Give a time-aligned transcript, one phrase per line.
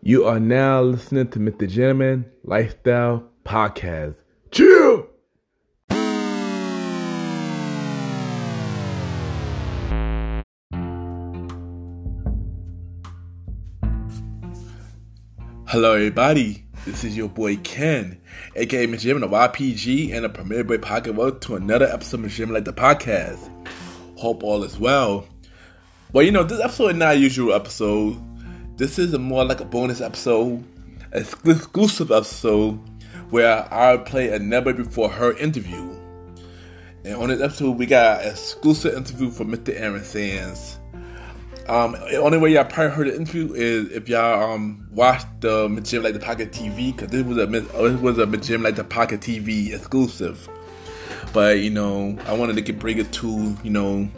[0.00, 1.68] You are now listening to Mr.
[1.68, 4.14] Gentleman Lifestyle Podcast.
[4.52, 5.08] Chill!
[15.66, 16.64] Hello, everybody.
[16.86, 18.20] This is your boy Ken,
[18.54, 19.00] aka Mr.
[19.00, 21.16] Jim, of YPG, and the Premiere Boy Pocket.
[21.16, 22.48] Welcome to another episode of Mr.
[22.48, 23.50] Like the Podcast.
[24.16, 25.26] Hope all is well.
[26.12, 28.27] Well, you know, this episode is not a usual episode.
[28.78, 30.62] This is a more like a bonus episode,
[31.12, 32.78] exclusive episode,
[33.30, 35.98] where I play a never before her interview.
[37.04, 39.74] And on this episode, we got an exclusive interview from Mr.
[39.76, 40.78] Aaron Sands.
[41.66, 45.68] Um, the only way y'all probably heard the interview is if y'all um watched the
[45.82, 49.20] Gym Like the Pocket TV, because this was a this was a Like the Pocket
[49.20, 50.48] TV exclusive.
[51.32, 54.08] But you know, I wanted to get bring it to you know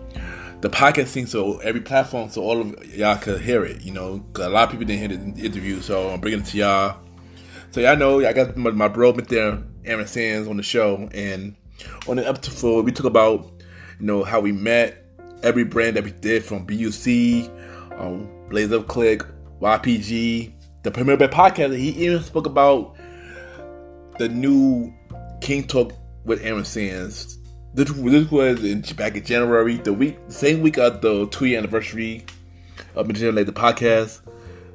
[0.61, 3.83] the podcast thing so every platform so all of y'all could hear it.
[3.83, 6.59] You know, a lot of people didn't hear the interview, so I'm bringing it to
[6.59, 6.97] y'all.
[7.71, 11.57] So y'all know I got my, my bro there, Aaron Sands, on the show, and
[12.09, 13.51] on the episode four, we talk about
[13.99, 15.07] you know how we met
[15.43, 17.51] every brand that we did from BUC,
[17.99, 19.23] um, Blaze Up Click,
[19.61, 21.77] YPG, the Premiere Bet podcast.
[21.77, 22.97] He even spoke about
[24.19, 24.93] the new
[25.41, 25.93] King Talk
[26.25, 27.39] with Aaron Sands.
[27.73, 31.59] This, this was in, back in January, the week, same week of the two year
[31.59, 32.25] anniversary
[32.97, 34.21] of Material Like the podcast.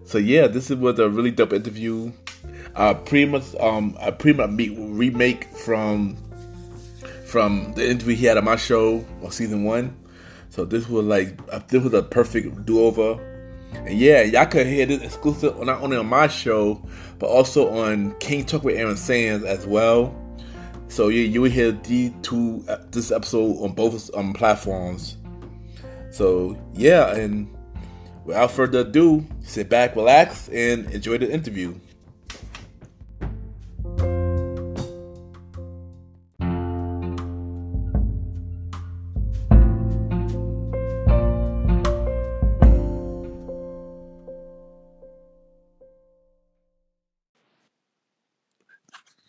[0.06, 2.14] So yeah, this was a really dope interview.
[2.74, 6.18] Uh, pretty much, um, a pretty much remake from
[7.26, 9.98] from the interview he had on my show on season one.
[10.50, 13.22] So this was like this was a perfect do over.
[13.74, 16.82] And yeah, y'all could hear this exclusive not only on my show,
[17.20, 20.16] but also on King Talk with Aaron Sands as well.
[20.88, 25.18] So you you will hear the two uh, this episode on both um, platforms.
[26.12, 27.54] So yeah, and
[28.24, 31.76] without further ado, sit back, relax, and enjoy the interview.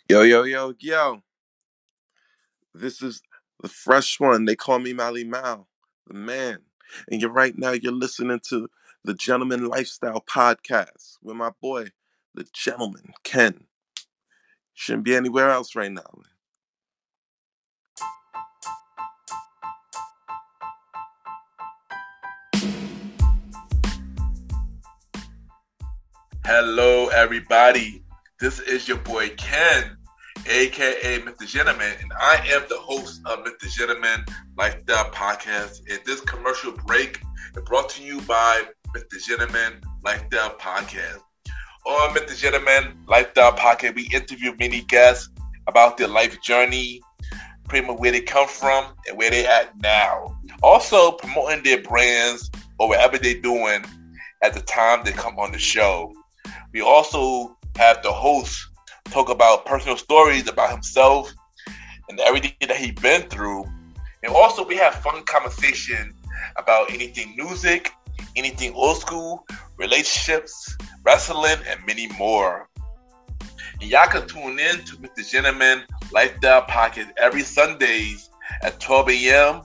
[0.08, 1.25] Yo, yo, yo, yo.
[2.78, 3.22] This is
[3.62, 4.44] the fresh one.
[4.44, 5.66] They call me Mally Mal,
[6.06, 6.58] the man.
[7.10, 8.68] And you're right now, you're listening to
[9.02, 11.86] the Gentleman Lifestyle Podcast with my boy,
[12.34, 13.64] the gentleman, Ken.
[14.74, 16.02] Shouldn't be anywhere else right now.
[26.44, 28.04] Hello, everybody.
[28.38, 29.96] This is your boy Ken,
[30.48, 31.46] aka Mr.
[31.46, 33.70] Gentleman, and I am the host of Mr.
[33.70, 34.24] Gentleman
[34.56, 35.80] Lifestyle Podcast.
[35.90, 37.20] And this commercial break
[37.56, 38.62] is brought to you by
[38.94, 39.24] Mr.
[39.26, 41.20] Gentleman Lifestyle Podcast.
[41.86, 42.36] On Mr.
[42.36, 45.28] Gentleman Lifestyle Podcast, we interview many guests
[45.66, 47.00] about their life journey,
[47.68, 50.36] pretty much where they come from and where they at now.
[50.62, 53.84] Also promoting their brands or whatever they're doing
[54.42, 56.12] at the time they come on the show.
[56.72, 58.66] We also have the host
[59.10, 61.32] talk about personal stories about himself
[62.08, 63.64] and everything that he's been through.
[64.22, 66.14] And also we have fun conversation
[66.56, 67.92] about anything music,
[68.36, 69.46] anything old school,
[69.76, 72.68] relationships, wrestling, and many more.
[73.80, 75.28] And y'all can tune in to Mr.
[75.30, 78.30] Gentleman Lifestyle Pocket every Sundays
[78.62, 79.62] at 12 a.m.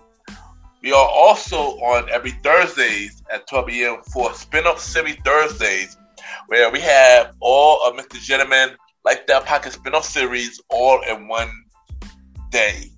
[0.81, 3.97] We are also on every Thursdays at 12 a.m.
[4.11, 5.97] for Spin-off Series Thursdays
[6.47, 8.19] where we have all of Mr.
[8.19, 8.71] Gentleman
[9.03, 11.49] Lifestyle Pocket spin-off series all in one
[12.51, 12.91] day,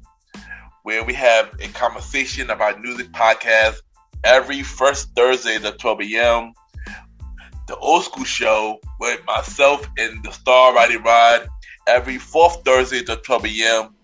[0.84, 3.78] where we have a conversation about music podcast
[4.24, 6.54] every first Thursday at 12 a.m.
[7.68, 11.48] The old school show with myself and the Star Riding Rod
[11.88, 13.96] every fourth Thursday at 12 a.m.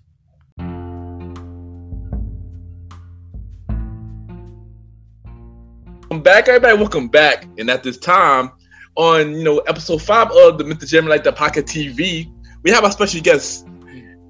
[6.01, 6.79] Welcome back, everybody.
[6.79, 7.47] Welcome back.
[7.59, 8.53] And at this time,
[8.95, 10.89] on you know episode five of the Mr.
[10.89, 13.69] Gentleman Like the Pocket TV, we have our special guest.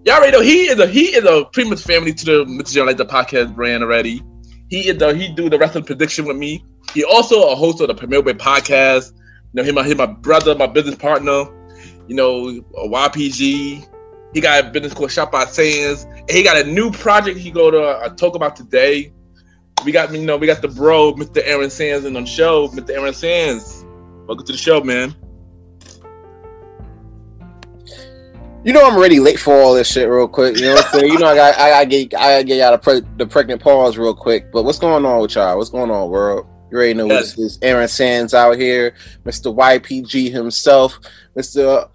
[0.04, 2.72] Y'all already know he is a he is a pretty much family to the Mr.
[2.72, 4.20] Gentleman Like the Podcast brand already.
[4.68, 6.64] He is the he do the wrestling prediction with me.
[6.92, 9.12] He also a host of the Premiere Way podcast.
[9.52, 11.44] You know, him, him, my brother, my business partner.
[12.08, 13.86] You know, a YPG.
[14.32, 16.04] He got a business called Shot by Sands.
[16.04, 19.12] And he got a new project he go to uh, talk about today.
[19.84, 21.42] We got you know we got the bro, Mr.
[21.44, 22.68] Aaron Sands, in on the show.
[22.68, 22.90] Mr.
[22.90, 23.84] Aaron Sands,
[24.26, 25.14] welcome to the show, man.
[28.64, 30.56] You know I'm already late for all this shit real quick.
[30.56, 31.12] You know what I'm saying?
[31.12, 34.14] You know I got I get I get out of pre- the pregnant pause real
[34.14, 34.50] quick.
[34.50, 35.56] But what's going on with y'all?
[35.56, 36.46] What's going on, world?
[36.70, 37.34] You already know Yes.
[37.34, 39.54] this is Aaron Sands out here, Mr.
[39.54, 40.98] YPG himself,
[41.36, 41.88] Mr.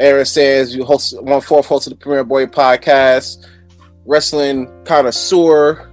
[0.00, 3.46] Aaron Sands, you host one fourth host of the Premiere Boy podcast,
[4.06, 5.90] wrestling connoisseur,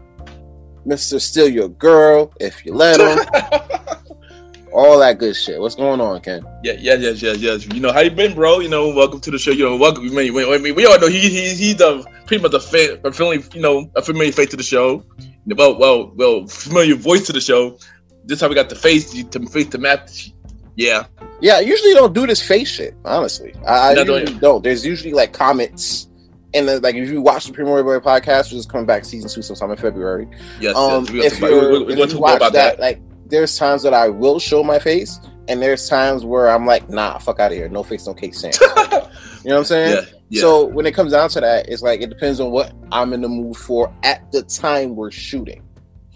[0.87, 1.19] Mr.
[1.19, 3.19] Still Your Girl, if you let him,
[4.73, 5.59] all that good shit.
[5.59, 6.43] What's going on, Ken?
[6.63, 7.65] Yeah, yeah, yes, yes, yes.
[7.73, 8.59] You know how you been, bro?
[8.59, 9.51] You know, welcome to the show.
[9.51, 10.03] You know, welcome.
[10.03, 13.11] We, we, we, we all know he, he he's a pretty much a, fa- a
[13.11, 15.05] familiar, you know, a familiar face to the show.
[15.45, 17.77] Well, well, well, familiar voice to the show.
[18.25, 20.31] This how we got the face to face the match.
[20.75, 21.05] Yeah,
[21.39, 22.95] Yeah, I usually don't do this face shit.
[23.05, 24.63] Honestly, I, I Not doing usually don't.
[24.63, 26.09] There's usually like comments,
[26.53, 29.29] and then, like if you watch the Premiere Boy podcast, which is coming back season
[29.29, 30.27] two sometime in February.
[30.59, 31.11] yes, Um, yes.
[31.11, 32.79] We, if we, we, if you watch about that, that.
[32.79, 36.89] like there's times that I will show my face, and there's times where I'm like,
[36.89, 38.51] nah, fuck out of here, no face, no case, Sam.
[38.61, 39.07] you know
[39.43, 39.95] what I'm saying?
[39.95, 40.41] Yeah, yeah.
[40.41, 43.21] So when it comes down to that, it's like it depends on what I'm in
[43.21, 45.61] the mood for at the time we're shooting.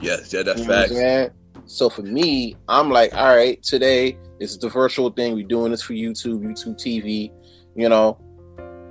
[0.02, 0.92] yes, yeah, that's You know facts.
[1.68, 5.36] So for me, I'm like, all right, today is the virtual thing.
[5.36, 7.32] We're doing this for YouTube, YouTube TV,
[7.76, 8.18] you know.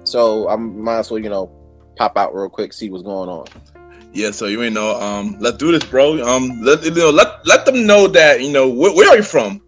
[0.04, 1.50] So I might as well, you know,
[1.96, 3.46] pop out real quick, see what's going on.
[4.12, 5.00] Yeah, so you ain't know.
[5.00, 6.22] Um, let's do this, bro.
[6.26, 9.22] Um, let you know, let let them know that you know where, where are you
[9.22, 9.60] from?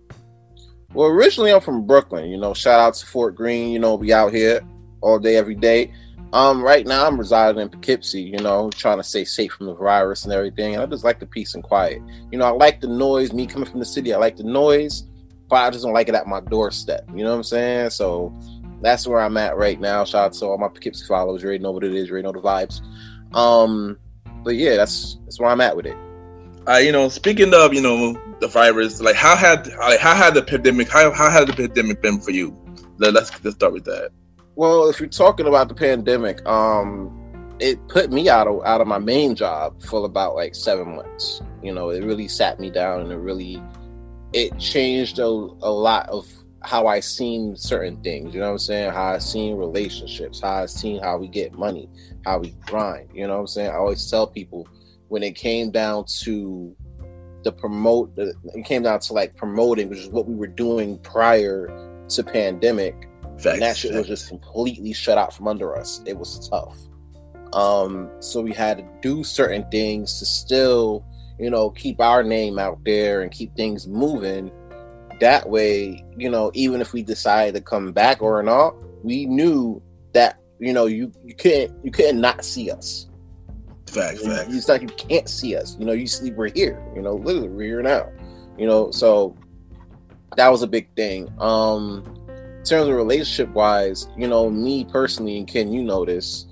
[0.92, 2.52] Well, originally I'm from Brooklyn, you know.
[2.54, 4.60] Shout out to Fort Greene, you know, we out here
[5.00, 5.92] all day, every day.
[6.32, 9.74] Um, right now I'm residing in Poughkeepsie, you know, trying to stay safe from the
[9.74, 10.74] virus and everything.
[10.74, 12.02] And I just like the peace and quiet.
[12.30, 13.32] You know, I like the noise.
[13.32, 15.04] Me coming from the city, I like the noise,
[15.48, 17.08] but I just don't like it at my doorstep.
[17.14, 17.90] You know what I'm saying?
[17.90, 18.38] So
[18.82, 20.04] that's where I'm at right now.
[20.04, 21.42] Shout out to all my Poughkeepsie followers.
[21.42, 22.08] You already know what it is.
[22.08, 22.82] You already know the vibes.
[23.34, 23.98] Um,
[24.44, 25.96] but yeah, that's that's where I'm at with it.
[26.68, 30.34] Uh, you know, speaking of you know the virus, like how had like how had
[30.34, 32.54] the pandemic how how had the pandemic been for you?
[32.98, 34.10] Let, let's let's start with that.
[34.58, 37.16] Well, if you're talking about the pandemic, um,
[37.60, 41.40] it put me out of out of my main job for about like seven months.
[41.62, 43.62] You know, it really sat me down and it really
[44.32, 46.26] it changed a, a lot of
[46.64, 48.34] how I seen certain things.
[48.34, 48.90] You know what I'm saying?
[48.90, 51.88] How I seen relationships, how I seen how we get money,
[52.24, 53.10] how we grind.
[53.14, 53.70] You know what I'm saying?
[53.70, 54.66] I always tell people
[55.06, 56.74] when it came down to
[57.44, 58.34] the promote, it
[58.64, 61.68] came down to like promoting, which is what we were doing prior
[62.08, 63.07] to pandemic
[63.38, 63.46] Facts.
[63.54, 66.00] and that shit was just completely shut out from under us.
[66.06, 66.76] It was tough.
[67.52, 71.04] Um, so we had to do certain things to still,
[71.38, 74.50] you know, keep our name out there and keep things moving.
[75.20, 79.80] That way, you know, even if we decided to come back or not, we knew
[80.12, 83.08] that you know you you couldn't you couldn't not see us.
[83.88, 84.54] facts, You- facts.
[84.54, 85.76] It's like you can't see us.
[85.78, 86.82] You know, you see we're here.
[86.94, 88.10] You know, literally we're here now.
[88.58, 89.36] You know, so
[90.36, 91.28] that was a big thing.
[91.38, 92.04] Um,
[92.68, 96.46] terms of relationship wise, you know, me personally, and Ken, you know this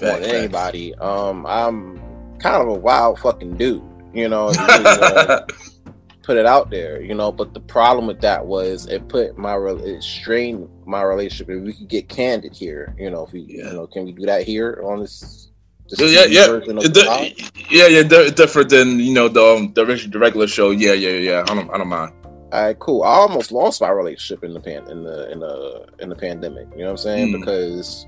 [0.00, 0.94] more than anybody.
[0.96, 1.98] Um, I'm
[2.38, 3.82] kind of a wild fucking dude.
[4.14, 5.40] You know, really, uh,
[6.22, 7.02] put it out there.
[7.02, 11.50] You know, but the problem with that was it put my it strained my relationship.
[11.50, 13.68] If we could get candid here, you know, if we, Yeah.
[13.68, 15.50] you know, can we do that here on this?
[15.90, 18.02] this yeah, yeah, version of It the yeah, yeah.
[18.02, 20.70] different than you know the um, the, the regular show.
[20.70, 21.44] Yeah, yeah, yeah.
[21.48, 22.12] I don't, I don't mind.
[22.52, 23.02] All right, cool.
[23.02, 26.66] I almost lost my relationship in the pan in the in the in the pandemic.
[26.72, 27.28] You know what I'm saying?
[27.34, 27.40] Mm.
[27.40, 28.06] Because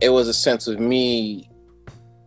[0.00, 1.48] it was a sense of me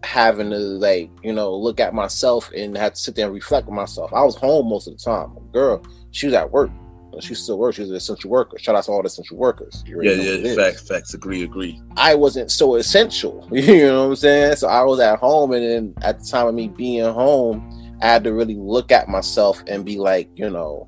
[0.04, 3.68] having to like you know look at myself and have to sit there and reflect
[3.68, 4.12] on myself.
[4.14, 5.38] I was home most of the time.
[5.52, 6.72] Girl, she was at work.
[7.20, 7.76] She still works.
[7.76, 8.58] She was an essential worker.
[8.58, 9.84] Shout out to all the essential workers.
[9.86, 10.56] You Yeah, know what it yeah.
[10.56, 11.14] Facts, facts.
[11.14, 11.82] Agree, agree.
[11.98, 13.48] I wasn't so essential.
[13.52, 14.56] You know what I'm saying?
[14.56, 18.08] So I was at home, and then at the time of me being home, I
[18.08, 20.88] had to really look at myself and be like, you know,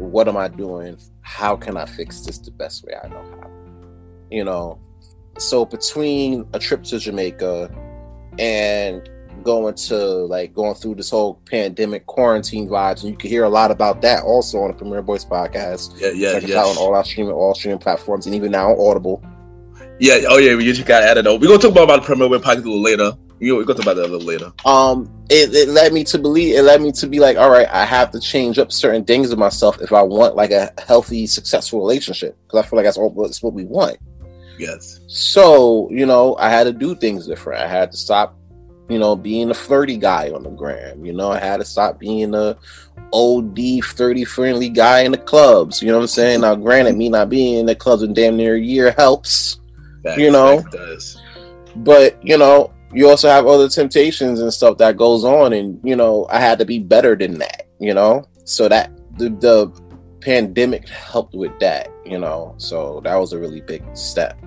[0.00, 0.98] what am I doing?
[1.20, 3.50] How can I fix this the best way I know how?
[4.30, 4.80] You know,
[5.38, 7.70] so between a trip to Jamaica
[8.38, 9.08] and
[9.42, 13.48] going to like going through this whole pandemic quarantine vibes, and you can hear a
[13.48, 16.00] lot about that also on the Premiere Boyz podcast.
[16.00, 16.60] Yeah, yeah, Check yeah.
[16.60, 19.22] out on all our streaming, all streaming platforms, and even now on Audible.
[19.98, 21.26] Yeah, oh yeah, we just got added.
[21.26, 23.12] We're gonna talk about, about the Premiere Win podcast a little later.
[23.40, 24.52] We're gonna talk about that a little later.
[24.64, 27.68] Um, it, it led me to believe, it led me to be like, all right,
[27.70, 31.26] I have to change up certain things of myself if I want like a healthy,
[31.26, 33.96] successful relationship, because I feel like that's all that's what we want.
[34.58, 35.00] Yes.
[35.06, 37.62] So, you know, I had to do things different.
[37.62, 38.36] I had to stop,
[38.90, 41.04] you know, being a flirty guy on the gram.
[41.06, 42.58] You know, I had to stop being a
[43.14, 45.80] OD flirty friendly guy in the clubs.
[45.80, 46.42] You know what I'm saying?
[46.42, 49.60] Now, granted, me not being in the clubs in damn near a year helps,
[50.02, 50.62] Facts, You know?
[50.70, 51.18] does.
[51.76, 55.96] but you know, you also have other temptations and stuff that goes on, and you
[55.96, 57.66] know, I had to be better than that.
[57.78, 59.70] You know, so that the the
[60.20, 61.88] pandemic helped with that.
[62.04, 64.38] You know, so that was a really big step.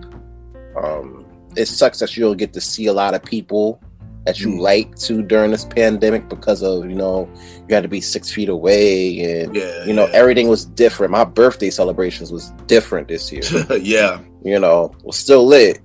[0.81, 3.79] Um, it sucks that you don't get to see a lot of people
[4.25, 4.59] that you Mm.
[4.59, 7.29] like to during this pandemic because of you know
[7.67, 9.83] you had to be six feet away and Yeah.
[9.85, 10.13] you know yeah.
[10.13, 11.11] everything was different.
[11.11, 13.41] My birthday celebrations was different this year
[13.81, 14.19] yeah.
[14.43, 15.79] you know, was still lit,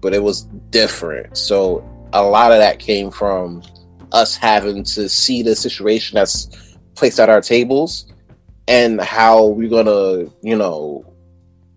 [0.00, 1.36] but it was different.
[1.38, 3.62] So a lot of that came from
[4.12, 8.12] us having to see the situation that's placed at our tables
[8.68, 11.04] and how we're gonna, you know,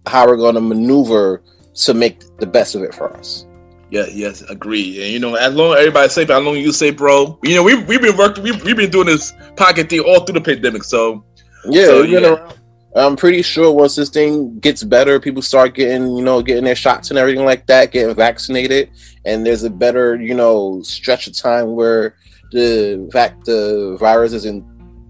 [0.07, 1.43] how we're gonna maneuver
[1.74, 3.45] to make the best of it for us.
[3.91, 5.03] Yeah, yes, agree.
[5.03, 7.55] And you know, as long as everybody's safe, as long as you say, bro, you
[7.55, 10.41] know, we we've been working, we we've been doing this pocket thing all through the
[10.41, 10.83] pandemic.
[10.83, 11.25] So
[11.65, 12.19] Yeah, So, yeah.
[12.19, 12.58] around.
[12.96, 16.75] I'm pretty sure once this thing gets better, people start getting, you know, getting their
[16.75, 18.89] shots and everything like that, getting vaccinated,
[19.25, 22.15] and there's a better, you know, stretch of time where
[22.51, 24.65] the fact the virus isn't,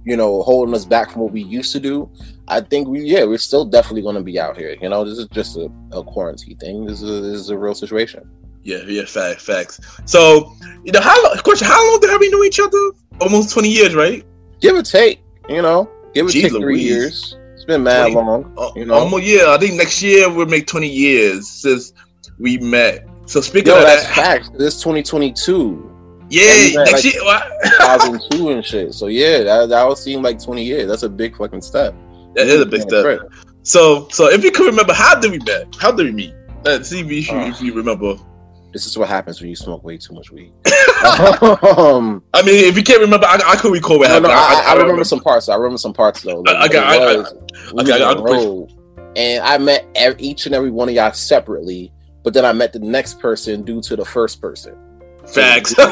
[0.06, 2.10] you know, holding us back from what we used to do.
[2.50, 4.76] I think we, yeah, we're still definitely going to be out here.
[4.82, 6.86] You know, this is just a, a quarantine thing.
[6.86, 8.30] This is a, this is a real situation.
[8.64, 9.80] yeah, yeah, facts, facts.
[10.06, 11.38] So you know, how long?
[11.38, 12.78] Question: How long have we known each other?
[13.22, 14.26] Almost twenty years, right?
[14.60, 17.38] Give or take, you know, give or Jeez take three years.
[17.60, 18.56] It's been mad 20 long.
[18.58, 18.94] Uh, You know?
[18.94, 19.48] Almost, yeah.
[19.50, 21.92] I think next year we'll make twenty years since
[22.40, 23.06] we met.
[23.26, 24.50] So speaking Yo, of that's that, facts.
[24.58, 25.92] This 2022.
[26.30, 27.24] yeah, we met, next like- year.
[27.26, 27.44] what?
[27.64, 28.94] 2002 and shit.
[28.94, 30.88] So yeah, that that would seem like 20 years.
[30.88, 31.94] That's a big fucking step.
[32.36, 33.20] that is a big step.
[33.64, 35.76] So, so if you can remember, how did we met?
[35.78, 36.34] How did we meet?
[36.64, 37.48] Let's see if you, Uh.
[37.50, 38.16] if you remember.
[38.72, 40.54] This is what happens when you smoke way too much weed.
[41.78, 44.34] um, I mean, if you can't remember, I, I could recall what no, happened.
[44.34, 45.50] no, I, I, remember some parts.
[45.50, 46.44] I remember some parts though.
[46.48, 47.34] I- I got- it I- I- was-
[47.74, 48.74] we okay, I- road,
[49.16, 51.92] and I met ev- each and every one of y'all separately.
[52.24, 54.76] But then I met the next person due to the first person.
[55.28, 55.74] Facts.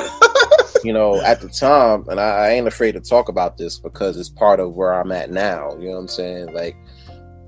[0.84, 4.16] You know, at the time, and I, I ain't afraid to talk about this because
[4.16, 5.72] it's part of where I'm at now.
[5.80, 6.54] You know what I'm saying?
[6.54, 6.76] Like,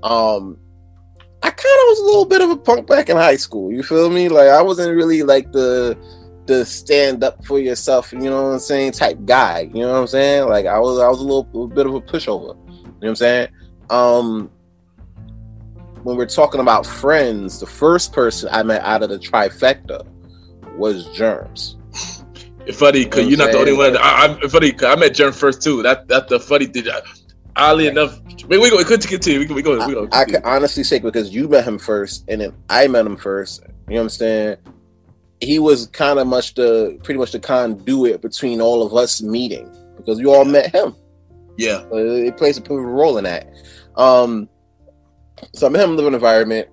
[0.02, 0.58] um,
[1.40, 3.70] I kind of was a little bit of a punk back in high school.
[3.72, 4.28] You feel me?
[4.28, 5.96] Like, I wasn't really like the
[6.50, 8.12] the stand up for yourself.
[8.12, 8.92] You know what I'm saying?
[8.92, 9.70] Type guy.
[9.72, 10.48] You know what I'm saying?
[10.48, 12.56] Like, I was I was a little, little bit of a pushover.
[12.66, 13.48] You know what I'm saying?
[13.88, 14.50] Um,
[16.02, 20.06] when we're talking about friends, the first person I met out of the trifecta
[20.76, 21.76] was Germs.
[22.74, 23.96] Funny because You you're know not the only one.
[23.96, 24.72] I, I'm funny.
[24.72, 25.82] 'cause I met Jerm first too.
[25.82, 26.84] That that's the funny thing.
[27.56, 28.76] Oddly enough, wait, we go.
[28.76, 29.40] We could continue.
[29.40, 29.54] We go.
[29.54, 29.86] We go.
[29.86, 30.08] We go.
[30.12, 33.62] I can honestly say because you met him first and then I met him first.
[33.88, 34.56] You know what I'm saying?
[35.40, 39.70] He was kind of much the pretty much the conduit between all of us meeting
[39.96, 40.94] because you all met him.
[41.56, 41.80] yeah.
[41.90, 43.48] So it plays a pivotal role in that.
[43.96, 44.48] Um,
[45.54, 46.68] so I met him in living environment,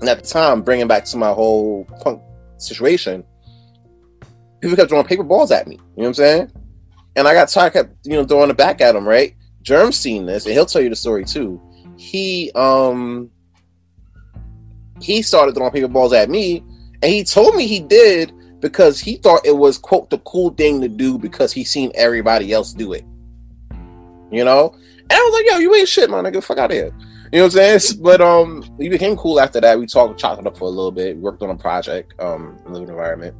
[0.00, 2.22] and at the time, bringing back to my whole punk
[2.58, 3.24] situation,
[4.60, 5.74] people kept throwing paper balls at me.
[5.74, 6.52] You know what I'm saying?
[7.16, 9.06] And I got tired, kept you know throwing it back at him.
[9.06, 9.34] Right?
[9.62, 11.60] Germ seen this, and he'll tell you the story too.
[11.96, 13.30] He um
[15.00, 16.64] he started throwing paper balls at me,
[17.02, 20.80] and he told me he did because he thought it was quote the cool thing
[20.80, 23.04] to do because he seen everybody else do it.
[24.30, 24.74] You know?
[25.02, 26.42] And I was like, yo, you ain't shit, my nigga.
[26.42, 26.94] Fuck out of here.
[27.32, 28.02] You know what I'm saying?
[28.02, 29.78] But um we became cool after that.
[29.78, 32.72] We talked, chopped it up for a little bit, worked on a project, um, in
[32.72, 33.34] the living environment,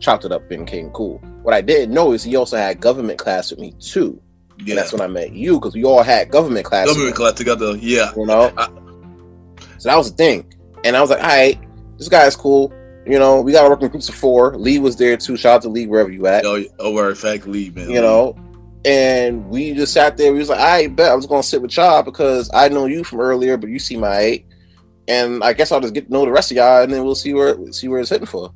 [0.00, 1.18] chopped it up and became cool.
[1.42, 4.20] What I didn't know is he also had government class with me too.
[4.58, 4.72] Yeah.
[4.72, 6.86] And that's when I met you, because we all had government class.
[6.86, 7.76] Government class together.
[7.76, 8.12] Yeah.
[8.16, 8.52] You know?
[8.56, 8.68] I-
[9.78, 10.52] so that was the thing.
[10.84, 11.58] And I was like, all right,
[11.98, 12.72] this guy's cool.
[13.06, 14.56] You know, we gotta work in groups of four.
[14.56, 15.36] Lee was there too.
[15.36, 16.44] Shout out to Lee wherever you at.
[16.44, 17.18] Oh, word.
[17.18, 17.90] Fact, leave, man.
[17.90, 18.36] you know.
[18.84, 20.32] And we just sat there.
[20.32, 23.04] We was like, I bet I was gonna sit with y'all because I know you
[23.04, 24.46] from earlier, but you see my eight,
[25.08, 27.14] and I guess I'll just get to know the rest of y'all, and then we'll
[27.14, 28.52] see where see where it's hitting for.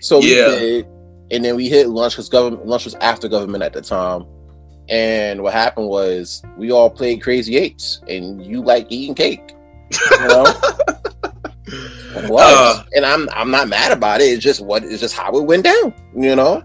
[0.00, 0.50] So we Yeah.
[0.58, 0.86] did,
[1.30, 4.24] and then we hit lunch because government lunch was after government at the time.
[4.88, 9.52] And what happened was we all played Crazy Eights, and you like eating cake,
[10.20, 10.46] you know.
[11.72, 12.82] It was, Uh.
[12.94, 14.24] and I'm I'm not mad about it.
[14.24, 16.62] It's just what it's just how it went down, you know.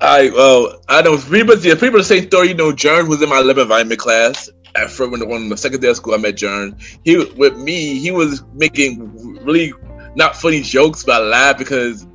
[0.00, 1.56] I well, I know people.
[1.58, 2.48] Yeah, people the same story.
[2.48, 5.94] You know, Jern was in my lab environment class at first when when the secondary
[5.94, 6.14] school.
[6.14, 6.80] I met Jern.
[7.04, 7.98] He with me.
[7.98, 8.98] He was making
[9.44, 9.72] really
[10.16, 12.06] not funny jokes, but I laughed because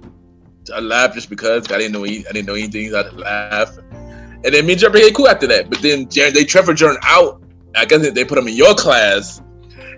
[0.75, 2.91] I laughed just because I didn't know I didn't know anything.
[2.91, 3.77] So I laugh.
[4.43, 5.69] And then me and Jern became cool after that.
[5.69, 7.41] But then Jern, they transferred Jern out.
[7.75, 9.41] I guess they put him in your class,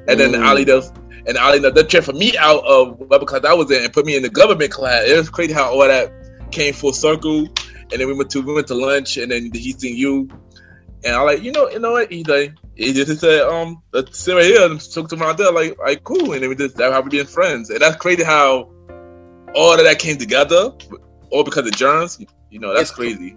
[0.08, 0.46] and then Mm.
[0.48, 0.92] Ali does.
[1.28, 3.94] And I know that they transferred me out of whatever class I was in and
[3.94, 5.08] put me in the government class.
[5.08, 6.12] It was crazy how all that
[6.52, 7.48] came full circle.
[7.92, 10.30] And then we went to we went to lunch, and then he seen you,
[11.04, 14.18] and I like you know you know what he like he just said um let's
[14.18, 16.78] sit right here and took to my there like like cool, and then we just
[16.78, 18.72] that's how we being friends, and that's crazy how
[19.56, 20.72] all of that came together,
[21.32, 22.24] all because of germs.
[22.50, 23.36] You know that's It's- crazy.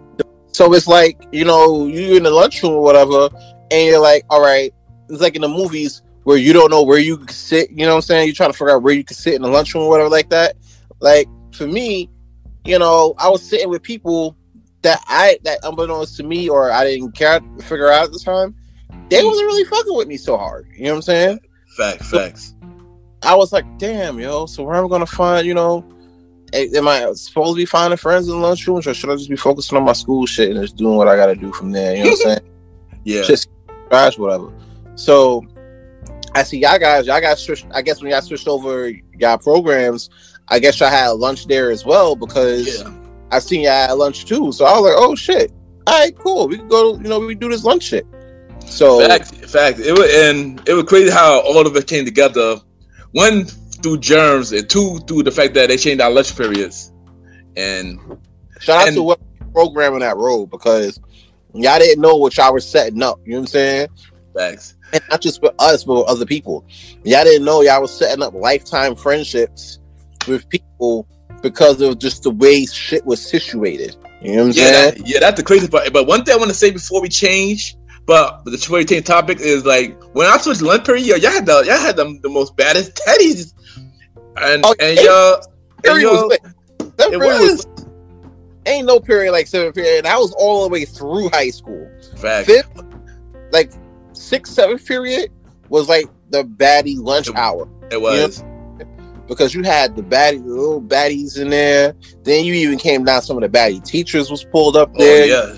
[0.53, 3.27] So it's like, you know, you in the lunchroom or whatever,
[3.71, 4.73] and you're like, all right,
[5.09, 7.91] it's like in the movies where you don't know where you can sit, you know
[7.91, 8.27] what I'm saying?
[8.27, 10.29] You're trying to figure out where you can sit in the lunchroom or whatever like
[10.29, 10.57] that.
[10.99, 12.09] Like for me,
[12.65, 14.35] you know, I was sitting with people
[14.81, 18.19] that I that unbeknownst to me or I didn't care to figure out at the
[18.19, 18.55] time,
[19.09, 19.25] they mm.
[19.25, 20.67] wasn't really fucking with me so hard.
[20.75, 21.39] You know what I'm saying?
[21.77, 22.55] Facts, facts.
[23.21, 25.85] I was like, damn, yo, so where am I gonna find, you know,
[26.53, 29.35] am I supposed to be finding friends in the lunchrooms or should I just be
[29.35, 31.95] focusing on my school shit and just doing what I gotta do from there?
[31.95, 32.51] You know what I'm saying?
[33.03, 33.47] Yeah, Just
[33.91, 34.51] trash, whatever.
[34.95, 35.45] So
[36.35, 40.09] I see y'all guys, y'all got switched, I guess when y'all switched over y'all programs,
[40.49, 42.93] I guess y'all had lunch there as well because yeah,
[43.31, 44.51] I seen y'all at lunch too.
[44.51, 45.53] So I was like, oh shit.
[45.87, 46.49] All right, cool.
[46.49, 48.05] We can go, you know, we do this lunch shit.
[48.65, 49.79] So fact, facts.
[49.79, 52.57] It was and it was crazy how all of it came together.
[53.13, 56.91] One through germs, and two through the fact that they changed our lunch periods,
[57.55, 57.97] and
[58.59, 59.19] Shout out And- to what
[59.53, 60.99] programming that road because
[61.53, 63.21] y'all didn't know what y'all were setting up.
[63.23, 63.87] You know what I'm saying?
[64.35, 64.75] facts.
[64.95, 66.65] And not just for us, but with other people.
[67.03, 69.79] Y'all didn't know y'all was setting up lifetime friendships
[70.25, 71.05] with people
[71.41, 73.97] because of just the way shit was situated.
[74.21, 74.93] You know what I'm Yeah, saying?
[74.93, 75.91] that, yeah, that's the crazy part.
[75.91, 79.65] But one thing I want to say before we change, but the change topic is
[79.65, 82.55] like when I switched lunch period, yo, y'all had the y'all had the, the most
[82.55, 83.53] baddest teddies,
[84.37, 86.39] and Oh, and y'all, and Period was.
[86.97, 87.65] That it period was
[88.65, 90.05] ain't no period like seven period.
[90.05, 91.89] That was all the way through high school.
[92.17, 92.47] facts.
[92.47, 92.69] Fifth,
[93.51, 93.71] like
[94.15, 95.31] sixth, seventh period
[95.69, 97.67] was like the baddie lunch hour.
[97.91, 98.43] It was
[99.27, 101.95] because you had the baddie, the little baddies in there.
[102.23, 103.21] Then you even came down.
[103.21, 105.25] Some of the baddie teachers was pulled up oh there.
[105.25, 105.55] yeah,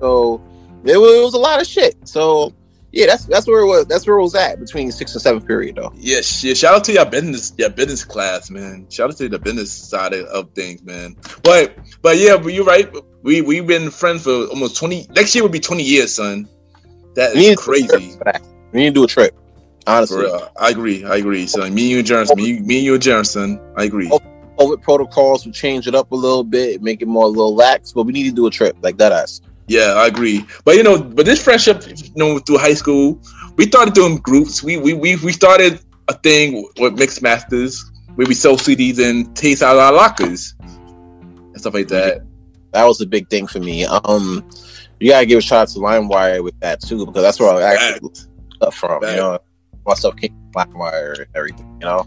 [0.00, 0.42] So
[0.84, 1.96] it was, it was a lot of shit.
[2.06, 2.52] So
[2.92, 3.86] yeah, that's that's where it was.
[3.86, 5.92] That's where it was at between six and seven period though.
[5.96, 6.54] yeah, yeah.
[6.54, 8.86] Shout out to your business, your business class, man.
[8.90, 11.16] Shout out to the business side of, of things, man.
[11.42, 12.90] But but yeah, but you're right.
[13.22, 15.06] We we've been friends for almost twenty.
[15.14, 16.48] Next year will be twenty years, son.
[17.16, 18.18] That is to do a trip crazy.
[18.72, 19.34] We need to do a trip.
[19.86, 20.26] Honestly.
[20.60, 21.04] I agree.
[21.04, 21.46] I agree.
[21.46, 22.36] So me and you, Johnson.
[22.36, 23.60] Me, me and you, Johnson.
[23.76, 24.08] I agree.
[24.58, 27.92] COVID protocols would change it up a little bit, make it more a little lax.
[27.92, 29.12] But we need to do a trip like that.
[29.12, 29.40] Ass.
[29.68, 30.44] Yeah, I agree.
[30.64, 33.20] But you know, but this friendship, you know, through high school,
[33.56, 34.62] we started doing groups.
[34.62, 39.34] We we we, we started a thing with mixed masters where we sell CDs and
[39.36, 42.22] taste out our lockers and stuff like that.
[42.72, 43.84] That was a big thing for me.
[43.84, 44.48] Um,
[45.00, 47.74] you gotta give a shout out to LimeWire with that too, because that's where I
[47.74, 48.10] actually
[48.56, 49.00] stuff from.
[49.00, 49.12] Fact.
[49.12, 49.38] You know,
[49.86, 51.70] my stuff came from LimeWire and everything.
[51.80, 52.06] You know,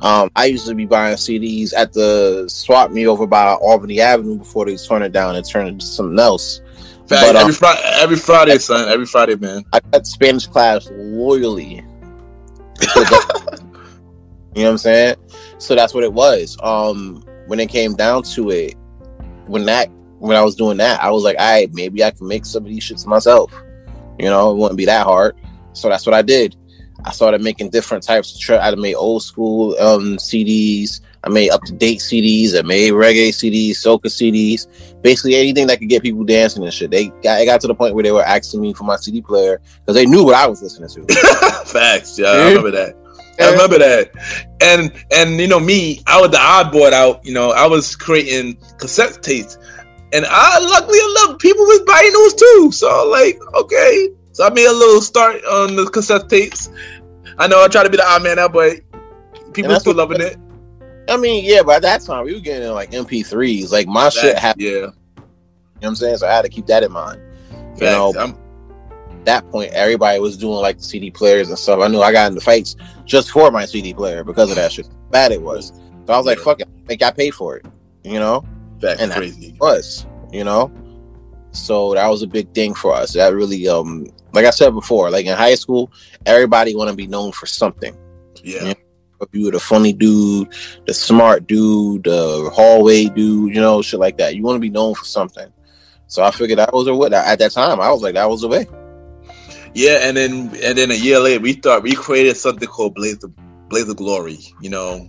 [0.00, 4.38] um, I used to be buying CDs at the swap me over by Albany Avenue
[4.38, 6.60] before they turn it down and turn it into something else.
[7.06, 8.88] Fact, But, um, every Friday, every Friday, son.
[8.88, 9.64] Every Friday, man.
[9.72, 11.74] I got Spanish class loyally.
[12.96, 13.42] you know
[14.54, 15.16] what I'm saying?
[15.58, 16.56] So that's what it was.
[16.62, 18.74] Um, when it came down to it,
[19.46, 22.28] when that when I was doing that, I was like, all right, maybe I can
[22.28, 23.52] make some of these shits myself.
[24.18, 25.34] You know, it wouldn't be that hard.
[25.72, 26.56] So that's what I did.
[27.04, 28.40] I started making different types of.
[28.40, 31.00] Tra- I made old school um CDs.
[31.24, 32.58] I made up to date CDs.
[32.58, 34.66] I made reggae CDs, soca CDs.
[35.02, 36.90] Basically anything that could get people dancing and shit.
[36.90, 39.22] They got it got to the point where they were asking me for my CD
[39.22, 41.14] player because they knew what I was listening to.
[41.66, 42.18] Facts.
[42.18, 42.96] Yeah, I remember that.
[43.40, 44.10] I remember that.
[44.60, 47.24] And and you know me, I was the odd board out.
[47.24, 49.56] You know, I was creating cassette tapes,
[50.12, 52.70] and I luckily enough, people was buying those too.
[52.72, 56.70] So like, okay, so I made a little start on the cassette tapes.
[57.38, 58.80] I know I try to be the odd man out, but
[59.52, 60.36] people still what- loving it.
[61.08, 63.72] I mean, yeah, by that time we were getting like MP3s.
[63.72, 64.62] Like my shit Facts, happened.
[64.64, 64.92] yeah, You know
[65.80, 66.18] what I'm saying?
[66.18, 67.20] So I had to keep that in mind.
[67.72, 67.80] facts.
[67.80, 68.36] You know, I'm-
[69.10, 71.80] At that point, everybody was doing like the CD players and stuff.
[71.80, 74.88] I knew I got into fights just for my CD player because of that shit.
[75.10, 75.72] Bad it was.
[76.06, 76.44] So I was like, Yeah.
[76.44, 76.68] fuck it.
[76.84, 77.66] I think I paid for it.
[78.04, 78.44] You know?
[78.80, 79.54] Facts and crazy.
[79.60, 80.72] was, you know.
[81.52, 83.14] So that was a big thing for us.
[83.14, 85.92] That really, um, like I said before, like in high school,
[86.26, 87.96] everybody want to be known for something.
[88.42, 88.74] Yeah, Yeah.
[89.20, 90.54] If you were the funny dude,
[90.86, 94.34] the smart dude, the hallway dude, you know, shit like that.
[94.34, 95.52] You want to be known for something.
[96.06, 97.80] So I figured that was a what at that time.
[97.80, 98.66] I was like, that was the way.
[99.74, 103.22] Yeah, and then and then a year later, we thought we created something called Blaze
[103.22, 103.32] of
[103.68, 104.38] Blaze of Glory.
[104.60, 105.08] You know,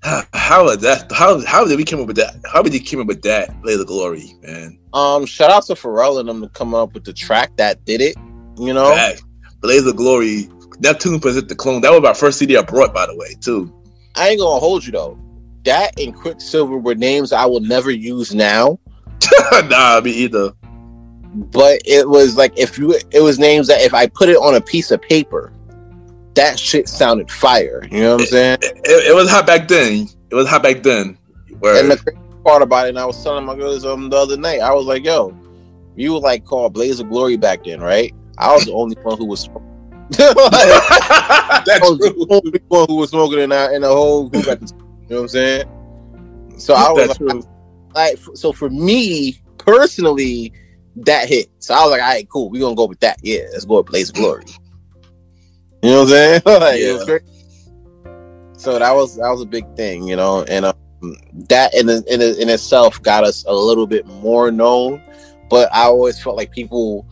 [0.02, 1.10] how, how is that?
[1.12, 2.34] How how did we come up with that?
[2.50, 4.78] How did you come up with that Blaze of Glory, man?
[4.92, 8.00] Um, shout out to Pharrell and them to come up with the track that did
[8.00, 8.16] it.
[8.58, 9.22] You know, Fact.
[9.60, 10.48] Blaze of Glory.
[10.80, 11.82] Neptune present the clone.
[11.82, 13.72] That was my first CD I brought, by the way, too.
[14.16, 15.18] I ain't gonna hold you though.
[15.64, 18.78] That and Quicksilver were names I will never use now.
[19.64, 20.52] nah, me either.
[21.32, 24.54] But it was like if you, it was names that if I put it on
[24.54, 25.52] a piece of paper,
[26.34, 27.86] that shit sounded fire.
[27.90, 28.58] You know what I'm saying?
[28.62, 30.08] It, it, it was hot back then.
[30.30, 31.18] It was hot back then.
[31.58, 34.16] Where And the crazy part about it, and I was telling my girls um, the
[34.16, 35.36] other night, I was like, "Yo,
[35.96, 39.18] you were like called Blaze of Glory back then, right?" I was the only one
[39.18, 39.48] who was.
[40.18, 42.26] I that's was true.
[42.26, 44.78] the only one who was smoking in that in the whole group at the time.
[44.80, 45.64] You know what I'm saying?
[46.58, 47.44] So I was That's like,
[47.94, 50.52] like, so for me personally,
[50.96, 51.48] that hit.
[51.58, 52.50] So I was like, all right, cool.
[52.50, 53.18] We're gonna go with that.
[53.22, 54.44] Yeah, let's go with Blaze of Glory.
[55.82, 56.42] You know what I'm saying?
[56.46, 57.18] like, it was Yeah.
[58.56, 60.74] So that was that was a big thing, you know, and um,
[61.48, 65.02] that in in in itself got us a little bit more known.
[65.48, 67.06] But I always felt like people,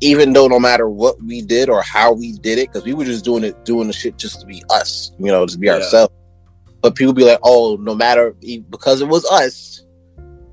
[0.00, 3.04] even though no matter what we did or how we did it, because we were
[3.04, 5.74] just doing it, doing the shit just to be us, you know, just be Yeah.
[5.74, 6.14] ourselves.
[6.82, 8.36] But people be like, oh, no matter
[8.70, 9.84] because it was us,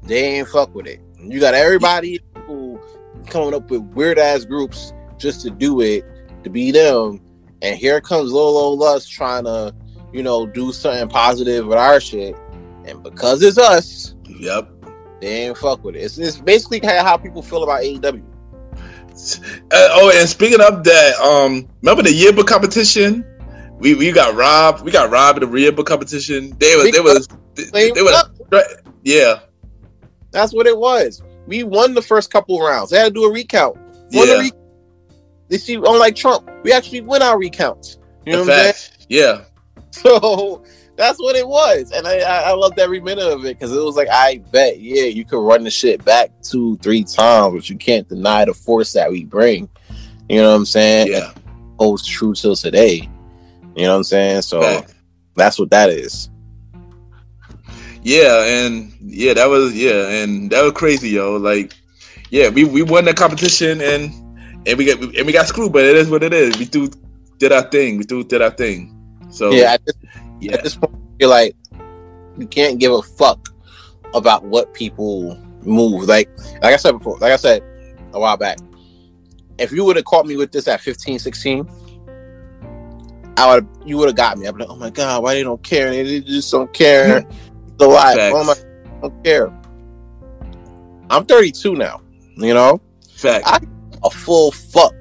[0.01, 0.99] they ain't fuck with it.
[1.19, 2.79] You got everybody who
[3.27, 6.03] coming up with weird ass groups just to do it,
[6.43, 7.21] to be them.
[7.63, 9.73] And here comes little old us trying to,
[10.11, 12.35] you know, do something positive with our shit.
[12.85, 14.69] And because it's us, Yep.
[15.21, 15.99] they ain't fuck with it.
[15.99, 18.21] It's, it's basically kind of how people feel about AEW.
[19.71, 23.25] Uh, oh, and speaking of that, um, remember the yearbook competition?
[23.77, 24.83] We we got robbed.
[24.83, 26.55] We got robbed in the yearbook competition.
[26.57, 27.27] They was they was
[27.71, 28.25] they, they was
[29.03, 29.41] yeah
[30.31, 31.21] That's what it was.
[31.45, 32.89] We won the first couple rounds.
[32.89, 33.77] They had to do a recount.
[34.13, 34.35] Won yeah.
[34.35, 34.51] the
[35.57, 37.97] see, unlike Trump, we actually win our recounts.
[38.25, 38.73] You know what I'm saying?
[38.73, 39.41] fact, yeah.
[39.91, 40.63] So
[40.95, 43.83] that's what it was, and I I, I loved every minute of it because it
[43.83, 47.69] was like I bet yeah you could run the shit back two three times, but
[47.69, 49.69] you can't deny the force that we bring.
[50.29, 51.07] You know what I'm saying?
[51.07, 51.29] Yeah.
[51.29, 51.37] It
[51.77, 53.07] holds true till today.
[53.75, 54.41] You know what I'm saying?
[54.43, 54.95] So Fact.
[55.35, 56.29] that's what that is.
[58.03, 61.37] Yeah, and yeah, that was yeah, and that was crazy, yo.
[61.37, 61.73] Like,
[62.29, 64.11] yeah, we, we won the competition and
[64.65, 66.57] and we got and we got screwed, but it is what it is.
[66.57, 66.89] We do
[67.37, 67.97] did our thing.
[67.97, 68.95] We do did our thing.
[69.29, 69.95] So Yeah, at this,
[70.39, 71.55] yeah, at this point, you're like
[72.37, 73.49] you can't give a fuck
[74.13, 76.07] about what people move.
[76.07, 76.29] Like
[76.61, 77.63] like I said before, like I said
[78.13, 78.59] a while back,
[79.57, 81.67] if you would have caught me with this at 15, 16,
[83.37, 84.47] I would you would have got me.
[84.47, 85.89] I'd be like, oh my god, why they don't care?
[85.89, 87.25] They just don't care.
[87.77, 88.17] the life.
[88.33, 88.53] Oh my.
[88.53, 89.53] I don't care.
[91.09, 92.01] I'm 32 now.
[92.37, 92.81] You know,
[93.15, 93.45] fact.
[93.47, 93.59] I-
[94.03, 94.93] a full fuck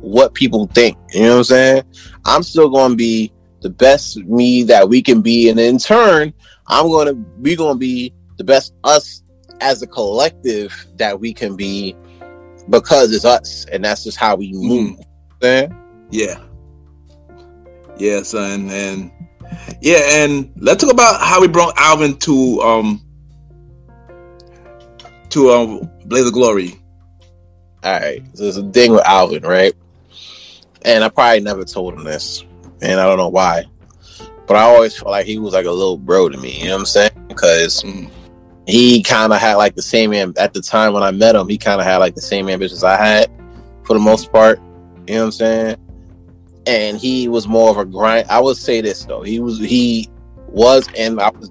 [0.00, 0.96] what people think.
[1.12, 1.82] You know what I'm saying?
[2.24, 6.32] I'm still going to be the best me that we can be, and in turn,
[6.66, 9.22] I'm going to we going to be the best us
[9.60, 11.96] as a collective that we can be
[12.70, 14.98] because it's us, and that's just how we move.
[15.42, 15.74] Saying?
[16.10, 16.38] Yeah.
[17.96, 19.10] Yeah, son, and
[19.80, 23.04] yeah, and let's talk about how we brought Alvin to um
[25.30, 26.77] to um Blaze of Glory.
[27.84, 29.74] All right, so there's a thing with Alvin, right?
[30.82, 32.44] And I probably never told him this,
[32.82, 33.64] and I don't know why,
[34.46, 36.58] but I always felt like he was like a little bro to me.
[36.58, 37.10] You know what I'm saying?
[37.28, 38.10] Because Mhm.
[38.66, 41.48] he kind of had like the same am- at the time when I met him.
[41.48, 43.30] He kind of had like the same ambitions I had
[43.84, 44.60] for the most part.
[45.06, 45.76] You know what I'm saying?
[46.66, 48.26] And he was more of a grind.
[48.28, 49.22] I would say this though.
[49.22, 50.08] He was he
[50.48, 51.50] was and I was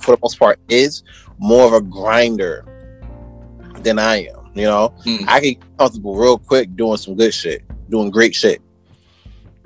[0.00, 1.02] for the most part is
[1.38, 2.64] more of a grinder
[3.82, 4.35] than I am.
[4.56, 5.24] You know, Mm.
[5.28, 8.60] I can get comfortable real quick doing some good shit, doing great shit.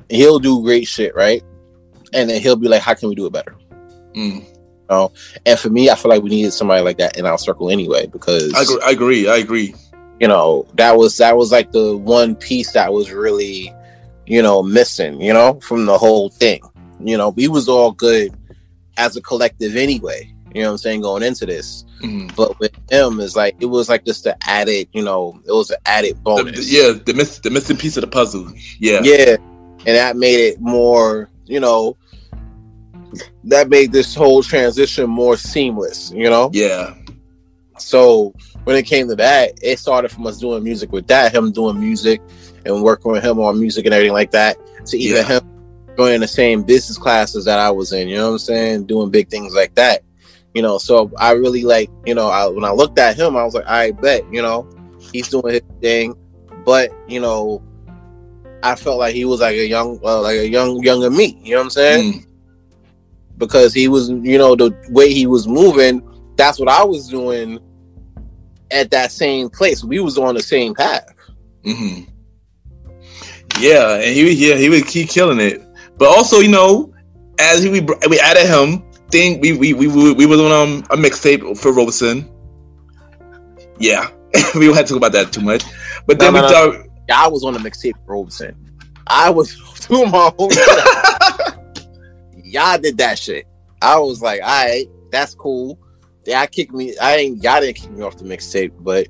[0.09, 1.43] He'll do great shit, right?
[2.13, 3.55] And then he'll be like, "How can we do it better?"
[4.17, 4.45] Mm.
[5.47, 8.07] And for me, I feel like we needed somebody like that in our circle anyway,
[8.07, 9.29] because I, agree, I agree.
[9.29, 9.75] I agree.
[10.19, 13.73] you know that was that was like the one piece that was really,
[14.27, 16.61] you know, missing, you know, from the whole thing.
[16.99, 18.35] You know, we was all good
[18.97, 20.35] as a collective anyway.
[20.53, 21.03] You know what I'm saying?
[21.03, 22.35] Going into this, Mhm.
[22.37, 25.71] but with him, is like it was like just the added, you know, it was
[25.71, 26.57] an added bonus.
[26.69, 28.51] the- yeah, the miss, the missing piece of the puzzle.
[28.79, 29.37] Yeah, yeah
[29.87, 31.97] and that made it more you know
[33.45, 36.95] that made this whole transition more seamless you know yeah,
[37.79, 38.35] so
[38.65, 41.81] when it came to that it started from us doing music with that him doing
[41.81, 42.21] music
[42.67, 45.41] and working with him on music and everything like that to even Yeah.
[45.41, 48.85] him joining the same business classes that i was in you know what i'm saying
[48.85, 50.03] doing big things like that
[50.55, 53.45] You know, so I really like, you know, I, when I looked at him, I
[53.45, 54.69] was like, I bet, you know,
[55.13, 56.15] he's doing his thing,
[56.65, 57.63] but you know,
[58.63, 61.39] I felt like he was like a young, uh, like a young, younger me.
[61.43, 62.13] You know what I'm saying?
[62.13, 62.27] Mm.
[63.39, 66.03] Because he was, you know, the way he was moving,
[66.37, 67.59] that's what I was doing
[68.71, 69.85] at that same place.
[69.85, 71.07] We was on the same path.
[71.65, 72.03] hmm
[73.59, 75.63] Yeah, and he yeah he would keep killing it.
[75.97, 76.93] But also, you know,
[77.39, 80.97] as we we added him, thing we we we we, we was on um, a
[80.97, 82.29] mixtape for Robeson.
[83.79, 84.11] Yeah,
[84.55, 85.65] we don't have to talk about that too much.
[86.07, 88.55] But then No, we no, thought, I was on the mixtape for Robeson.
[89.07, 89.57] I was
[89.89, 92.45] doing my shit.
[92.45, 93.47] Y'all did that shit.
[93.83, 95.79] I was like, all right, that's cool.
[96.27, 96.97] Yeah, I kicked me.
[96.99, 97.43] I ain't.
[97.43, 99.09] Y'all didn't kick me off the mixtape, but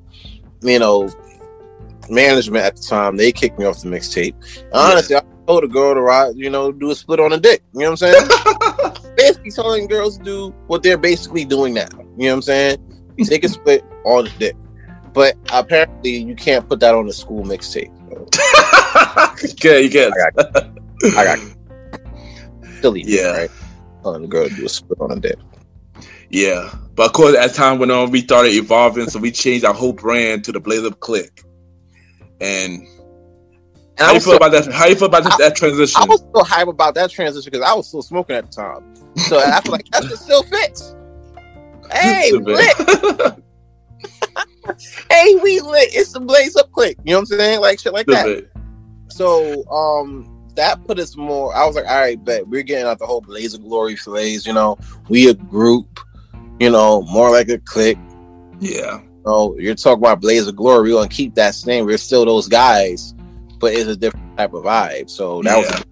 [0.63, 1.11] you know,
[2.09, 4.35] management at the time they kicked me off the mixtape.
[4.73, 7.63] Honestly, I told a girl to ride, you know, do a split on a dick.
[7.75, 9.10] You know what I'm saying?
[9.21, 11.87] Basically telling girls to do what they're basically doing now.
[11.93, 13.05] You know what I'm saying?
[13.25, 14.57] Take a split on the dick.
[15.13, 17.91] But apparently, you can't put that on a school mixtape.
[19.61, 20.13] good, you good.
[21.17, 21.39] I got
[22.81, 23.37] silly, Yeah.
[23.37, 23.51] right?
[24.03, 25.37] Telling the girl to do a split on a dick.
[26.31, 29.75] Yeah, but of course, as time went on, we started evolving, so we changed our
[29.75, 31.43] whole brand to the Blaze Up Click.
[32.41, 32.87] And
[34.01, 34.73] And how I you feel so, about that?
[34.73, 36.01] How you feel about that, that transition?
[36.03, 38.95] I was so hype about that transition because I was still smoking at the time.
[39.29, 40.95] So I feel like that still fits.
[41.93, 43.37] Hey, lit.
[45.11, 45.95] Hey, we lit.
[45.95, 46.97] It's the blaze up click.
[47.05, 47.61] You know what I'm saying?
[47.61, 48.49] Like shit like that.
[49.09, 51.55] So um that put us more.
[51.55, 54.47] I was like, all right, bet we're getting out the whole blaze of glory phase.
[54.47, 56.01] You know, we a group.
[56.61, 57.99] You know, more like a clique.
[58.61, 60.91] Yeah, You know, you're talking about blaze of glory.
[60.91, 61.87] We're gonna keep that same.
[61.87, 63.15] We're still those guys,
[63.61, 65.09] but it's a different type of vibe.
[65.09, 65.85] So that was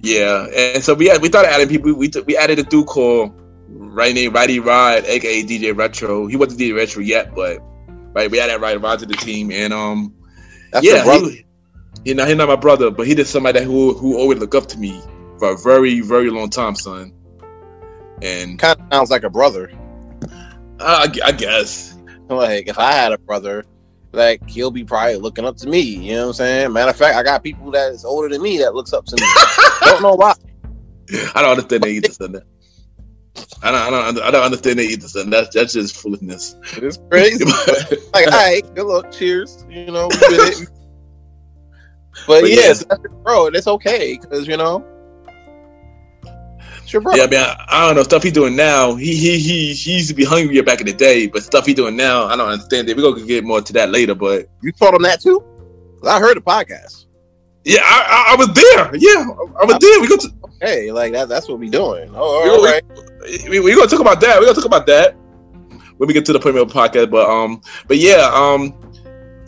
[0.00, 1.94] yeah, and so we had, we started adding people.
[1.94, 3.32] We we added a dude called
[3.68, 6.26] right name Righty Rod, aka DJ Retro.
[6.26, 7.58] He wasn't DJ Retro yet, but
[8.12, 10.14] right, we added Righty Rod to the team, and um,
[10.72, 11.46] that's yeah, yeah, he,
[12.04, 14.56] you know, he's not my brother, but he did somebody that who who always looked
[14.56, 15.00] up to me
[15.38, 17.12] for a very very long time, son.
[18.22, 19.70] And kind of sounds like a brother.
[20.80, 21.96] I, I guess,
[22.28, 23.64] Like if I had a brother,
[24.12, 25.80] like he'll be probably looking up to me.
[25.80, 26.72] You know what I'm saying?
[26.72, 29.16] Matter of fact, I got people that is older than me that looks up to
[29.16, 29.26] me.
[29.80, 30.34] Don't know why.
[31.34, 32.42] I don't understand that either, son.
[33.62, 35.30] I don't, I don't, I don't understand that either, son.
[35.30, 36.56] That's that's just foolishness.
[36.76, 37.44] It's crazy.
[38.14, 39.66] like, all right, good luck, cheers.
[39.68, 40.68] You know, we did it.
[42.26, 42.72] But, But yeah, yeah.
[42.74, 42.84] that's
[43.24, 44.84] bro, it's okay because you know,
[46.92, 47.14] it's your bro.
[47.14, 48.94] Yeah, I mean, I, I don't know stuff he's doing now.
[48.94, 51.74] He he he he used to be hungrier back in the day, but stuff he's
[51.74, 52.96] doing now, I don't understand it.
[52.96, 55.42] We're gonna get more to that later, but You taught him that too.
[56.06, 57.06] I heard the podcast.
[57.64, 58.96] yeah, I, I, I was there.
[58.96, 59.24] Yeah,
[59.60, 60.00] I, was there.
[60.00, 60.28] We go to
[60.60, 61.28] Hey, like that.
[61.28, 62.10] That's what we doing.
[62.14, 62.84] Oh, We- all we- right.
[63.50, 64.38] we we gonna talk about that.
[64.38, 65.14] We're gonna talk about that
[65.98, 67.10] when we get to the premiere podcast.
[67.10, 68.72] But um, but yeah, um,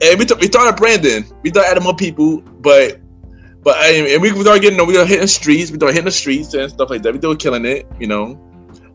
[0.02, 1.24] and we t- we started Brandon.
[1.42, 3.00] We started adding more people, but
[3.64, 5.70] but and and we started getting we started hitting streets.
[5.70, 7.14] We started hitting the streets and stuff like that.
[7.14, 8.36] We started killing it, you know.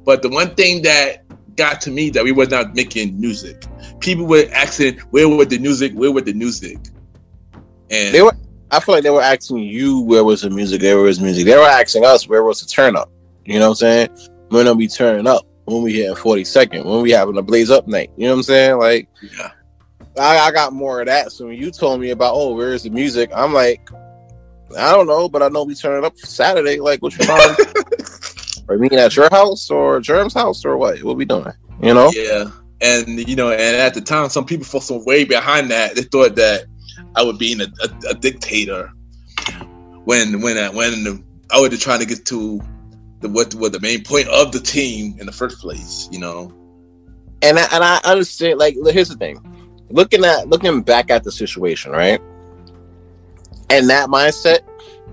[0.06, 1.24] But the one thing that
[1.56, 3.66] got to me that we was not making music.
[4.00, 5.94] People were asking, "Where was the music?
[5.94, 6.78] Where was the music?"
[7.90, 8.36] And They were.
[8.72, 10.82] I feel like they were asking you where was the music.
[10.84, 11.46] Where was music?
[11.46, 13.12] They were asking us where was the turn up.
[13.46, 14.10] You know what I'm saying?
[14.50, 15.48] When are we turning up?
[15.66, 16.86] When we hitting 40 second?
[16.86, 18.12] When we having a blaze up night?
[18.16, 18.78] You know what I'm saying?
[18.78, 19.52] Like yeah,
[20.20, 21.32] I, I got more of that.
[21.32, 23.32] So when you told me about oh where is the music?
[23.36, 23.90] I'm like,
[24.78, 26.80] I don't know, but I know we turning up Saturday.
[26.80, 27.56] Like what you trying?
[28.70, 31.02] Are we meeting at your house or Germ's house or what?
[31.04, 31.52] What we doing?
[31.82, 32.12] You know?
[32.14, 32.46] yeah,
[32.82, 35.96] and you know, and at the time, some people felt some way behind that.
[35.96, 36.66] They thought that
[37.16, 38.92] I was being a, a, a dictator
[40.06, 42.62] when when uh, I, when I was just trying to get to
[43.22, 46.08] the what what the main point of the team in the first place.
[46.12, 46.54] You know,
[47.42, 48.60] and I, and I understand.
[48.60, 49.40] Like, here's the thing:
[49.90, 52.22] looking at looking back at the situation, right?
[53.70, 54.60] And that mindset,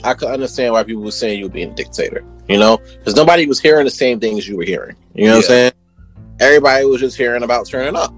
[0.05, 2.25] I could understand why people were saying you were being a dictator.
[2.49, 4.95] You know, because nobody was hearing the same things you were hearing.
[5.15, 5.73] You know what I'm saying?
[6.39, 8.15] Everybody was just hearing about turning up,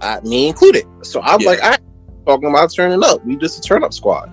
[0.00, 0.84] I, me included.
[1.02, 1.50] So I'm Yeah.
[1.50, 1.78] like, I
[2.26, 3.24] talking about turning up.
[3.24, 4.28] We just a turn up squad.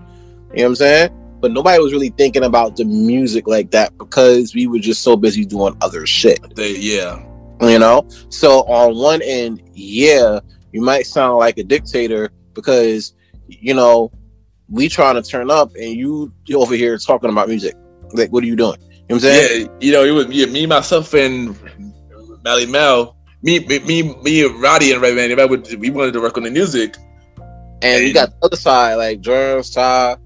[0.54, 1.38] You know what I'm saying?
[1.40, 5.16] But nobody was really thinking about the music like that because we were just so
[5.16, 7.24] busy doing other shit they yeah,
[7.62, 10.40] you know so on one end yeah
[10.72, 13.14] you might sound like a dictator because
[13.48, 14.12] you know
[14.70, 17.76] we trying to turn up and you you over here talking about music
[18.14, 19.68] like what are you doing you know what i'm saying yeah.
[19.80, 21.58] You know, it was yeah, me myself and
[22.44, 23.16] Mally Mel.
[23.44, 25.30] Me, me, me, me, and Roddy and Red Man.
[25.30, 26.96] If I would, we wanted to work on the music.
[27.84, 30.18] and you got the other side like germs ty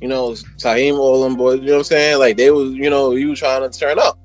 [0.00, 2.90] you know Tahim all them boys you know what i'm saying like they was you
[2.90, 4.18] know you trying to turn up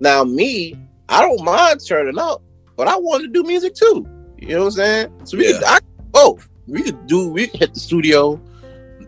[0.00, 0.76] now me
[1.08, 2.42] I don't mind turning up,
[2.76, 4.04] but I want to do music too.
[4.38, 5.20] You know what I'm saying?
[5.24, 5.52] So we Yeah.
[5.58, 5.78] could I,
[6.10, 6.48] both.
[6.66, 7.28] We could do.
[7.28, 8.40] We could hit the studio,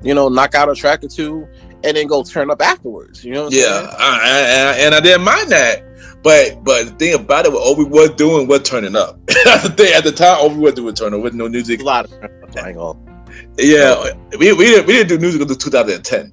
[0.02, 1.46] you know, knock out a track or two,
[1.84, 3.24] and then go turn up afterwards.
[3.24, 3.94] You know what Yeah.
[3.98, 5.84] I, I, and I didn't mind that.
[6.22, 9.18] But but the thing about it, all we were doing was turning up.
[9.28, 9.92] The thing.
[9.94, 11.80] At the time, all we were doing was turning up with no music.
[11.80, 12.56] A lot of turn ups.
[12.56, 12.78] I ain't
[13.58, 16.32] Yeah, we, we didn't we didn't do music until 2010.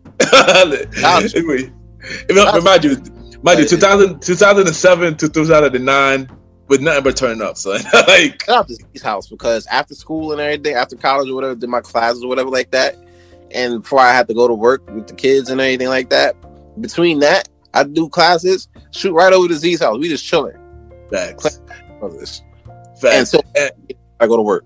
[1.02, 1.38] Gotcha.
[1.38, 1.72] Anyway,
[2.30, 2.98] Remind you,
[3.42, 6.30] mind you, 2000, 2007 to 2009
[6.68, 7.58] with nothing but turning up.
[7.58, 7.72] So
[8.08, 11.70] like, Shout out to house because after school and everything, after college or whatever, did
[11.70, 12.96] my classes or whatever like that,
[13.56, 16.36] and before I had to go to work with the kids and anything like that.
[16.82, 19.98] Between that, I do classes, shoot right over to Z's house.
[19.98, 20.56] We just chilling.
[21.12, 21.62] facts,
[22.20, 22.42] this.
[23.08, 23.72] And so and,
[24.20, 24.66] I go to work.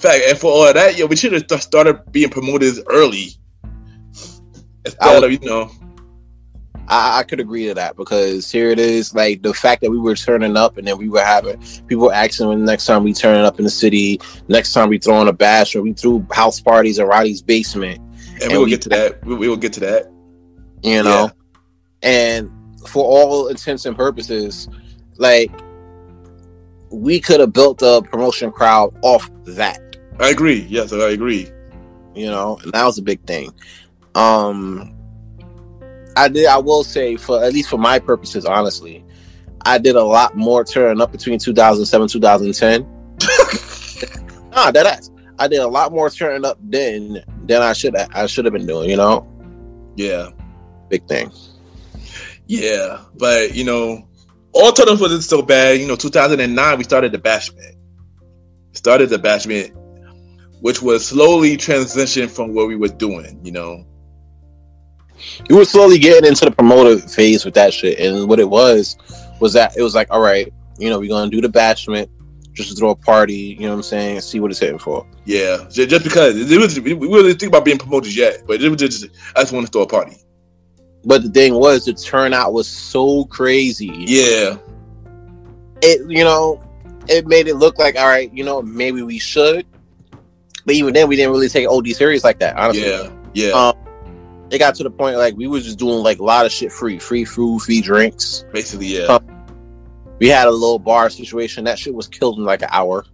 [0.00, 3.30] fact, and for all of that, yo, we should have started being promoted early.
[3.64, 3.68] I
[4.86, 5.70] Instead would- of you know,
[6.88, 9.98] I, I could agree to that because here it is, like the fact that we
[9.98, 13.12] were turning up and then we were having people asking when the next time we
[13.12, 16.60] turning up in the city, next time we throwing a bash or we threw house
[16.60, 18.00] parties in Roddy's basement,
[18.40, 19.24] and, And we will we- get to that.
[19.24, 20.10] We, we will get to that.
[20.82, 21.30] you know.
[22.02, 22.50] And
[22.88, 24.68] for all intents and purposes,
[25.18, 25.50] like
[26.90, 29.78] we could have built a promotion crowd off that.
[30.18, 30.66] I agree.
[30.68, 31.48] Yes, I agree.
[32.14, 33.52] you know, and that was a big thing.
[34.14, 34.94] Um,
[36.16, 36.46] I did.
[36.46, 39.04] I will say, for at least for my purposes, honestly,
[39.66, 42.82] I did a lot more turning up between 2007 2010.
[44.50, 45.10] nah, that ass.
[45.38, 47.94] I did a lot more turning up then than I should.
[47.96, 48.88] I should have been doing.
[48.88, 49.26] You know,
[49.96, 50.30] Yeah.
[50.88, 51.30] big thing.
[52.46, 54.08] Yeah, but you know,
[54.52, 55.78] all ups wasn't so bad.
[55.80, 57.74] You know, 2009 we started the bashment.
[58.72, 59.72] Started the bashment,
[60.60, 63.40] which was slowly transition from what we were doing.
[63.44, 63.84] You know,
[65.48, 68.96] You were slowly getting into the promoter phase with that shit, and what it was
[69.40, 72.08] was that it was like, all right, you know, we're gonna do the bashment,
[72.66, 73.56] just throw a party.
[73.58, 74.20] You know what I'm saying?
[74.20, 75.06] See what it's hitting for.
[75.24, 78.78] yeah, just because it was, we really think about being promoters yet, but it was
[78.78, 80.16] just I just want to throw a party.
[81.04, 83.92] But the thing was, the turnout was so crazy.
[84.06, 84.58] Yeah,
[85.80, 86.62] It, you know,
[87.08, 89.66] it made it look like, all right, you know, maybe we should.
[90.66, 92.56] But even then, we didn't really take OD serious like that.
[92.56, 93.50] Honestly, yeah, yeah.
[93.52, 93.76] Um,
[94.50, 96.72] it got to the point like we was just doing like a lot of shit
[96.72, 98.44] free, free food, free drinks.
[98.52, 99.04] Basically, yeah.
[99.04, 99.39] um,
[100.20, 101.64] We had a little bar situation.
[101.64, 103.04] That shit was killed in like an hour.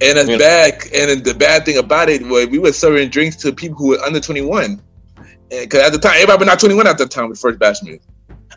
[0.00, 0.74] And it's bad.
[0.94, 4.00] And the bad thing about it was we were serving drinks to people who were
[4.00, 4.80] under 21.
[5.50, 8.00] Because at the time, everybody was not 21 at the time with first bashment.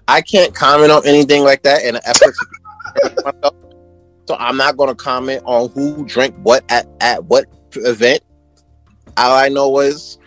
[0.07, 2.33] I can't comment on anything like that in an effort
[3.25, 3.55] myself.
[4.27, 8.21] So I'm not going to comment on who drank what at, at what event.
[9.17, 10.19] All I know was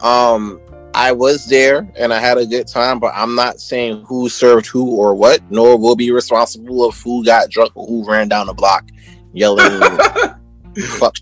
[0.00, 0.60] um
[0.94, 4.66] I was there and I had a good time, but I'm not saying who served
[4.66, 8.46] who or what, nor will be responsible of who got drunk or who ran down
[8.46, 8.88] the block
[9.32, 9.66] yelling
[10.98, 11.16] fuck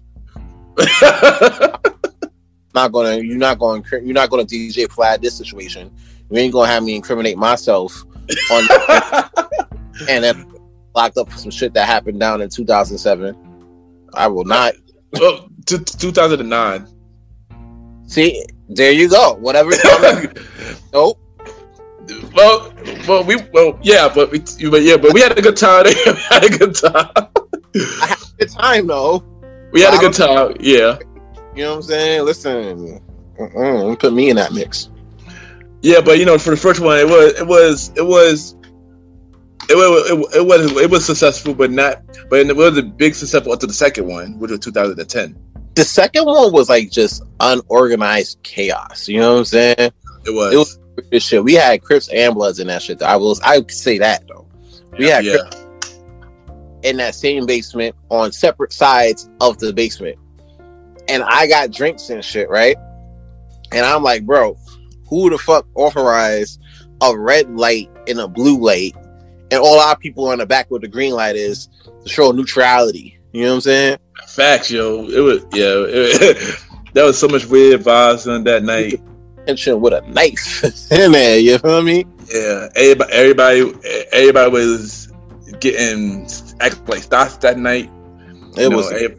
[2.74, 5.90] not gonna you're not gonna you're not gonna DJ flag this situation.
[6.30, 8.04] You ain't gonna have me incriminate myself
[8.50, 8.64] on
[10.08, 10.46] and then
[10.94, 13.36] locked up for some shit that happened down in 2007.
[14.14, 14.74] I will not.
[15.12, 16.86] well, t- 2009.
[18.12, 19.36] See, there you go.
[19.36, 19.70] Whatever.
[20.92, 21.18] nope.
[22.34, 22.70] well,
[23.08, 25.84] well, we, well, yeah, but we, but yeah, but we had a good time.
[26.06, 27.08] we had a good time.
[27.16, 29.24] I had a good time though.
[29.72, 30.54] We had a good time.
[30.60, 30.98] Yeah,
[31.56, 32.24] You know what I'm saying?
[32.26, 33.00] Listen,
[33.38, 34.90] don't put me in that mix.
[35.80, 38.56] yeah, but you know, for the first one, it was, it was, it was.
[39.68, 42.02] It was, it, it was it was successful, but not.
[42.28, 45.36] But it was a big successful to the second one, which was 2010.
[45.74, 49.08] The second one was like just unorganized chaos.
[49.08, 49.74] You know what I'm saying?
[49.78, 50.52] It was.
[50.54, 50.78] It was-
[51.10, 51.42] This shit.
[51.42, 52.98] We had Crips and Bloods in that shit.
[52.98, 53.06] Though.
[53.06, 53.38] I will.
[53.42, 54.46] I say that though.
[54.98, 55.56] We had yeah, Crips
[56.82, 60.18] in that same basement on separate sides of the basement.
[61.08, 62.76] And I got drinks and shit, right?
[63.72, 64.56] And I'm like, bro,
[65.08, 66.60] who the fuck authorized
[67.00, 68.94] a red light and a blue light?
[69.52, 71.68] And all our people on the back where the green light is
[72.02, 73.18] to show neutrality.
[73.32, 73.98] You know what I'm saying?
[74.28, 75.04] facts, yo.
[75.08, 75.84] It was yeah.
[75.88, 76.58] It,
[76.94, 79.00] that was so much weird vibes on that night.
[79.42, 82.04] Attention with a knife in there, you feel me?
[82.32, 83.74] Yeah, everybody, everybody,
[84.12, 85.12] everybody was
[85.60, 86.26] getting
[86.60, 87.90] acting like stocks that night.
[88.56, 89.18] It No, was it-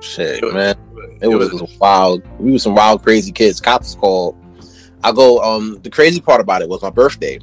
[0.00, 0.76] shit, it was- man.
[1.22, 2.22] It was, wild.
[2.38, 3.58] We were some wild, crazy kids.
[3.60, 4.36] Cops called.
[5.02, 5.40] I go.
[5.40, 7.38] Um, the crazy part about it was my birthday.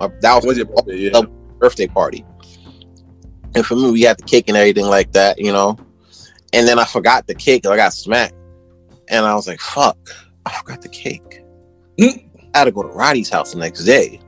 [0.00, 0.66] My, that was your
[1.58, 1.86] birthday?
[1.86, 2.24] Party,
[3.54, 5.78] and for me, we had the cake and everything like that, you know.
[6.52, 8.34] And then I forgot the cake, and I got smacked,
[9.08, 9.98] and I was like, "Fuck,
[10.46, 11.42] I forgot the cake."
[12.00, 12.26] Hmm.
[12.54, 14.20] I had to go to Roddy's house the next day.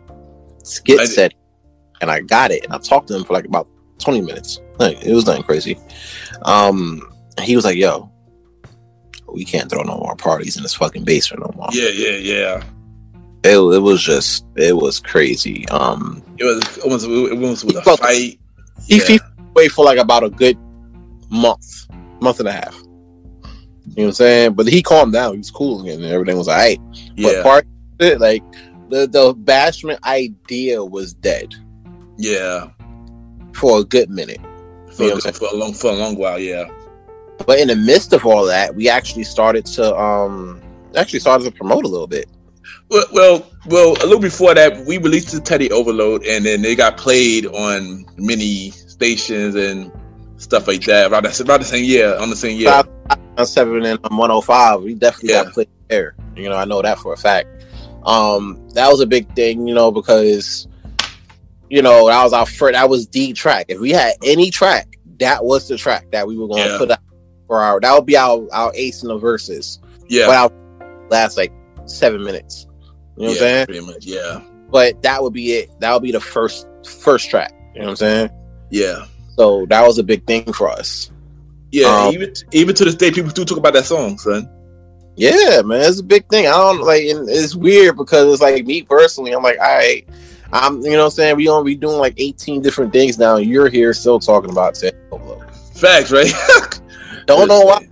[0.63, 1.35] Skit I- said,
[2.01, 3.67] and I got it, and I talked to him for like about
[3.99, 4.61] twenty minutes.
[4.79, 5.79] Like it was nothing crazy.
[6.43, 7.03] Um,
[7.41, 8.11] he was like, "Yo,
[9.33, 12.63] we can't throw no more parties in this fucking basement no more." Yeah, yeah, yeah.
[13.45, 15.69] It, it was just it was crazy.
[15.69, 18.39] Um, It was almost it was with a felt- fight.
[18.87, 19.05] he, Yeah.
[19.07, 19.21] he
[19.55, 20.57] away for like about a good
[21.31, 21.87] month,
[22.21, 22.75] month and a half.
[22.75, 22.85] You
[23.97, 24.53] know what I'm saying?
[24.55, 25.33] But he calmed down.
[25.33, 26.79] He was cool again, and everything was alright.
[27.21, 27.67] But part
[28.01, 28.43] of it, like
[28.91, 31.55] the the bashment idea was dead
[32.19, 32.69] yeah.
[33.55, 34.41] for a good minute.
[34.93, 36.65] For, You know for a long for a long while, yeah.
[37.47, 40.63] But in the midst of all that, we actually started to um
[40.95, 42.29] actually started to promote a little bit.
[42.93, 46.77] Well, well, well, a little before that, we released the Teddy Overload, and then they
[46.77, 49.91] got played on many stations and
[50.37, 51.07] stuff like that.
[51.07, 52.83] About the, about the same year, on the same year.
[53.39, 55.45] On seven and on 105, we definitely Yeah.
[55.45, 56.15] got played there.
[56.37, 57.49] You know, I know that for a fact.
[58.05, 60.67] Um, that was a big thing, you know, because
[61.71, 62.75] you know that was our first.
[62.75, 63.67] That was the track.
[63.69, 66.79] If we had any track, that was the track that we were going to Yeah.
[66.79, 66.99] put out
[67.47, 67.81] for our.
[67.81, 69.79] That would be our our ace in the verses.
[70.09, 71.53] Yeah, But our last like
[71.87, 72.67] seven minutes.
[73.23, 73.67] You know what I'm yeah, saying?
[73.67, 74.05] pretty much.
[74.05, 75.79] Yeah, But that would be it.
[75.79, 77.53] That would be the first first track.
[77.73, 78.31] You know what I'm saying?
[78.71, 79.05] yeah,
[79.37, 81.13] So that was a big thing for us.
[81.71, 81.87] yeah.
[82.07, 84.51] Um, even even to this day, people do talk about that song, son.
[85.15, 86.49] Yeah, man, it's a big thing.
[86.49, 89.31] I don't like, and it's weird because it's like me personally.
[89.33, 90.05] I'm like, all right,
[90.53, 93.37] I'm, you know, what I'm saying we gonna be doing like 18 different things now.
[93.37, 95.39] and You're here still talking about Ted Pablo.
[95.77, 96.33] Facts, right?
[97.27, 97.87] Don't know why,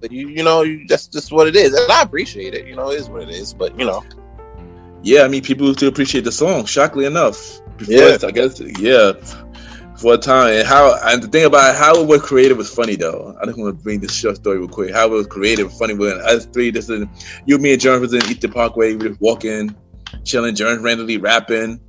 [0.00, 2.66] but you, you know, you that's just what it is, and I appreciate it.
[2.66, 3.54] You know, it is what it is.
[3.54, 4.04] But you know,
[5.04, 6.64] Yeah, I mean, people still appreciate the song.
[6.64, 8.16] Shockingly enough, before Yeah.
[8.22, 9.12] I guess, yeah,
[9.98, 10.54] for a time.
[10.54, 13.36] And how and the thing about how it was created was funny though.
[13.40, 14.92] I just want to bring this short story real quick.
[14.94, 17.06] How it was created was funny when us three, this is
[17.44, 18.94] you, me, and Jeremy was in Eastern Parkway.
[18.94, 19.76] We just walking,
[20.24, 20.54] chilling.
[20.54, 21.80] Jeremy randomly rapping.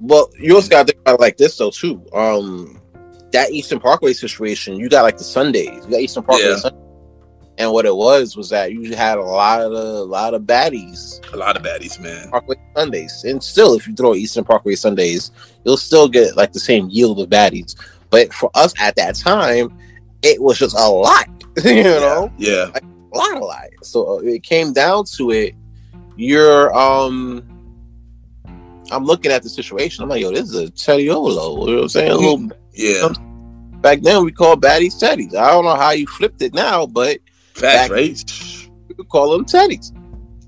[0.00, 2.04] Well, you also got to think about it like this though too.
[2.12, 2.80] Um,
[3.32, 6.56] that Eastern Parkway situation, you got like the Sundays, you got Eastern Parkway, Yeah.
[6.56, 6.82] Sundays.
[7.58, 11.20] And what it was was that you had a lot of a lot of baddies
[11.32, 12.30] A lot of baddies, man.
[12.30, 15.32] Parkway Sundays, and still, if you throw Eastern Parkway Sundays,
[15.64, 17.74] you'll still get like the same yield of baddies.
[18.10, 19.76] But for us at that time,
[20.22, 21.28] it was just a lot,
[21.64, 23.66] you know, Yeah, a lot, a lot.
[23.82, 25.54] So uh, it came down to it.
[26.16, 27.44] You're um.
[28.90, 30.02] I'm looking at the situation.
[30.02, 32.10] I'm like, yo, this is a Teddy You know what I'm saying?
[32.10, 33.06] A little yeah.
[33.82, 35.34] back then we called baddies teddies.
[35.34, 37.18] I don't know how you flipped it now, but
[37.58, 38.24] Facts, Back- right?
[38.88, 39.92] we could call them teddies.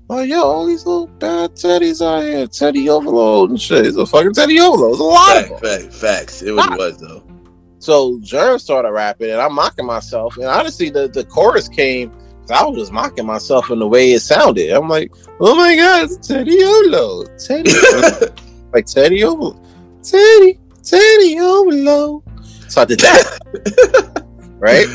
[0.09, 3.85] Oh yo, all these little bad teddies out here, Teddy Overload and shit.
[3.85, 4.91] It's a fucking Teddy Overload.
[4.91, 5.81] There's a lot of Facts, them.
[5.89, 6.41] facts, facts.
[6.41, 7.23] It was, it was though.
[7.79, 10.35] So Jerm started rapping, and I'm mocking myself.
[10.37, 12.11] And honestly, the, the chorus came.
[12.49, 14.71] I was just mocking myself in the way it sounded.
[14.71, 17.71] I'm like, oh my god, it's Teddy Overload, Teddy,
[18.73, 19.59] like Teddy Overload,
[20.03, 22.23] Teddy, Teddy Overload.
[22.67, 24.23] So I did that,
[24.59, 24.85] right?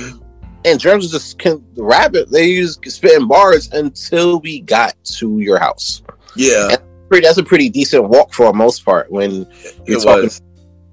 [0.66, 2.30] And drums was just can rap it.
[2.30, 6.02] They use spitting bars until we got to your house.
[6.34, 6.76] Yeah,
[7.08, 9.10] Pretty, that's a pretty decent walk for the most part.
[9.10, 9.46] When
[9.86, 10.42] you're it talking, was.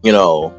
[0.04, 0.54] you know,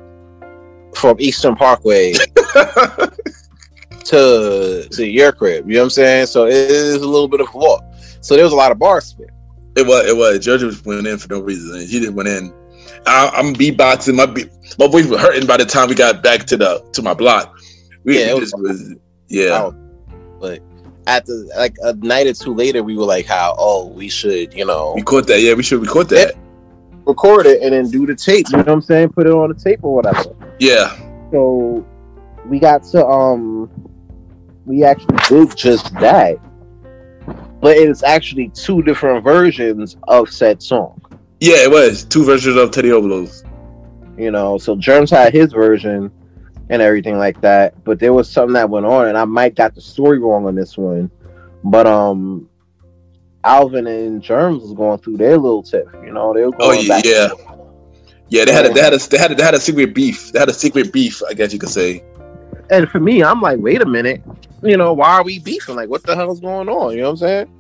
[0.97, 2.13] from Eastern Parkway
[4.05, 5.67] to to your crib.
[5.69, 6.27] You know what I'm saying?
[6.27, 7.83] So it is a little bit of a walk.
[8.21, 9.31] So there was a lot of bar spit.
[9.77, 10.07] It was.
[10.09, 10.39] It was.
[10.45, 11.81] Georgia just went in for no reason.
[11.81, 12.53] He just went in.
[13.07, 14.15] I, I'm beatboxing.
[14.15, 14.49] My beat,
[14.79, 17.57] my voice was hurting by the time we got back to the to my block.
[18.05, 18.95] We, Yeah, it was- just was.
[19.29, 19.71] Yeah.
[20.41, 20.61] But
[21.05, 23.55] the like a night or two later, we were like, "How?
[23.59, 25.41] Oh, we should, you know, record that.
[25.41, 26.35] Yeah, we should record that.
[27.07, 29.11] record it and then do the tape." You know what I'm saying?
[29.11, 30.35] Put it on the tape or whatever.
[30.59, 30.97] Yeah,
[31.35, 31.85] so
[32.47, 33.69] we got to um
[34.67, 36.37] we actually did just that
[37.61, 41.01] but it's actually two different versions of said song
[41.41, 41.57] yeah.
[41.65, 43.45] It was two versions of Teddy Overloads.
[44.17, 46.11] you know so germs had his version
[46.71, 49.75] and everything like that but there was something that went on and i might got
[49.75, 51.11] the story wrong on this one
[51.65, 52.49] but um
[53.45, 56.81] alvin and germs was going through their little tiff you know they were Oh going
[56.83, 57.29] yeah, back yeah.
[58.29, 60.33] Yeah, they had a, they had a they had a, they had a secret beef.
[60.33, 61.23] They had a secret beef.
[61.29, 62.03] I guess you could say.
[62.71, 64.23] and for me, I'm like, wait a minute,
[64.63, 65.77] you know, why are we beefing?
[65.77, 66.93] Like, what the hell's going on?
[66.93, 67.51] You know what I'm saying?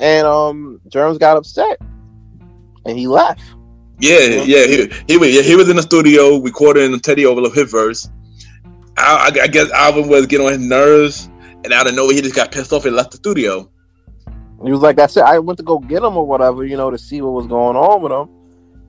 [0.00, 1.78] And um, Germs got upset,
[2.84, 3.42] and he left.
[4.00, 4.66] Yeah, yeah.
[4.66, 8.08] He he was yeah, he was in the studio recording Teddy Overload his verse.
[9.00, 11.28] I, I, I guess Alvin was getting on his nerves,
[11.64, 13.70] and out of nowhere he just got pissed off and left the studio.
[14.64, 15.22] He was like, that's it.
[15.22, 17.76] I went to go get him or whatever, you know, to see what was going
[17.76, 18.28] on with him.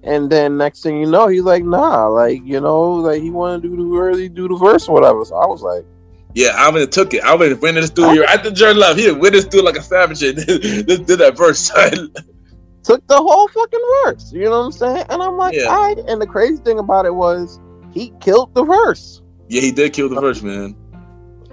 [0.04, 3.64] And then next thing you know, he's like, nah, like you know, like he wanted
[3.64, 5.24] to do the really do the verse or whatever.
[5.24, 5.86] So I was like,
[6.34, 7.24] Yeah, Alvin took it.
[7.24, 9.00] Alvin went in the studio I, after Jordan left.
[9.00, 11.70] He went in the studio like a savage and did, did that verse.
[12.84, 14.32] took the whole fucking verse.
[14.34, 15.06] You know what I'm saying?
[15.10, 15.66] And I'm like, Yeah.
[15.66, 16.00] all right.
[16.08, 17.60] And the crazy thing about it was
[17.94, 19.21] he killed the verse.
[19.52, 20.78] Yeah, he did kill the first man.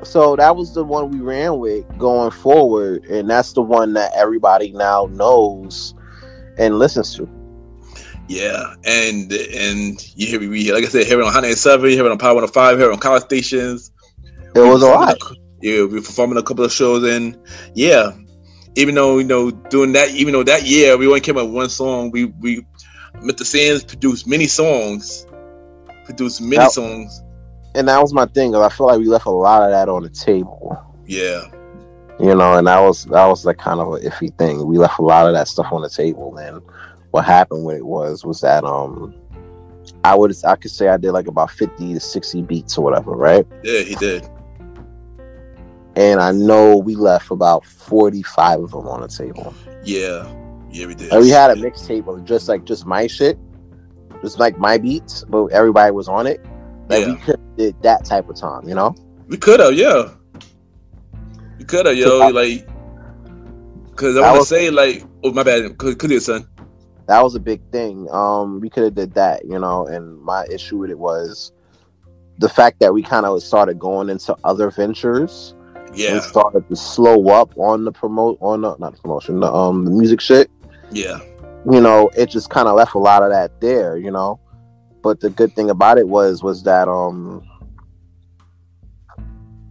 [0.05, 4.13] So that was the one we ran with going forward, and that's the one that
[4.15, 5.95] everybody now knows
[6.59, 7.29] and listens to.
[8.29, 12.07] Yeah, and and you hear we like I said, hear it on Hot 97, hear
[12.07, 13.91] it on Power 105, hear it on college stations.
[14.55, 15.19] It was a lot.
[15.61, 17.37] Yeah, we performing a couple of shows, and
[17.75, 18.13] yeah,
[18.77, 21.55] even though you know doing that, even though that year we only came out with
[21.55, 22.65] one song, we we
[23.17, 23.45] Mr.
[23.45, 25.27] Sands produced many songs,
[26.05, 27.23] produced many Now- songs.
[27.79, 28.57] And that was my thing.
[28.57, 30.77] I feel like we left a lot of that on the table.
[31.07, 31.45] Yeah,
[32.19, 34.67] You know, and that was that was like kind of an iffy thing.
[34.67, 36.61] We left a lot of that stuff on the table, and
[37.13, 39.15] what happened with it was was that um
[40.03, 43.13] I would I could say I did like about fifty to sixty beats or whatever,
[43.13, 43.47] right?
[43.63, 44.29] yeah, he did.
[45.95, 49.55] And I know we left about forty five of them on the table.
[49.85, 50.29] Yeah,
[50.71, 51.13] yeah, we did.
[51.13, 53.39] And we had a mixtape of just like just my shit,
[54.21, 56.45] just like my beats, but everybody was on it.
[56.89, 58.95] Like we could did that type of time, you know?
[59.27, 60.11] We could have, yeah.
[61.59, 62.67] We could have, yo, I- like,
[63.97, 66.49] cause I want to say, like, oh my bad, could could you, son?
[67.07, 68.07] That was a big thing.
[68.11, 69.87] Um, we could have did that, you know.
[69.87, 71.53] And my issue with it was
[72.39, 75.55] the fact that we kind of started going into other ventures
[75.95, 79.53] Yeah, and started to slow up on the promote on the not the promotion, the
[79.53, 80.51] um the music shit.
[80.93, 81.19] yeah,
[81.71, 84.39] you know, it just kind of left a lot of that there, you know.
[85.03, 87.43] But the good thing about it was was that um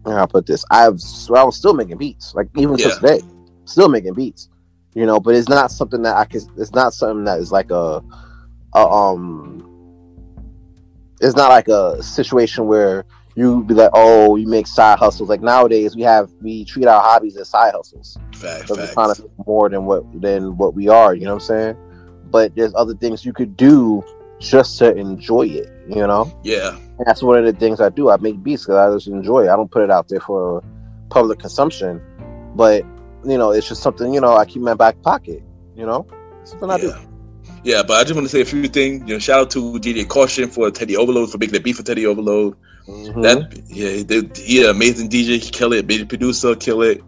[0.06, 1.00] how I put this, I've
[1.36, 2.90] I was still making beats, like even Yeah.
[2.90, 3.22] today,
[3.66, 4.50] still making beats,
[4.94, 5.20] you know.
[5.20, 6.42] But it's not something that I can.
[6.58, 8.02] It's not something that is like a,
[8.76, 9.70] a um.
[11.20, 13.04] It's not like a situation where
[13.36, 15.30] you be like, oh, you make side hustles.
[15.30, 18.94] Like nowadays, we have we treat our hobbies as side hustles fact, because we're fact.
[18.94, 21.14] trying to make more than what than what we are.
[21.16, 21.78] You know what I'm saying?
[22.32, 24.04] But there's other things you could do
[24.40, 25.70] just to enjoy it.
[25.90, 28.10] You know, Yeah, and that's one of the things I do.
[28.10, 29.50] I make beats because I just enjoy it.
[29.50, 30.62] I don't put it out there for
[31.10, 32.02] public consumption,
[32.56, 32.84] but
[33.24, 35.42] you know, it's just something you know I keep in my back pocket.
[35.76, 36.06] You know,
[36.44, 36.88] something I do.
[36.88, 37.06] yeah.
[37.64, 39.08] Yeah, but I just want to say a few things.
[39.08, 41.84] You know, shout out to DJ Caution for Teddy Overload for making the beat for
[41.84, 42.56] Teddy Overload.
[42.88, 43.22] Mhm.
[43.24, 45.40] That yeah, he he an amazing DJ.
[45.40, 45.88] He kill it.
[45.88, 47.02] Big producer, kill it.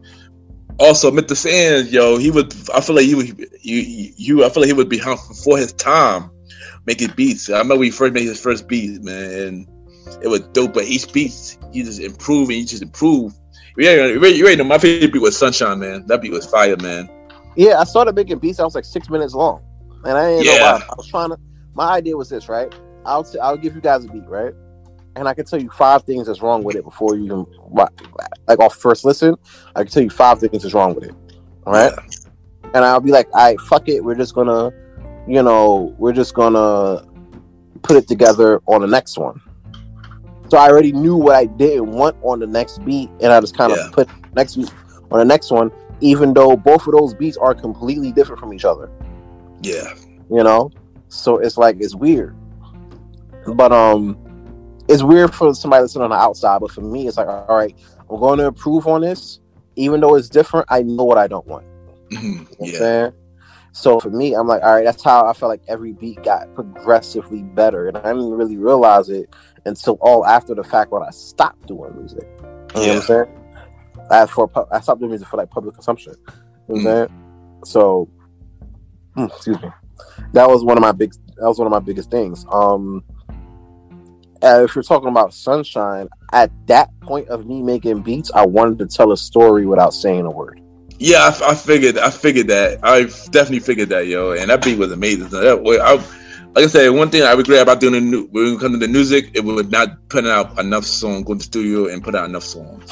[0.80, 1.36] Also, Mr.
[1.36, 2.54] Sands, yo, he would.
[2.74, 3.28] I feel like he would.
[3.62, 4.46] You, you.
[4.46, 6.32] I feel like he would be before his time
[6.90, 7.50] making beats.
[7.50, 9.68] I remember when he first made his first beat, man, and
[10.24, 10.74] it was dope.
[10.74, 13.36] But each beat, he just improved and he just improved.
[13.78, 16.06] Yeah, you already- you already know my favorite beat was Sunshine, man.
[16.08, 17.08] That beat was fire, man.
[17.56, 18.60] Yeah, I started making beats.
[18.60, 19.62] I was like six minutes long,
[20.04, 20.74] and I didn't know Yeah.
[20.74, 20.84] why.
[20.90, 21.38] I was trying to.
[21.76, 22.74] My idea was this, right?
[23.06, 24.54] I'll t- I'll give you guys a beat, right?
[25.16, 27.46] And I can tell you five things that's wrong with it before you even
[28.48, 29.36] like off first listen.
[29.76, 31.14] I can tell you five things that's wrong with it,
[31.68, 31.94] all right?
[32.74, 34.04] And I'll be like, "All right, fuck it.
[34.04, 34.72] We're just gonna,
[35.30, 37.06] you know, we're just gonna
[37.84, 39.40] put it together on the next one."
[40.50, 43.56] So I already knew what I didn't want on the next beat, and I just
[43.56, 43.90] kind of Yeah.
[43.92, 44.72] put next beat
[45.12, 45.72] on the next one,
[46.02, 48.90] even though both of those beats are completely different from each other.
[49.62, 49.94] Yeah,
[50.30, 50.72] You know,
[51.10, 52.36] so it's like it's weird,
[53.56, 54.18] but um,
[54.88, 56.62] it's weird for somebody listening on the outside.
[56.62, 57.76] But for me, it's like, all right,
[58.10, 59.40] I'm going to improve on this,
[59.76, 60.66] even though it's different.
[60.70, 61.66] I know what I don't want.
[62.12, 62.48] Mhm.
[62.60, 63.10] You know yeah?
[63.72, 66.54] So for me, I'm like, all right, that's how I felt like every beat got
[66.56, 69.30] progressively better, and I didn't really realize it
[69.66, 72.28] until all after the fact when I stopped doing music.
[72.76, 73.26] You know what I'm saying?
[74.12, 76.16] I for I stopped doing music for like public consumption.
[76.68, 76.98] You know what I'm Mm.
[76.98, 77.10] saying?
[77.66, 78.10] So,
[79.18, 79.70] mm, excuse me.
[80.34, 81.14] That was one of my big.
[81.38, 82.46] That was one of my biggest things.
[82.52, 83.04] Um,
[84.42, 88.88] if you're talking about sunshine, at that point of me making beats, I wanted to
[88.88, 90.60] tell a story without saying a word.
[91.00, 91.32] Yeah.
[91.42, 91.98] I, I figured.
[91.98, 92.80] I figured that.
[92.84, 94.32] I definitely figured that, yo.
[94.34, 95.30] And that beat was amazing.
[95.30, 95.94] So that, I,
[96.54, 98.78] like I said, one thing I regret about doing the new, when it comes to
[98.86, 102.14] the music, it was not putting out enough songs, going to the studio and put
[102.16, 102.92] out enough songs.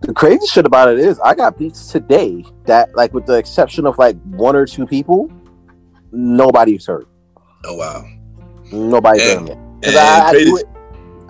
[0.00, 3.86] The crazy shit about it is, I got beats today that, like, with the exception
[3.86, 5.30] of like one or two people,
[6.12, 7.06] nobody's heard.
[7.64, 8.04] Oh wow.
[8.72, 9.58] Nobody's And- heard it.
[9.82, 10.64] 'Cause I, I do it.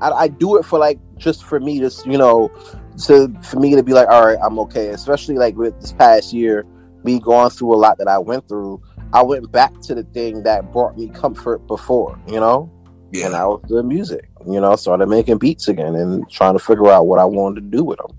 [0.00, 2.50] I, I do it for like just for me to you know
[2.98, 6.32] to for me to be like all right I'm okay especially like with this past
[6.32, 6.64] year
[7.02, 8.82] me going through a lot that I went through
[9.12, 12.70] I went back to the thing that brought me comfort before you know
[13.12, 16.58] and yeah, that was the music you know started making beats again and trying to
[16.58, 18.16] figure out what I wanted to do with them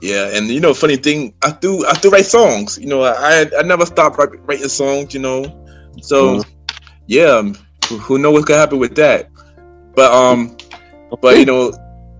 [0.00, 0.36] yeah.
[0.36, 2.78] And you know, funny thing, I do, I do write songs.
[2.78, 5.14] You know, I, I never stopped writing songs.
[5.14, 5.66] You know,
[6.02, 6.42] so
[7.06, 7.24] yeah.
[7.24, 7.56] um,
[7.88, 9.30] Who, who knows what's gonna happen with that?
[9.94, 10.56] But um,
[11.20, 11.72] but you know,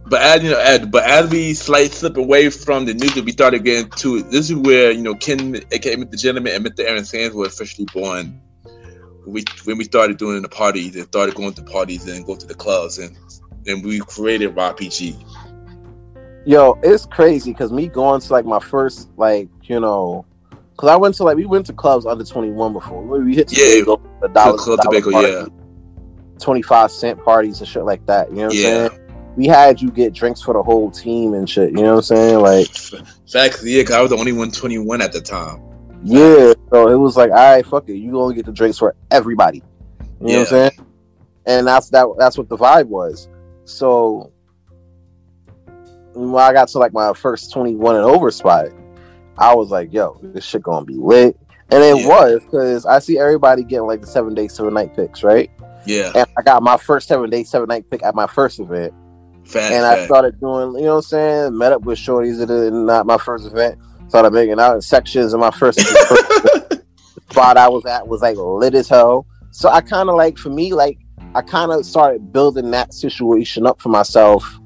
[0.07, 3.33] but as you know, as, but as we slight slip away from the music, we
[3.33, 6.19] started getting to this is where you know Ken, aka Mr.
[6.19, 6.85] Gentleman, and Mr.
[6.85, 8.41] Aaron Sands were officially born.
[9.27, 12.47] We when we started doing the parties and started going to parties and go to
[12.47, 13.17] the clubs and
[13.67, 15.17] and we created RPG.
[16.45, 20.27] Yo, it's crazy because me going to like my first like you know,
[20.73, 23.03] because I went to like we went to clubs under twenty one before.
[23.03, 23.83] We hit Yeah,
[24.21, 25.47] the dollar, Club dollar Tobacco, yeah.
[26.39, 28.29] twenty five cent parties and shit like that.
[28.29, 28.69] You know what Yeah.
[28.85, 29.04] I'm saying?
[29.37, 31.71] We had you get drinks for the whole team and shit.
[31.71, 32.39] You know what I'm saying?
[32.41, 32.69] Like,
[33.29, 35.61] Facts, yeah, because I was the only one 21 at the time.
[36.05, 36.53] yeah.
[36.71, 39.63] So it was like, all right, fuck it, you gonna get the drinks for everybody.
[40.21, 40.71] You know what I'm saying?
[41.47, 42.07] And that's that.
[42.19, 43.29] That's what the vibe was.
[43.65, 44.33] So
[46.15, 48.67] when I got to like my first 21 and over spot,
[49.37, 51.37] I was like, yo, this shit gonna be lit.
[51.71, 52.09] And it Yeah.
[52.09, 55.51] was because I see everybody getting like the seven day, seven night picks, right?
[55.87, 58.95] Yeah, And I got my first seven day, seven night pick at my first event.
[59.55, 61.59] And I started doing, you know what I'm saying?
[61.59, 63.79] Met up with shorties at not my first event.
[64.09, 66.83] Started making out in sections in my first, first
[67.31, 69.27] spot I was at was like lit as hell.
[69.51, 70.99] So I kind of like, for me, like,
[71.35, 74.61] I kind of started building that situation up for myself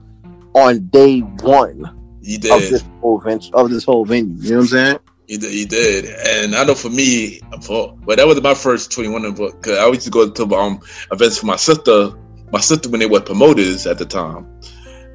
[0.55, 4.35] on day one you of this whole venture, of this whole venue.
[4.43, 4.99] You know what I'm saying?
[5.29, 8.91] You did, you did, and I know for me, for but that was my first
[8.91, 10.81] twenty one because I used to go to um
[11.13, 12.13] events for my sister,
[12.53, 14.47] my sister when they were promoters at the time,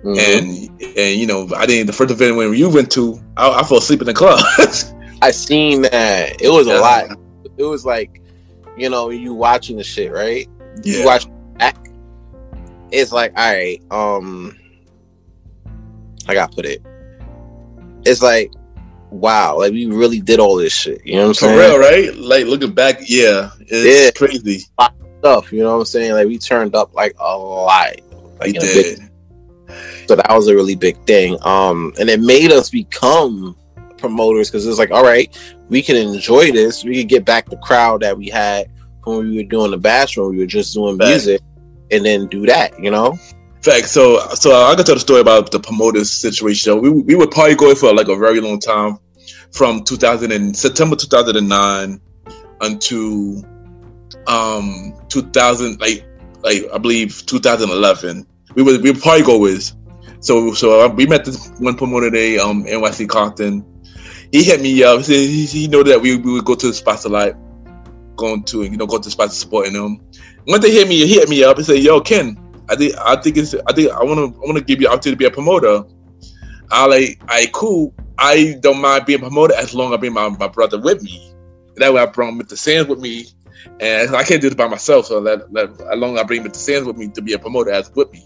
[0.04, 0.18] Mhm.
[0.20, 3.64] and and you know I didn't the first event when you went to, I, I
[3.64, 4.40] fell asleep in the club.
[5.22, 6.42] I seen that.
[6.42, 6.80] It was Yeah.
[6.80, 7.18] a lot.
[7.58, 8.22] It was like,
[8.78, 10.48] you know, you watching the shit, right?
[10.84, 11.26] You yeah, watch
[11.58, 11.78] back.
[12.92, 14.58] It's like, all right, um,
[16.28, 16.82] I gotta put it.
[18.06, 18.52] It's like,
[19.12, 21.02] wow, like we really did all this shit.
[21.06, 21.58] You know what I'm for saying?
[21.58, 22.16] For real, right?
[22.16, 24.12] Like looking back, yeah, it's Yeah.
[24.28, 24.66] crazy.
[25.24, 25.54] Stuff.
[25.54, 26.12] You know what I'm saying?
[26.12, 27.94] Like we turned up like a lot.
[28.42, 29.10] Like We big- did.
[30.10, 31.38] so that was a really big thing.
[31.46, 33.56] Um, and it made us become
[33.98, 35.34] promoters because it's like, all right,
[35.70, 36.84] we can enjoy this.
[36.84, 38.70] We can get back the crowd that we had
[39.06, 41.08] when we were doing the when we were just doing Fact.
[41.10, 41.42] music,
[41.92, 42.78] and then do that.
[42.78, 43.18] You know?
[43.62, 43.88] Fact.
[43.88, 46.82] So, so I can tell the story about the promoters situation.
[46.82, 48.98] We we were party going for like a very long time,
[49.54, 52.02] from 2000 and September 2009
[52.60, 53.42] until
[54.28, 56.06] um 2000 like
[56.44, 58.26] like I believe 2011.
[58.56, 59.76] We would we were party goers.
[60.20, 63.66] So so uh, we met this one promoter day um NYC Compton.
[64.32, 65.00] He hit me up.
[65.00, 67.34] He said he, know that we, we would go to the spots a lot,
[68.16, 70.00] going to you know go to the spots supporting them.
[70.60, 71.58] Day he hit me he hit me up.
[71.58, 72.38] He said, "Yo, Ken,
[72.70, 74.88] I think I think it's I think I want to I want to give you
[74.88, 75.84] opportunity to be a promoter.
[76.72, 77.94] I like I cool.
[78.18, 81.04] I don't mind being a promoter as long as I bring my, my brother with
[81.04, 81.34] me.
[81.76, 82.58] That way I brought Mr.
[82.58, 83.26] Sands with me,
[83.80, 85.08] and I can't do this by myself.
[85.08, 85.42] So as
[85.98, 86.56] long as I bring Mr.
[86.56, 88.26] Sands with me to be a promoter as with me.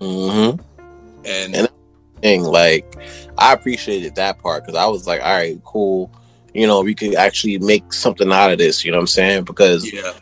[0.00, 0.60] Mm-hmm.
[1.24, 1.68] And, And-
[2.24, 2.42] thing.
[2.42, 2.96] Like,
[3.38, 6.10] I appreciated that part because I was like, all right, cool.
[6.54, 8.84] You know, we could actually make something out of this.
[8.84, 9.44] You know what I'm saying?
[9.44, 10.12] Because yeah,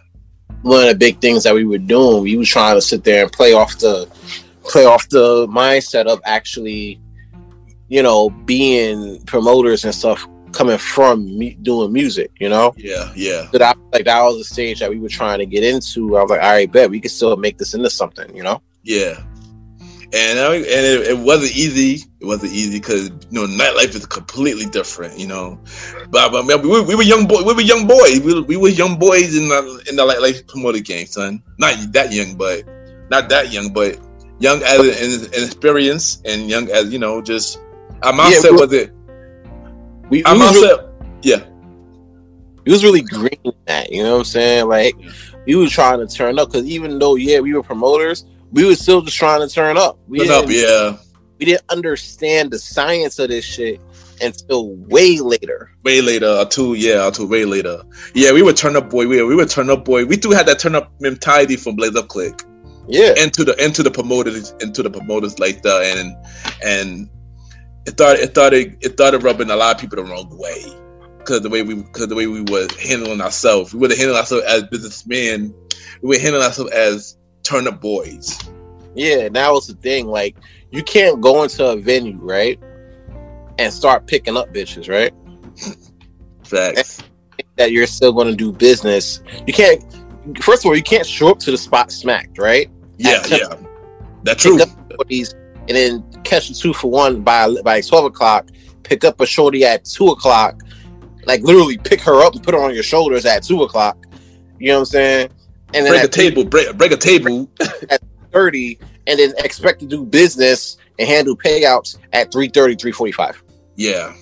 [0.62, 3.22] one of the big things that we were doing, we were trying to sit there
[3.22, 4.08] and play off the
[4.64, 7.00] play off the mindset of actually,
[7.88, 12.30] you know, being promoters and stuff coming from me doing music.
[12.38, 15.38] You know, yeah, yeah, that I like that was the stage that we were trying
[15.38, 16.16] to get into.
[16.16, 18.34] I was like, all right, bet we could still make this into something.
[18.36, 18.62] You know?
[18.82, 19.22] yeah.
[20.14, 22.04] And I, and it, it wasn't easy.
[22.20, 25.18] It wasn't easy because you know nightlife is completely different.
[25.18, 25.58] You know,
[26.10, 27.42] but, but we, were- we were young boy.
[27.42, 28.20] We were young boys.
[28.20, 31.42] We, were- we were young boys in the in the nightlife promoter game, son.
[31.58, 32.62] Not that young, but
[33.10, 33.98] not that young, but
[34.38, 37.22] young as in experience and young as you know.
[37.22, 37.58] Just
[38.02, 38.92] our mindset we- was it.
[40.10, 40.84] We, we was really.
[41.22, 41.44] Yeah,
[42.64, 43.90] we was really green that.
[43.90, 44.68] You know what I'm saying?
[44.68, 44.94] Like
[45.46, 48.74] we was trying to turn up because even though yeah we were promoters, we were
[48.74, 49.98] still just trying to turn up.
[50.08, 50.46] We turn up.
[50.46, 50.96] didn't- Yeah,
[51.38, 53.80] we didn't understand the science of this shit
[54.20, 55.72] until way later.
[55.84, 56.74] way later or two.
[56.74, 57.82] Yeah, or two way later.
[58.14, 59.06] Yeah, we were turn up boy.
[59.08, 60.04] We were, we were turn up boy.
[60.04, 62.40] We do had that turn up mentality from Blaze Up Click.
[62.88, 66.16] Yeah, into the into the promoters into the promoters like that and
[66.64, 67.08] and
[67.86, 70.62] it started it started it started rubbing a lot of people the wrong way
[71.18, 74.44] because the way we because the way we were handling ourselves we were handling ourselves
[74.44, 75.54] as businessmen
[76.02, 78.38] we were handling ourselves as turn up boys
[78.94, 79.28] yeah.
[79.28, 80.06] That was the thing.
[80.06, 80.36] Like
[80.70, 82.58] you can't go into a venue right
[83.58, 85.12] and start picking up bitches right.
[86.44, 87.02] facts
[87.56, 89.22] That you're still going to do business.
[89.46, 89.82] You can't.
[90.40, 92.70] First of all, you can't show up to the spot smacked right.
[92.98, 93.54] yeah yeah
[94.22, 98.48] that's true and then catch a two for one by by twelve o'clock.
[98.82, 100.60] Pick up a shorty at two o'clock,
[101.26, 103.96] like literally pick her up and put her on your shoulders at two o'clock.
[104.58, 105.28] You know what I'm saying?
[105.74, 107.48] And then break a table break break a table
[107.90, 108.02] at
[108.32, 113.42] thirty, and then expect to do business and handle payouts at 330, 345
[113.76, 114.12] Yeah,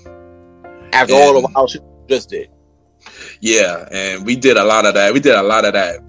[0.92, 2.48] after And- all the shit you just did.
[3.40, 5.12] yeah, and we did a lot of that.
[5.12, 6.00] We did a lot of that.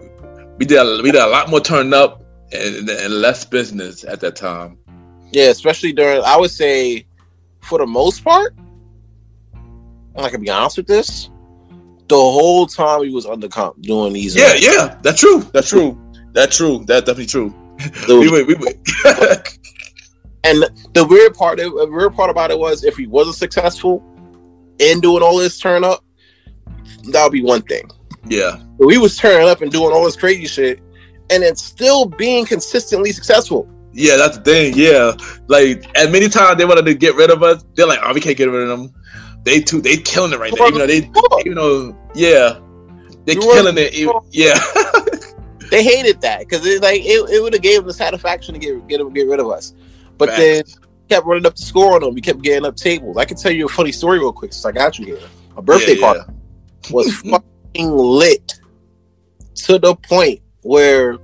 [0.59, 4.19] We did a, we did a lot more turn up and, and less business at
[4.19, 4.77] that time.
[5.31, 7.05] Yeah, especially during, I would say,
[7.61, 8.53] for the most part,
[10.15, 11.29] not gonna be honest with this.
[12.07, 15.39] The whole time he was under comp doing these, Yeah, yeah, that's true.
[15.53, 15.97] That's true.
[16.33, 16.83] That's true.
[16.85, 17.55] That's definitely true.
[18.07, 18.77] We went, we went.
[20.43, 20.63] and
[20.93, 24.03] the weird part, the weird part about it was if he wasn't successful
[24.79, 26.03] in doing all this turn up,
[27.11, 27.89] that would be one thing.
[28.27, 30.81] yeah, But we was turning up and doing all this crazy shit,
[31.29, 33.67] and it's still being consistently successful.
[33.93, 34.73] Yeah, that's the thing.
[34.75, 35.13] Yeah,
[35.47, 38.21] like as many times they wanted to get rid of us, they're like, "Oh, we
[38.21, 38.93] can't get rid of them."
[39.43, 40.67] They too, they killing it right now.
[40.67, 41.09] Even though they,
[41.41, 42.59] even though, yeah,
[43.25, 43.93] they You killing it.
[43.93, 44.53] even- Yeah,
[45.71, 48.59] They hated that because it like it, it would have gave them the satisfaction to
[48.59, 49.73] get get get rid of us.
[50.17, 50.39] But Facts.
[50.41, 50.63] then
[51.09, 52.13] kept running up the score on them.
[52.13, 53.15] We kept getting up tables.
[53.17, 55.19] I can tell you a funny story real quick since I got you here.
[55.57, 56.19] A birthday Yeah, party
[56.91, 57.31] was mm.
[57.31, 58.59] fucking lit
[59.55, 61.17] to the point where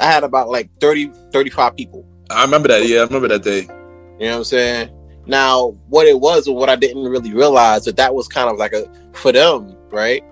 [0.00, 2.06] I had about like 30, 35 people.
[2.30, 2.86] I remember that.
[2.86, 3.60] Yeah, I remember that day.
[3.62, 3.68] You
[4.26, 4.90] know what I'm saying?
[5.26, 8.56] Now, what it was, or what I didn't really realize, that that was kind of
[8.58, 10.22] like a for them, right?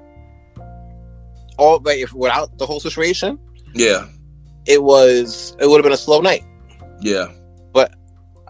[1.59, 3.39] All like if without the whole situation,
[3.75, 4.07] Yeah,
[4.67, 6.45] it was it would have been a slow night.
[7.01, 7.27] yeah,
[7.73, 7.95] but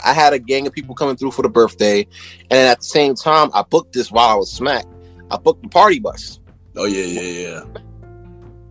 [0.05, 2.07] I had a gang of people coming through for the birthday,
[2.51, 4.89] and at the same time, I booked this while I was smacked.
[5.31, 6.41] I booked the party bus,
[6.77, 7.81] oh yeah, yeah, yeah.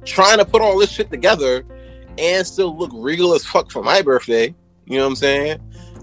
[0.06, 1.64] trying to put all this shit together
[2.18, 4.53] and still look regal as fuck for my birthday.
[4.86, 5.59] You know what I'm saying?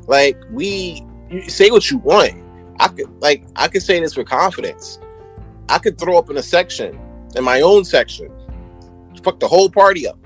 [0.07, 1.05] Like we
[1.49, 2.35] say what you want.
[2.79, 4.99] I could like I could say this with confidence.
[5.69, 6.99] I could throw up in a section,
[7.37, 8.33] in my own section,
[9.23, 10.19] fuck the whole party up,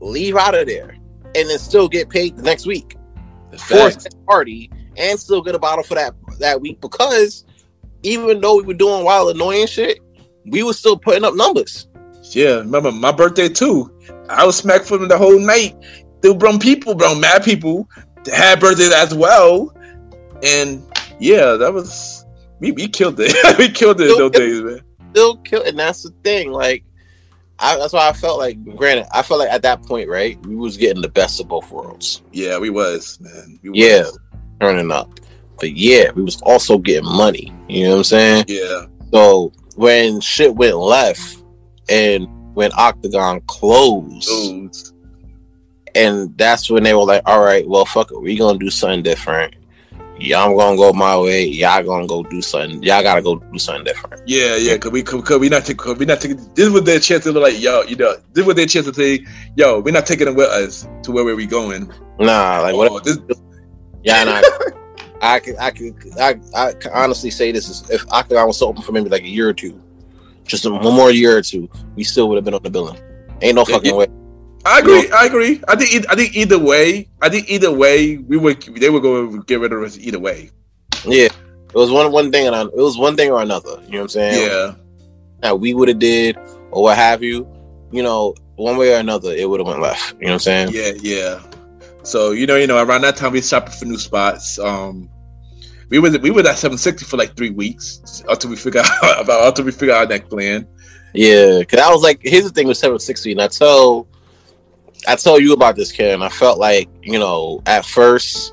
[0.00, 0.96] leave out of there,
[1.34, 2.96] and then still get paid the next week.
[3.58, 7.44] Force that party and still get a bottle for that that week because
[8.02, 10.00] even though we were doing wild annoying shit,
[10.46, 11.88] we were still putting up numbers.
[12.30, 13.93] Yeah, remember my birthday too.
[14.28, 15.76] I was smacked for the whole night.
[16.20, 17.88] There were people, bro, mad people
[18.32, 19.74] had birthdays as well.
[20.42, 20.82] And
[21.18, 22.24] yeah, that was
[22.60, 23.34] we, we killed it.
[23.58, 24.80] we killed it those days, man.
[25.10, 26.50] Still kill, and that's the thing.
[26.50, 26.84] Like,
[27.58, 28.62] I, that's why I felt like.
[28.76, 31.70] Granted, I felt like at that point, right, we was getting the best of both
[31.70, 33.58] worlds, Yeah, we was, man.
[33.62, 34.00] We Yeah.
[34.02, 34.18] was.
[34.60, 35.20] turning up.
[35.60, 37.52] But yeah, we was also getting money.
[37.68, 38.44] You know what I'm saying?
[38.48, 38.86] Yeah.
[39.12, 41.42] So when shit went left,
[41.88, 44.92] and when Octagon closed.
[45.94, 49.02] And that's when they were like, "All right, well, fuck it, we gonna do something
[49.02, 49.54] different.
[50.18, 51.44] Yeah, I'm gonna go my way.
[51.44, 52.82] Y'all gonna go do something.
[52.82, 55.96] Y'all gotta go do something different." Yeah, yeah, cause we cause, we not take cause
[55.96, 58.56] we not taking this was their chance to look like yo, you know, this was
[58.56, 59.24] their chance to say,
[59.56, 61.92] yo, we're not taking them with us to where we going.
[62.18, 62.90] Nah, like what?
[62.90, 63.18] Oh, this,
[64.04, 64.42] Yeah, nah.
[65.22, 68.82] I could, I could, I, I can honestly say this is if Octagon was open
[68.82, 69.82] for maybe like a year or two,
[70.44, 72.98] just a, one more year or two, we still would have been on the billing.
[73.42, 73.96] Ain't no fucking yeah.
[73.96, 74.06] way.
[74.66, 75.10] I agree.
[75.10, 75.60] I agree.
[75.68, 75.94] I think.
[75.94, 77.08] e- I think either way.
[77.20, 78.62] I think either way, we would.
[78.62, 80.50] They would go get rid of us either way.
[81.06, 81.28] Yeah,
[81.74, 83.82] it was one one thing and it was one thing or another.
[83.86, 84.50] You know what I'm saying?
[84.50, 84.74] Yeah.
[85.40, 86.38] That we would have did
[86.70, 87.46] or what have you.
[87.92, 90.14] You know, one way or another, it would have went left.
[90.14, 90.68] You know what I'm saying?
[90.72, 90.92] Yeah.
[91.02, 91.42] Yeah.
[92.02, 94.58] So you know, you know, around that time we shopping for new spots.
[94.58, 95.10] Um,
[95.94, 99.20] we was we was at seven sixty for like three weeks until we figure out
[99.20, 100.66] about until we figure out our next plan.
[101.12, 104.08] Yeah, because I was like, here's the thing with 760, and I tell,
[105.06, 108.52] I tell you about this and I felt like, you know, at first,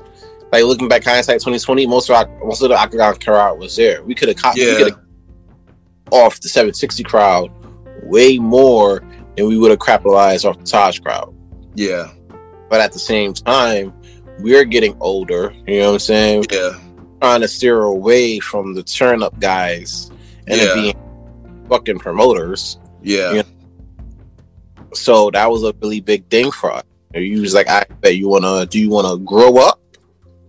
[0.52, 4.04] like looking back hindsight 2020, most of our, most of the Octagon crowd was there.
[4.04, 4.90] We could have caught, Yeah.
[6.12, 7.50] off the 760 crowd
[8.04, 9.02] way more
[9.36, 11.34] than we would have capitalized off the Taj crowd.
[11.74, 12.12] Yeah.
[12.70, 13.92] But at the same time,
[14.38, 15.52] we're getting older.
[15.66, 16.44] You know what I'm saying?
[16.52, 16.78] Yeah.
[17.22, 20.10] Trying to steer away from the turn up guys
[20.48, 20.74] and it Yeah.
[20.74, 22.78] being fucking promoters.
[23.00, 23.32] Yeah.
[23.32, 23.42] Yeah.
[24.92, 26.82] So that was a really big thing for us.
[27.14, 29.80] You was like, I bet you wanna do you wanna grow up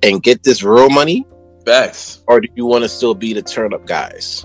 [0.02, 1.28] and get this real money,
[1.66, 2.22] Facts.
[2.28, 4.44] or do you wanna still be the turn up guys?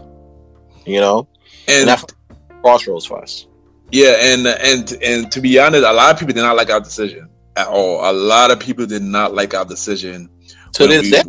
[0.84, 1.28] You know?
[1.66, 2.00] And And
[2.62, 3.46] crossroads for us.
[3.90, 6.80] Yeah, and and and to be honest, a lot of people did not like our
[6.80, 7.26] decision
[7.56, 8.08] at all.
[8.08, 10.28] A lot of people did not like our decision
[10.74, 11.22] To this we- day.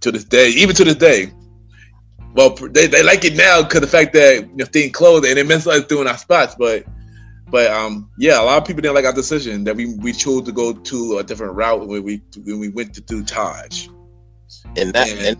[0.00, 1.32] To this day, even to this day.
[2.34, 5.38] Well, they, they like it now because the fact that you know, things closed and
[5.38, 6.84] it meant us doing our spots, but
[7.50, 10.42] but um yeah, a lot of people didn't like our decision that we we chose
[10.44, 13.88] to go to a different route when we when we went to do Taj.
[14.76, 15.30] And that Yeah.
[15.30, 15.36] and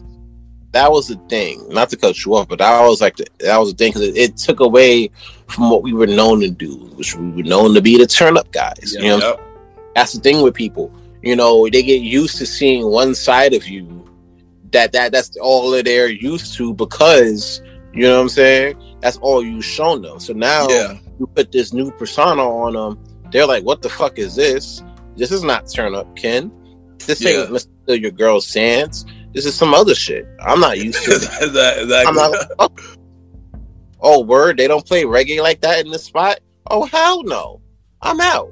[0.73, 1.69] that was the thing.
[1.69, 4.09] Not to cut you off, but I was like the, that was the thing because
[4.09, 5.11] it, it took away
[5.47, 8.37] from what we were known to do, which we were known to be the turn
[8.37, 8.95] up guys.
[8.99, 9.41] you know, Yep.
[9.95, 10.93] That's the thing with people.
[11.23, 14.08] You know, they get used to seeing one side of you.
[14.73, 17.63] That that that's all that they're used to because
[17.95, 18.83] you know what I'm saying.
[19.01, 20.21] That's all you've shown them.
[20.21, 20.99] So now Yeah.
[21.19, 23.05] you put this new persona on them.
[23.31, 24.83] They're like, "What the fuck is this?
[25.17, 26.51] This is not turn up, Ken.
[27.07, 27.31] This Yeah.
[27.31, 28.01] ain't Mr.
[28.01, 29.05] Your Girl Sands.
[29.35, 30.27] This is some other shit.
[30.45, 31.23] I'm not used to it.
[31.43, 31.95] exactly.
[31.95, 32.51] I'm not.
[32.59, 32.69] Oh,
[34.01, 34.57] oh, word!
[34.57, 36.41] They don't play reggae like that in this spot.
[36.71, 37.61] Oh hell no!
[38.03, 38.51] I'm out.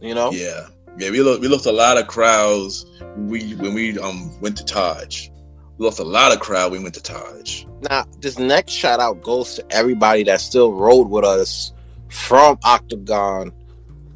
[0.00, 0.30] You know.
[0.32, 0.66] Yeah,
[0.98, 1.10] yeah.
[1.10, 2.84] We lost we lost a lot of crowds.
[3.26, 5.28] We when we um went to Taj,
[5.76, 6.72] we lost a lot of crowd.
[6.72, 7.64] We went to Taj.
[7.82, 11.72] Now, this next shout out goes to everybody that still rode with us
[12.08, 13.52] from Octagon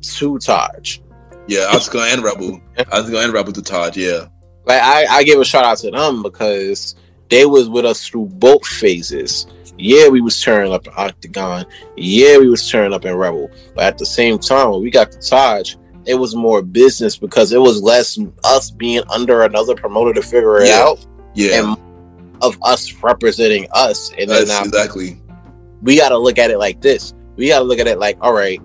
[0.03, 0.99] to Taj.
[1.47, 2.61] Yeah, I was to end Rebel.
[2.91, 3.97] I was going to end Rebel to Taj.
[3.97, 4.27] Yeah,
[4.65, 6.95] Like I, I give a shout out to them because
[7.29, 9.47] they was with us through both phases.
[9.79, 11.67] Yeah, we was turning up in Octagon.
[11.97, 13.51] Yeah, we was turning up in Rebel.
[13.75, 15.77] But at the same time, when we got to Taj,
[16.07, 20.59] it was more business because it was less us being under another promoter to figure
[20.61, 20.81] it Yeah.
[20.83, 21.61] out yeah.
[21.75, 21.77] and
[22.43, 24.11] of us representing us.
[24.19, 25.21] And That's now exactly.
[25.81, 27.15] we got to look at it like this.
[27.37, 28.61] We got to look at it like, all right.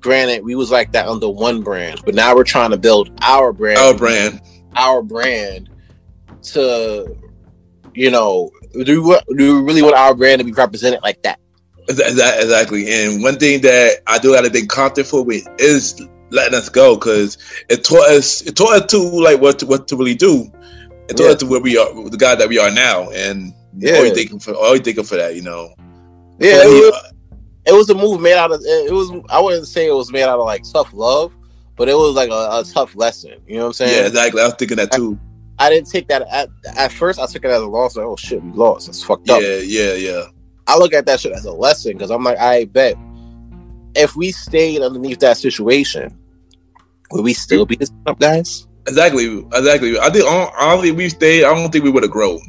[0.00, 3.52] Granted, we was like that under one brand, but now we're trying to build our
[3.52, 4.40] brand, Our brand.
[4.74, 5.70] our brand
[6.42, 7.16] to,
[7.94, 8.50] you know,
[8.84, 11.38] do we, do we really want our brand to be represented like that?
[11.88, 12.90] Exa- exa- Exactly.
[12.90, 16.68] And one thing that I do got to thank Compton for with is letting us
[16.68, 17.36] go because
[17.68, 20.50] it taught us it taught us to like what to, what to really do.
[21.08, 21.30] It taught Yeah.
[21.32, 23.96] us to where we are, the guy that we are now, and Yeah.
[23.96, 25.34] always thanking for always thanking for that.
[25.36, 25.74] You know.
[26.38, 29.12] Yeah, So, it was, uh, it was a move made out of it was.
[29.28, 31.32] I wouldn't say it was made out of like tough love,
[31.76, 33.34] but it was like a, a tough lesson.
[33.46, 34.00] You know what I'm saying?
[34.00, 34.40] yeah, exactly.
[34.40, 35.18] I was thinking that too.
[35.58, 37.20] I didn't take that at, at first.
[37.20, 37.94] I took it as a loss.
[37.94, 38.88] Like, oh shit, we lost.
[38.88, 39.40] It's fucked up.
[39.40, 40.24] Yeah, yeah, yeah.
[40.66, 42.96] I look at that shit as a lesson because I'm like, I bet
[43.94, 46.18] if we stayed underneath that situation,
[47.10, 48.66] would we still be this up, guys?
[48.86, 49.98] Exactly, exactly.
[49.98, 51.44] I think I don't, think we stayed.
[51.44, 52.40] I don't think we would have grown.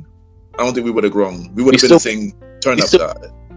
[0.57, 1.53] I don't think we would have grown.
[1.53, 3.13] We would have been the still- same turn up still-.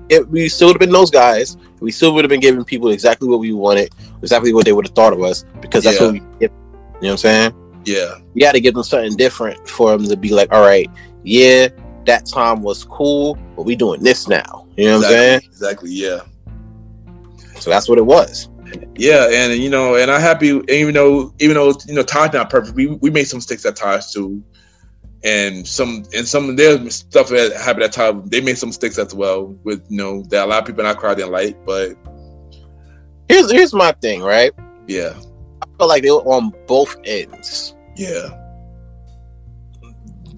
[0.09, 1.57] It, we still would have been those guys.
[1.81, 3.93] We still would have been giving people exactly what we wanted,
[4.23, 6.07] exactly what they would have thought of us, because that's Yeah.
[6.07, 6.21] what we.
[6.41, 6.51] Give, you know
[7.01, 7.55] what I'm saying?
[7.85, 10.91] Yeah, You got to give them something different for them to be like, all right,
[11.25, 11.69] yeah,
[12.09, 14.67] that time was cool, but we doing this now.
[14.77, 15.41] You know what I'm saying?
[15.45, 15.91] exactly, exactly.
[15.93, 16.21] Yeah,
[17.61, 18.49] So that's what it was.
[18.97, 20.61] yeah, and you know, and I'm happy.
[20.69, 22.75] Even though, even though you know, Taj's not perfect.
[22.77, 24.43] We we made some mistakes at times too,
[25.25, 28.27] and some and some of their stuff that happened at time.
[28.27, 29.47] They made some mistakes as well.
[29.65, 31.57] With you know, that a lot of people in our crowd didn't like.
[31.65, 31.97] But
[33.29, 34.53] Here's here's my thing, right?
[34.87, 35.15] yeah,
[35.63, 37.75] I feel like they were on both ends.
[37.97, 38.29] yeah,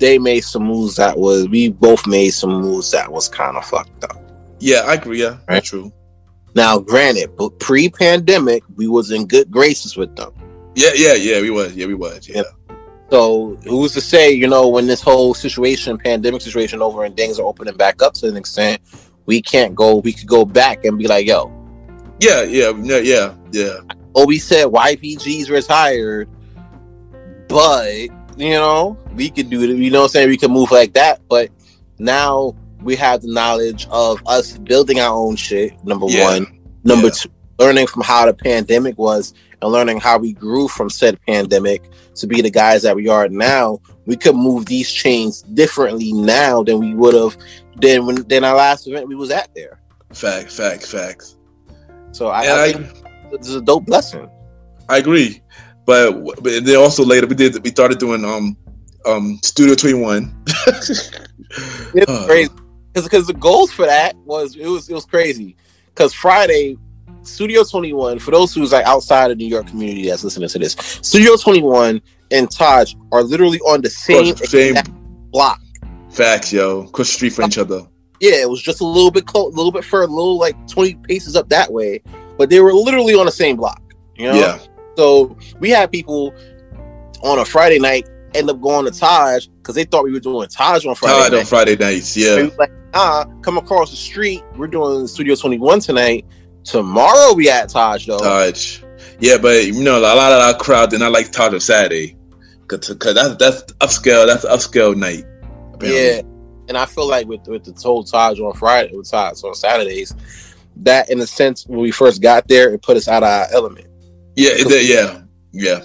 [0.01, 3.65] they made some moves that was we both made some moves that was kind of
[3.65, 4.17] fucked up.
[4.59, 4.81] yeah.
[4.87, 5.21] I agree.
[5.23, 5.63] Yeah, Right.
[5.63, 5.93] true.
[6.57, 10.33] Now, granted, but pre-pandemic, we was in good graces with them.
[10.75, 11.41] Yeah, yeah, yeah.
[11.41, 11.75] We was.
[11.77, 12.29] Yeah, we was.
[12.29, 12.43] Yeah,
[13.11, 17.39] So who's to say, you know, when this whole situation, pandemic situation over and things
[17.39, 18.81] are opening back up to an extent,
[19.27, 21.53] we can't go, we could go back and be like, yo,
[22.21, 23.77] yeah, yeah, yeah, yeah, yeah.
[24.17, 26.29] oh, we said YPG's retired,
[27.49, 28.09] but
[28.41, 30.29] you know, we could do it, you know what I'm saying?
[30.29, 31.51] We could move like that, but
[31.99, 36.25] now we have the knowledge of us building our own shit, number Yeah.
[36.25, 36.47] one.
[36.85, 37.13] Number Yeah.
[37.15, 37.29] two,
[37.59, 41.83] learning from how the pandemic was and learning how we grew from said pandemic
[42.15, 43.79] to be the guys that we are now.
[44.07, 47.37] We could move these chains differently now than we would have
[47.81, 49.79] than when than our last event we was at there.
[50.13, 51.37] Facts, facts, facts.
[52.13, 52.87] So I, I I- think
[53.39, 54.29] this is a dope blessing.
[54.89, 55.41] I agree,
[55.91, 58.57] but but then also later we did we started doing um
[59.07, 60.23] um Studio Twenty One.
[61.95, 62.27] It's Uh.
[62.27, 62.51] crazy
[62.95, 66.77] because the goals for that was it was it was crazy because Friday
[67.23, 70.77] Studio 21 for those who's like outside of New York community that's listening to this
[71.03, 74.77] Studio 21 and Taj are literally on the same, Same
[75.33, 75.61] block.
[76.11, 76.85] facts, yo.
[76.95, 77.81] Cross street for each other.
[78.21, 80.55] Yeah, it was just a little bit close, a little bit further, a little like
[80.69, 82.01] 20 paces up that way,
[82.39, 83.83] but they were literally on the same block.
[84.17, 84.59] You know, Yeah,
[84.97, 86.35] so we had people
[87.23, 90.49] on a Friday night end up going to Taj because they thought we were doing
[90.49, 91.39] Taj on Friday Taj night.
[91.41, 92.17] on Friday nights.
[92.17, 94.43] We Yeah, was like, ah, come across the street.
[94.57, 96.27] We're doing Studio 21 tonight.
[96.65, 98.19] Tomorrow we at Taj though.
[98.19, 98.81] Taj.
[99.19, 102.17] Yeah, but you know a lot of our crowd did not like Taj on Saturday,
[102.61, 104.27] because that's that's upscale.
[104.27, 105.25] That's upscale night.
[105.75, 106.07] apparently.
[106.07, 106.23] yeah.
[106.69, 110.15] And I feel like with with the total Taj on Friday, with Taj on Saturdays,
[110.77, 113.47] that in a sense when we first got there, it put us out of our
[113.53, 113.87] element.
[114.37, 115.21] Yeah, did, yeah,
[115.53, 115.81] yeah,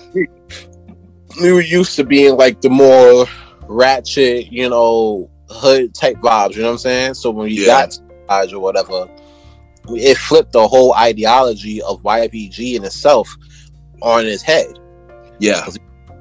[1.41, 3.25] We were used to being like the more
[3.67, 6.55] ratchet, you know, hood type vibes.
[6.55, 7.13] You know what I'm saying?
[7.15, 7.67] So when you Yeah.
[7.67, 9.07] got to Taj or whatever,
[9.89, 13.29] it flipped the whole ideology of YPG in itself
[14.01, 14.67] on its head.
[15.39, 15.67] Yeah.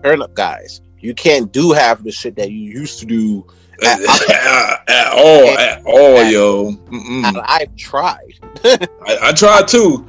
[0.03, 0.81] Turn up guys.
[1.01, 3.47] You can't do half the shit that you used to do.
[3.85, 4.01] At,
[4.89, 6.71] at all, at all, yo.
[6.73, 7.25] Mm-mm.
[7.27, 8.35] And I've tried.
[8.65, 10.07] I, I tried too.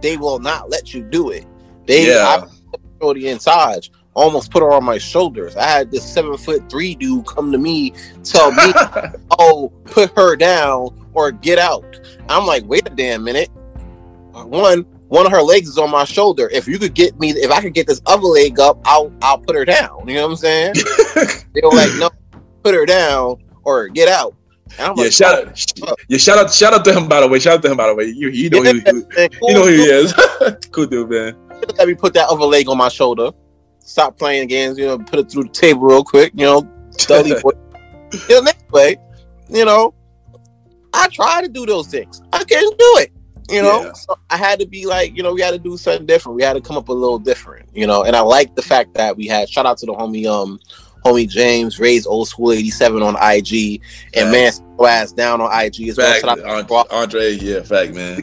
[0.00, 1.46] They will not let you do it.
[1.86, 2.44] They Yeah.
[2.44, 2.46] I
[3.00, 5.56] Shorty in Taj almost put her on my shoulders.
[5.56, 7.92] I had this seven foot three dude come to me,
[8.22, 8.72] tell me,
[9.38, 13.48] "Oh, put her down or get out." I'm like, "Wait a damn minute."
[14.32, 16.48] One, one of her legs is on my shoulder.
[16.52, 19.38] If you could get me, if I could get this other leg up, I'll I'll
[19.38, 20.06] put her down.
[20.06, 20.74] You know what I'm saying?
[21.54, 22.10] they were like, "No,
[22.62, 24.34] put her down or get out."
[24.78, 25.64] Yeah, like, shout out,
[26.08, 27.38] yeah, shout out, shout out to him by the way.
[27.38, 28.04] Shout out to him by the way.
[28.04, 30.14] You, you know, Yeah, who, you, man, you know who he is.
[30.72, 31.36] cool dude, man.
[31.76, 33.30] Let me put that other leg on my shoulder.
[33.80, 34.78] Stop playing games.
[34.78, 36.32] You know, put it through the table real quick.
[36.34, 37.50] You know, boy.
[38.28, 38.96] You know, anyway,
[39.48, 39.94] you know,
[40.92, 42.20] I try to do those things.
[42.32, 43.12] I can't do it.
[43.48, 43.92] You know, Yeah.
[43.92, 46.34] so I had to be like, you know, we had to do something different.
[46.36, 47.68] We had to come up a little different.
[47.72, 49.48] You know, and I like the fact that we had.
[49.48, 50.58] Shout out to the homie, um,
[51.04, 53.80] homie James, raised old school eighty seven on IG,
[54.14, 54.52] and man,
[54.84, 56.20] ass down on IG as well.
[56.20, 58.22] Fact, to Andre, yeah, fact, man.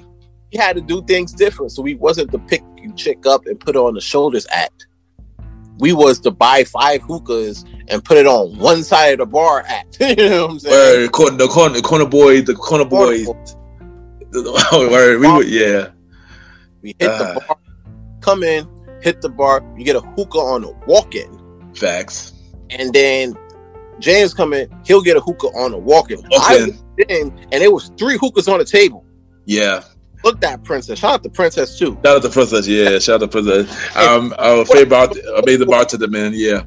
[0.51, 1.71] we had to do things different.
[1.71, 4.88] So we wasn't the pick you chick up and put it on the shoulders act.
[5.80, 9.63] We was to buy five hookahs and put it on one side of the bar
[9.67, 9.97] act.
[10.01, 11.01] you know what I'm saying?
[11.03, 13.28] Word, corner, the corner, the corner boy, the corner boys.
[14.73, 15.89] Word, we would, yeah,
[16.82, 17.34] We hit Ah.
[17.34, 17.57] the bar,
[18.21, 18.67] come in,
[19.01, 19.63] hit the bar.
[19.78, 22.34] You get a hookah on the walk in, facts.
[22.70, 23.36] And then
[23.99, 24.70] James come in.
[24.86, 26.20] He'll get a hookah on the walk in.
[26.34, 26.72] Okay,
[27.09, 29.05] in, and there was three hookahs on the table.
[29.45, 29.84] yeah.
[30.24, 30.97] Look that princess.
[30.99, 31.93] Shout out to princess too.
[32.03, 32.97] Shout out to Princess, yeah.
[32.97, 33.70] Shout out to Princess.
[33.95, 36.32] Um, our favorite, I made the bar- amazing bartender, man.
[36.36, 36.63] Yeah,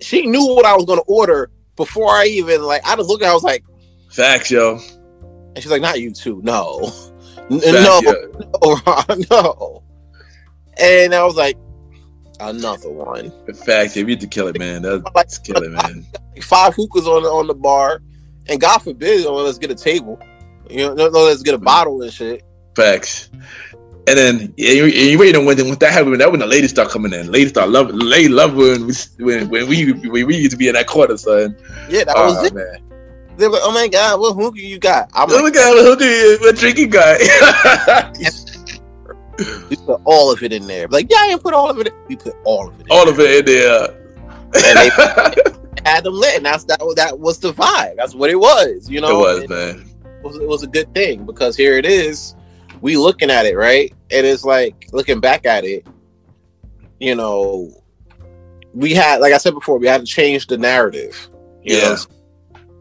[0.00, 2.82] She knew what I was gonna order before I even like.
[2.84, 3.26] I just looked at.
[3.26, 3.64] her, I was like.
[4.10, 4.80] facts, yo.
[5.54, 6.86] And she's like, not you two, no.
[7.48, 9.14] Facts, no, yeah.
[9.30, 9.82] no.
[10.78, 11.56] And I was like,
[12.40, 13.32] another one.
[13.54, 14.02] Facts, yeah.
[14.04, 14.82] We need to kill it, man.
[14.82, 16.06] Like That's kill it, man.
[16.42, 18.02] five hookahs on the on the bar,
[18.48, 20.18] and God forbid, oh, let's get a table.
[20.70, 22.44] You know, no, no, let's get a bottle and shit.
[22.74, 23.30] Facts.
[24.06, 26.20] And then yeah, you, you wait on when when that happened.
[26.20, 27.30] That when the ladies start coming in.
[27.30, 27.90] Ladies start love.
[27.90, 31.16] Lady love when we when, when we when we used to be in that corner,
[31.16, 31.56] son.
[31.90, 32.54] Yeah, that Oh was it.
[32.54, 32.78] man.
[33.36, 35.10] They were like, oh my god, what hookah you got?
[35.14, 37.18] I'm Oh my like, god, look at what drinking guy.
[39.68, 40.88] we put all of it in there.
[40.88, 41.88] Like, yeah, I didn't put all of it.
[41.88, 41.94] In.
[42.08, 42.86] We put all of it.
[42.86, 43.88] In All of it in there.
[44.54, 44.90] And they
[45.90, 46.80] had them lit, and that's that.
[46.96, 47.96] That was the vibe.
[47.96, 48.88] That's what it was.
[48.90, 49.90] You know, it was, And- man.
[50.04, 52.34] it was, it was a good thing because here it is
[52.80, 55.84] we looking at it right and it's like looking back at it
[57.00, 57.68] you know
[58.72, 61.28] we had like i said before we had to change the narrative
[61.64, 61.96] Yeah.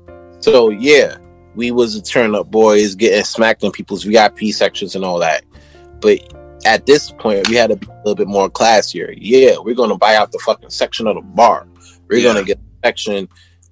[0.07, 1.17] know so yeah
[1.55, 5.43] we was the turn up boys getting smacked in people's vip sections and all that
[5.99, 6.19] but
[6.67, 9.97] at this point we had to be a little bit more classier yeah we're gonna
[9.97, 11.67] buy out the fucking section of the bar
[12.09, 12.33] we're Yeah.
[12.33, 13.27] gonna get a section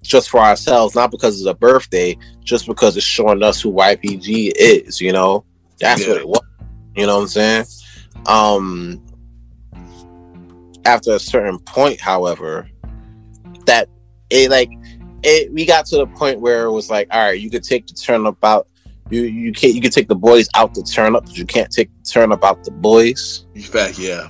[0.06, 4.52] just for ourselves, not because it's a birthday, just because it's showing us who YPG
[4.56, 5.44] is, you know?
[5.80, 6.10] That's Yeah.
[6.10, 6.42] what it was.
[6.96, 7.66] You know what I'm saying?
[8.28, 9.02] Um
[10.86, 12.70] after a certain point, however,
[13.66, 13.90] that
[14.30, 14.70] it like
[15.24, 17.88] it we got to the point where it was like, all right, you could take
[17.88, 18.68] the turn up out
[19.10, 21.72] you you can't you can take the boys out the turn up, but you can't
[21.72, 24.30] take the turn up out the boys In Fact, yeah.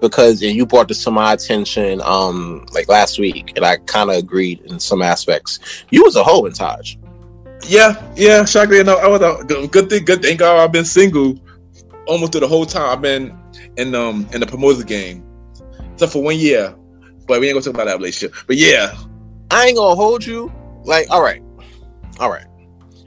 [0.00, 4.10] because and you brought this to my attention um like last week and I kind
[4.10, 5.84] of agreed in some aspects.
[5.90, 6.96] You was a hoe in Taj.
[7.66, 8.44] Yeah, yeah.
[8.44, 10.04] Shockingly enough, I was a good- good thing.
[10.04, 11.38] Good thing, God, I've been single
[12.06, 12.90] almost through the whole time.
[12.90, 13.36] I've been
[13.78, 15.24] in um in the promoter game,
[15.94, 16.74] except for one year.
[17.26, 18.36] But we ain't gonna talk about that relationship.
[18.46, 18.94] But yeah,
[19.50, 20.52] I ain't gonna hold you.
[20.84, 21.42] Like, all right,
[22.20, 22.44] all right.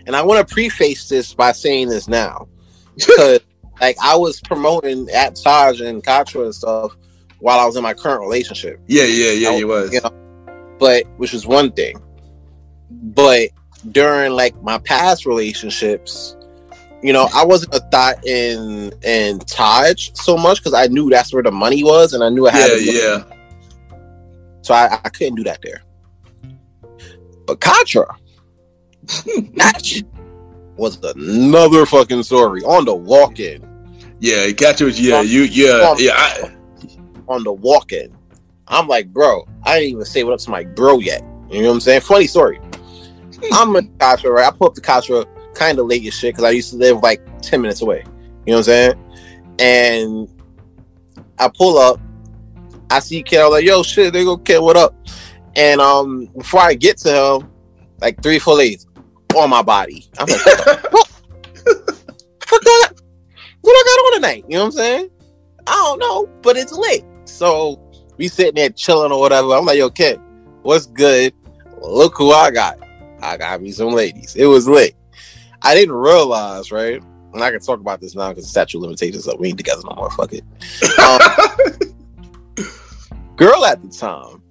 [0.10, 2.48] And I want to preface this by saying this now,
[2.96, 3.42] because
[3.80, 6.98] like I was promoting at Taj and Katra and stuff
[7.38, 9.56] while I was in my current relationship, yeah, yeah, yeah.
[9.56, 9.94] you was.
[9.94, 10.10] you know,
[10.80, 12.02] but which is one thing.
[12.90, 13.50] But
[13.92, 16.36] during like my past relationships,
[17.04, 21.32] you know, I wasn't a thought in in Taj so much because I knew that's
[21.32, 23.24] where the money was, and I knew I had Yeah, to yeah.
[24.64, 25.84] so I, I couldn't do that there.
[27.46, 28.08] But Contra,
[29.84, 30.06] shit
[30.78, 33.66] was another fucking story on the walk-in.
[34.20, 35.00] Yeah, catch it.
[35.00, 35.42] Yeah, you.
[35.44, 36.14] Yeah, yeah.
[36.16, 36.56] I,
[37.28, 38.16] On the walk-in,
[38.68, 41.22] I'm like, bro, I didn't even say what up to my bro yet.
[41.50, 42.02] You know what I'm saying?
[42.02, 42.60] Funny story.
[43.54, 44.48] I'm in Contra, right?
[44.48, 47.02] I pull up to Contra kind of late as shit because I used to live
[47.02, 48.04] like 10 minutes away.
[48.46, 49.06] You know what I'm saying?
[49.60, 50.30] And
[51.38, 52.00] I pull up,
[52.90, 54.96] I see I'm like, yo, shit, they go Kel, what up?
[55.56, 57.52] And um, before I get to him,
[58.02, 58.86] like three, four ladies
[59.40, 60.08] on my body.
[60.18, 61.04] I'm like, what
[63.66, 64.46] I got on tonight?
[64.48, 65.10] You know what I'm saying?
[65.68, 67.04] I don't know, but it's lit.
[67.26, 67.80] So
[68.18, 69.54] we sitting there chilling or whatever.
[69.54, 70.20] I'm like, yo, kid,
[70.64, 71.34] what's good?
[71.82, 72.80] Look who I got.
[73.22, 74.36] I got me some ladies.
[74.36, 74.96] It was lit.
[75.62, 77.02] I didn't realize, right?
[77.34, 79.40] And I can talk about this now because the statute of limitations up.
[79.40, 80.10] We ain't together no more.
[80.12, 80.44] Fuck it.
[81.00, 81.20] Um,
[83.36, 84.42] girl at the time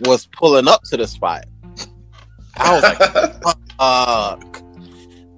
[0.00, 1.44] was pulling up to the spot.
[2.56, 4.62] I was like, fuck.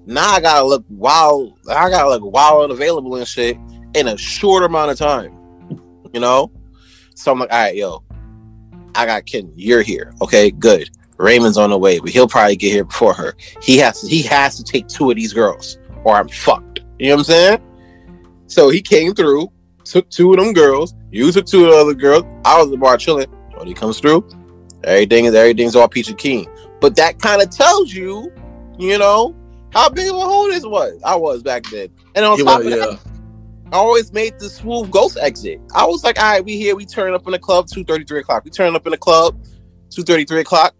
[0.07, 1.59] Now I gotta look wild.
[1.69, 3.57] I gotta look wild and available and shit
[3.95, 5.37] in a short amount of time.
[6.13, 6.51] You know?
[7.15, 8.03] So I'm like, all right, yo,
[8.95, 9.53] I got Ken.
[9.55, 10.13] You're here.
[10.21, 10.91] Okay, good.
[11.19, 13.37] Raymond's on the way, but he'll probably get here before her.
[13.63, 16.81] He has to he has to take two of these girls, or I'm fucked.
[16.99, 17.63] You know what I'm saying?
[18.47, 19.53] So he came through,
[19.85, 20.95] took two of them girls.
[21.11, 22.25] You took two of the other girls.
[22.45, 23.31] I was at the bar chilling.
[23.55, 24.27] When he comes through,
[24.85, 26.47] everything is everything's all peachy keen.
[26.81, 28.33] But that kind of tells you,
[28.79, 29.37] you know,
[29.73, 31.01] how big of a hole this was.
[31.05, 31.89] I was back then.
[32.15, 32.77] And on top well, of yeah.
[32.77, 33.01] that,
[33.73, 35.61] I always made the smooth ghost exit.
[35.75, 38.21] I was like, all right, we here, we turn up in the club, 2.30, 3
[38.21, 38.45] o'clock.
[38.45, 39.41] We turn up in the club,
[39.91, 40.75] 2.30, 3 o'clock.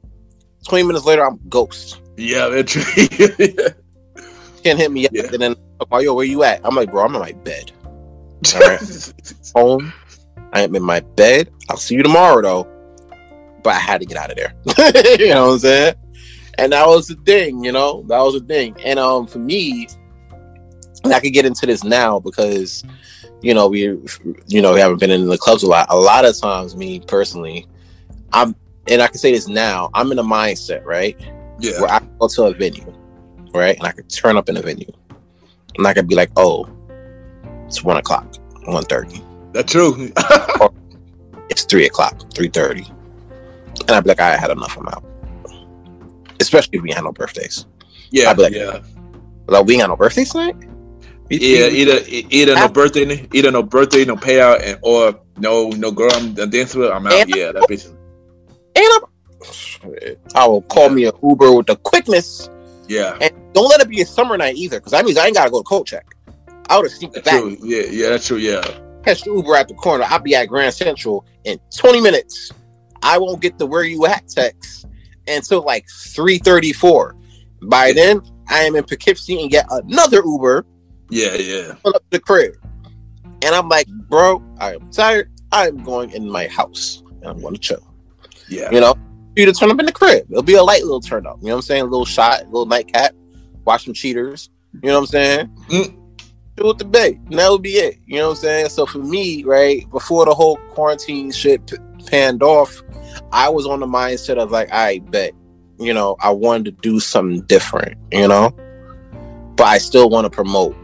[0.67, 2.01] 20 minutes later, I'm ghost.
[2.17, 2.83] Yeah, that's true.
[4.65, 5.13] Can't hit me yet.
[5.13, 5.31] Yeah.
[5.33, 5.55] And then,
[5.91, 6.61] oh, yo, where you at?
[6.65, 7.73] I'm like, bro, I'm in my bed.
[8.55, 9.13] All right.
[9.55, 9.93] Home.
[10.53, 11.51] I am in my bed.
[11.69, 12.80] I'll see you tomorrow, though.
[13.63, 14.55] But I had to get out of there.
[15.19, 15.95] you know what I'm saying?
[16.59, 18.05] And that was the thing, you know?
[18.09, 18.77] That was the thing.
[18.85, 19.89] And um, for me,
[21.05, 22.85] and I could get into this now because,
[23.41, 23.99] you know, we,
[24.47, 25.87] you know, we haven't been in the clubs a lot.
[25.91, 27.67] A lot of times, me personally,
[28.33, 28.55] I'm,
[28.89, 31.17] and I can say this now, I'm in a mindset, right?
[31.61, 31.81] yeah.
[31.81, 32.93] where I go to a venue,
[33.53, 33.77] right?
[33.77, 34.91] And I could turn up in a venue.
[35.77, 36.69] And I could be like, oh,
[37.67, 38.27] it's one o'clock,
[38.67, 39.53] 1.30.
[39.53, 40.13] That's true.
[41.49, 42.93] It's three o'clock, 3.30.
[43.81, 45.05] And I'd be like, I had enough, I'm out.
[46.41, 47.67] Especially if we had no birthdays.
[48.11, 48.81] yeah, I'd be like- yeah.
[49.47, 50.57] Like, we ain't got no birthdays tonight?
[51.29, 55.69] We- Yeah, we- either either no birthday, either no birthday, no payout, and or no
[55.71, 56.91] no girl I'm dancing with.
[56.91, 57.13] I'm out.
[57.15, 57.97] And- Yeah, that's basically.
[58.77, 62.49] And I'm, I will call me an Uber with the quickness.
[62.89, 65.37] Yeah, And don't let it be a summer night either, because that means I ain't
[65.37, 66.05] got to go to coat check.
[66.69, 67.41] I would have sneaked that's back.
[67.41, 67.57] true.
[67.63, 68.37] Yeah, yeah, that's true.
[68.39, 68.63] Yeah,
[69.05, 70.05] catch the Uber at the corner.
[70.09, 72.51] I'll be at Grand Central in 20 minutes.
[73.03, 74.87] I won't get the where you at text
[75.27, 77.15] until like 3:34.
[77.63, 80.65] By then, I am in Poughkeepsie and get another Uber
[81.11, 81.75] yeah, yeah.
[81.83, 82.55] pull up the crib.
[83.43, 85.31] And I'm like, bro, I am tired.
[85.53, 87.87] I am going in my house and I'm going to chill.
[88.49, 88.95] Yeah, You know,
[89.37, 90.27] you to turn up in the crib.
[90.31, 91.39] It'll be a light little turn up.
[91.41, 91.83] You know what I'm saying?
[91.83, 93.15] A little shot, a little nightcap,
[93.65, 94.51] watch some cheaters.
[94.83, 95.51] You know what I'm saying?
[95.69, 95.97] Mm.
[96.57, 97.19] Do with the bait.
[97.31, 97.99] And that would be it.
[98.07, 98.69] You know what I'm saying?
[98.71, 101.77] So for me, right, before the whole quarantine shit p-
[102.07, 102.83] panned off,
[103.33, 105.33] I was on the mindset of like, I bet,
[105.79, 108.51] you know, I wanted to do something different, you know?
[109.57, 110.77] But I still want to promote,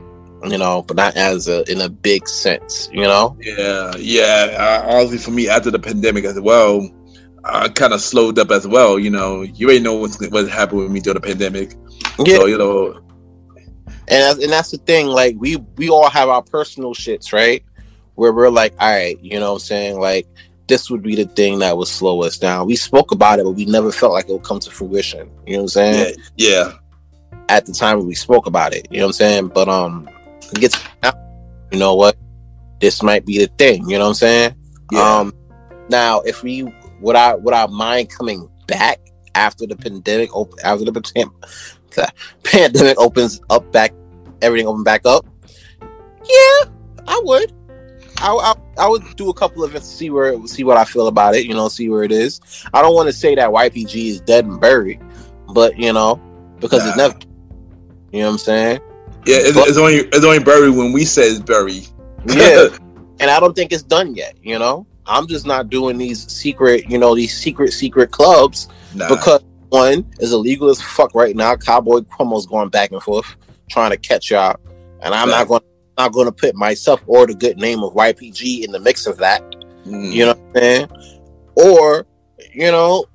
[0.45, 3.37] you know, but not as a in a big sense, you know?
[3.41, 4.83] yeah, yeah.
[4.87, 6.89] Uh, honestly, for me, after the pandemic as well,
[7.45, 8.99] I kind of slowed up as well.
[8.99, 11.75] You know, you ain't know what's what happened with me during the pandemic.
[12.19, 12.39] Yeah.
[12.39, 13.01] So you know,
[14.09, 17.65] and that's, and that's the thing like we we all have our personal shits right
[18.15, 20.27] where we're like all right you know what i'm saying like
[20.69, 22.67] this would be the thing that would slow us down.
[22.67, 25.31] We spoke about it but we never felt like it would come to fruition.
[25.47, 26.15] You know what i'm saying?
[26.37, 26.73] Yeah,
[27.33, 29.49] yeah, at the time when we spoke about it you know what i'm saying?
[29.49, 30.09] But um
[30.53, 30.79] it gets
[31.73, 32.17] you know what?
[32.81, 34.55] This might be the thing you know what i'm saying?
[34.93, 35.19] Yeah.
[35.19, 35.33] um
[35.89, 36.63] now if we
[37.01, 39.01] would i would i mind coming back
[39.35, 41.35] after the pandemic op- after the pandemic
[41.95, 42.13] the
[42.43, 43.93] pandemic opens up back
[44.43, 45.27] everything open back up
[45.81, 46.71] yeah
[47.07, 47.53] i would
[48.19, 51.07] I, I, I would do a couple of to see where see what I feel
[51.09, 52.41] about it, you know, see where it is.
[52.73, 55.01] I don't want to say that YPG is dead and buried,
[55.53, 56.21] but you know,
[56.61, 57.09] because it's Nah.
[57.09, 57.19] never
[58.13, 58.81] you know what I'm saying?
[59.27, 59.37] yeah.
[59.41, 61.87] It's, it's only it's only buried when we say it's buried.
[62.27, 62.69] Yeah.
[63.21, 64.87] and I don't think it's done yet, you know?
[65.07, 69.09] I'm just not doing these secret, you know, these secret, secret clubs nah.
[69.09, 71.55] because one is illegal as fuck right now.
[71.57, 73.37] Cowboy promos going back and forth,
[73.71, 74.57] trying to catch y'all,
[75.03, 75.49] and I'm not Right.
[75.49, 75.63] going
[75.99, 79.17] not going to put myself or the good name of YPG in the mix of
[79.19, 79.43] that.
[79.87, 80.13] Mm.
[80.13, 80.89] You know what I'm saying?
[81.57, 82.07] Or,
[82.53, 83.07] you know,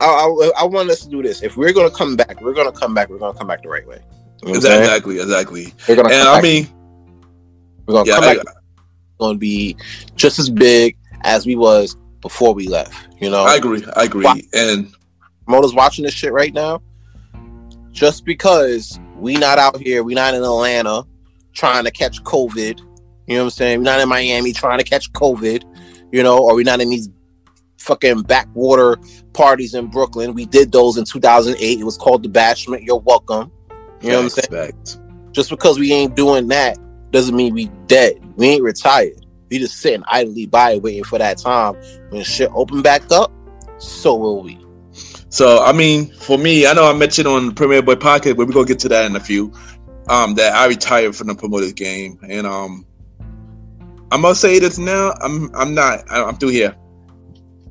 [0.00, 1.42] I, I, I want us to do this.
[1.42, 3.08] If we're going to come back, we're going to come back.
[3.08, 4.00] We're going to come back the right way.
[4.42, 4.80] You know what I'm saying?
[4.82, 5.74] Exactly, exactly.
[5.88, 6.42] We're to And I back.
[6.42, 6.68] mean,
[7.86, 8.46] we're going to yeah, come I- back.
[9.18, 9.74] Going to be
[10.14, 13.14] just as big as we was before we left.
[13.18, 13.82] You know, I agree.
[13.96, 14.24] I agree.
[14.24, 14.92] Why- And
[15.46, 16.82] promoters watching this shit right now,
[17.92, 21.06] just because we not out here, we not in Atlanta
[21.56, 22.78] trying to catch COVID.
[23.26, 23.78] You know what I'm saying?
[23.80, 25.64] We're not in Miami trying to catch COVID,
[26.12, 27.08] you know, or we're not in these
[27.78, 28.98] fucking backwater
[29.32, 30.34] parties in Brooklyn.
[30.34, 31.80] We did those in 2008.
[31.80, 32.84] It was called the Bashment.
[32.86, 33.50] You're welcome.
[34.00, 35.32] You know what I'm saying?
[35.32, 36.78] Just because we ain't doing that
[37.10, 38.22] doesn't mean we dead.
[38.36, 39.26] We ain't retired.
[39.50, 41.74] We just sitting idly by waiting for that time
[42.10, 43.32] when shit open back up.
[43.78, 44.58] So will we.
[45.28, 48.54] So I mean, for me, I know I mentioned on Premiere Boy Podcast, but we're
[48.54, 49.52] gonna get to that in a few.
[50.08, 52.86] Um, that I retired from the promoters game, and um,
[54.12, 55.12] I'm gonna say this now.
[55.20, 56.04] I'm I'm not.
[56.10, 56.76] I'm through here.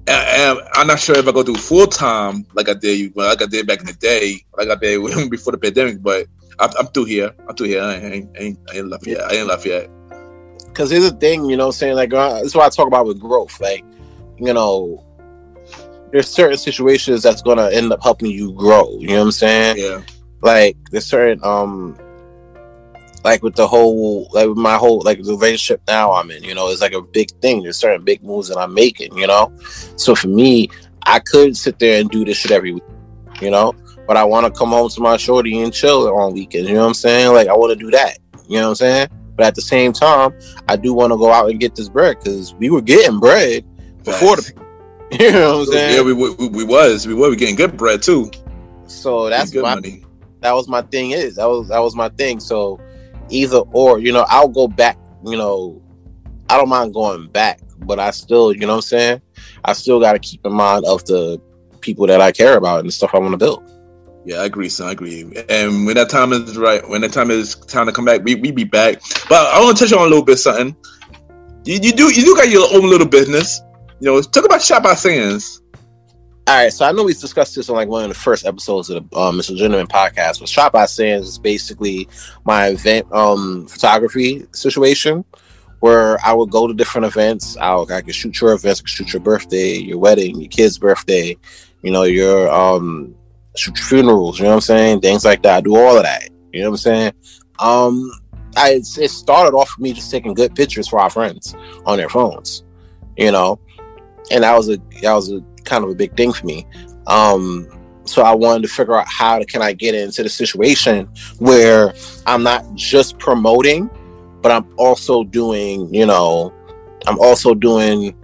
[0.07, 3.45] And I'm not sure if I go do full time like I did, like I
[3.45, 5.01] did back in the day, like I did
[5.31, 6.03] before the pandemic.
[6.03, 6.27] But
[6.59, 7.33] I'm, I'm through here.
[7.47, 7.81] I'm through here.
[7.81, 9.21] I ain't, I ain't, I ain't left yet.
[9.21, 9.89] I ain't left yet.
[10.67, 13.05] Because here's the thing, you know, saying like uh, this is what I talk about
[13.05, 13.59] with growth.
[13.59, 13.83] Like,
[14.37, 15.03] you know,
[16.11, 18.97] there's certain situations that's gonna end up helping you grow.
[18.99, 19.77] You know what I'm saying?
[19.77, 20.01] Yeah.
[20.41, 21.97] Like there's certain um
[23.25, 26.53] like with the whole like with my whole like the relationship now I'm in, you
[26.53, 27.63] know, it's like a big thing.
[27.63, 29.51] There's certain big moves that I'm making, you know.
[29.95, 30.69] So for me,
[31.07, 32.83] I could sit there and do this shit every week,
[33.41, 33.73] you know,
[34.07, 36.69] but I want to come home to my shorty and chill on weekends.
[36.69, 37.33] You know what I'm saying?
[37.33, 38.19] Like I want to do that.
[38.47, 39.07] You know what I'm saying?
[39.35, 40.31] But at the same time,
[40.69, 43.65] I do want to go out and get this bread because we were getting bread
[44.03, 44.53] before the.
[45.11, 45.95] You know what I'm saying?
[45.95, 48.31] Yeah, we, we, we was we were getting good bread too.
[48.87, 50.03] So that's my money.
[50.41, 52.39] that was my thing is that was that was my thing.
[52.39, 52.79] So
[53.29, 55.81] either or, you know, I'll go back, you know,
[56.49, 59.21] I don't mind going back, but I still, you know what I'm saying?
[59.63, 61.41] I still gotta keep in mind of the
[61.81, 63.71] people that I care about and the stuff I want to build.
[64.25, 64.87] Yeah, I agree, son.
[64.87, 65.21] I agree.
[65.49, 68.33] And when that time is right, when that time is time to come back, we
[68.33, 69.01] we be back.
[69.29, 70.75] But I want to touch on a little bit something.
[71.63, 73.61] You, you do you do got your own little business.
[73.99, 75.61] You know, talk about Shot by Sands.
[76.47, 78.91] All right, so I know we discussed this on like one of the first episodes
[78.91, 79.55] of the um, Mr.
[79.55, 80.39] Gentleman podcast.
[80.39, 82.07] But Shot by Sands is basically
[82.43, 85.25] my event um, photography situation
[85.79, 87.57] where I would go to different events.
[87.57, 90.77] I'll, I could shoot your events, I could shoot your birthday, your wedding, your kid's
[90.77, 91.35] birthday,
[91.81, 93.15] you know, your um,
[93.55, 94.37] shoot your funerals.
[94.37, 95.01] You know what I'm saying?
[95.01, 95.57] Things like that.
[95.57, 96.29] I do all of that.
[96.53, 97.13] You know what I'm saying?
[97.57, 98.11] Um,
[98.55, 101.55] I it started off with me just taking good pictures for our friends
[101.87, 102.63] on their phones.
[103.17, 103.59] You know,
[104.29, 106.65] and that was a that was a kind of a big thing for me.
[107.07, 107.67] Um,
[108.05, 111.09] so I wanted to figure out how can I get into the situation
[111.39, 111.93] where
[112.25, 113.89] I'm not just promoting,
[114.41, 116.53] but I'm also doing, you know,
[117.07, 118.15] I'm also doing,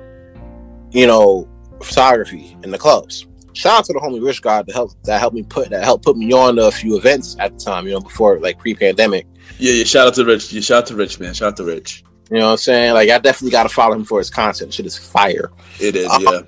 [0.91, 1.47] you know,
[1.81, 3.27] photography in the clubs.
[3.53, 6.05] Shout out to the homie Rich God that helped that helped me put that helped
[6.05, 9.27] put me on a few events at the time, you know, before like pre-pandemic.
[9.57, 9.83] Yeah, yeah.
[9.83, 10.53] Shout out to Rich.
[10.53, 11.33] Yeah, shout out to Rich, man.
[11.33, 12.03] Shout out to Rich.
[12.29, 12.93] You know what I'm saying?
[12.93, 14.73] Like I definitely got to follow him for his content.
[14.73, 15.51] Shit is fire.
[15.81, 16.41] It is, Um, yeah.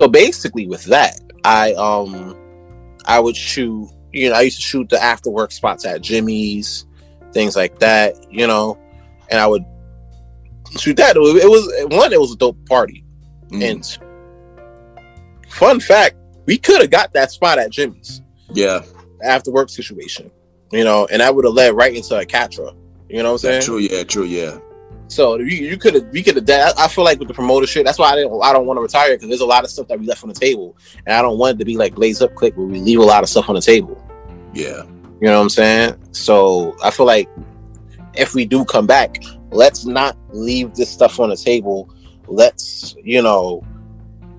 [0.00, 2.36] So basically with that i um
[3.06, 6.86] i would shoot you know i used to shoot the after work spots at jimmy's
[7.32, 8.78] things like that you know
[9.30, 9.64] and i would
[10.76, 11.16] shoot that.
[11.16, 13.04] It was, it was one it was a dope party.
[13.48, 13.98] Mm, and
[15.48, 18.22] fun fact we could have got that spot at jimmy's.
[18.52, 18.82] Yeah.
[19.22, 20.30] after work situation
[20.72, 22.74] you know and that would have led right into a Katra
[23.08, 23.62] you know what i'm saying?
[23.62, 24.58] True, yeah, true, yeah.
[25.08, 27.66] So you, you could have we could have done I feel like with the promoter
[27.66, 29.70] shit, that's why I didn't I don't want to retire because there's a lot of
[29.70, 30.76] stuff that we left on the table.
[31.06, 33.02] And I don't want it to be like blaze up click where we leave a
[33.04, 34.02] lot of stuff on the table.
[34.54, 34.84] Yeah.
[35.20, 35.96] You know what I'm saying?
[36.12, 37.28] So I feel like
[38.14, 39.16] if we do come back,
[39.50, 41.88] let's not leave this stuff on the table.
[42.26, 43.64] Let's, you know,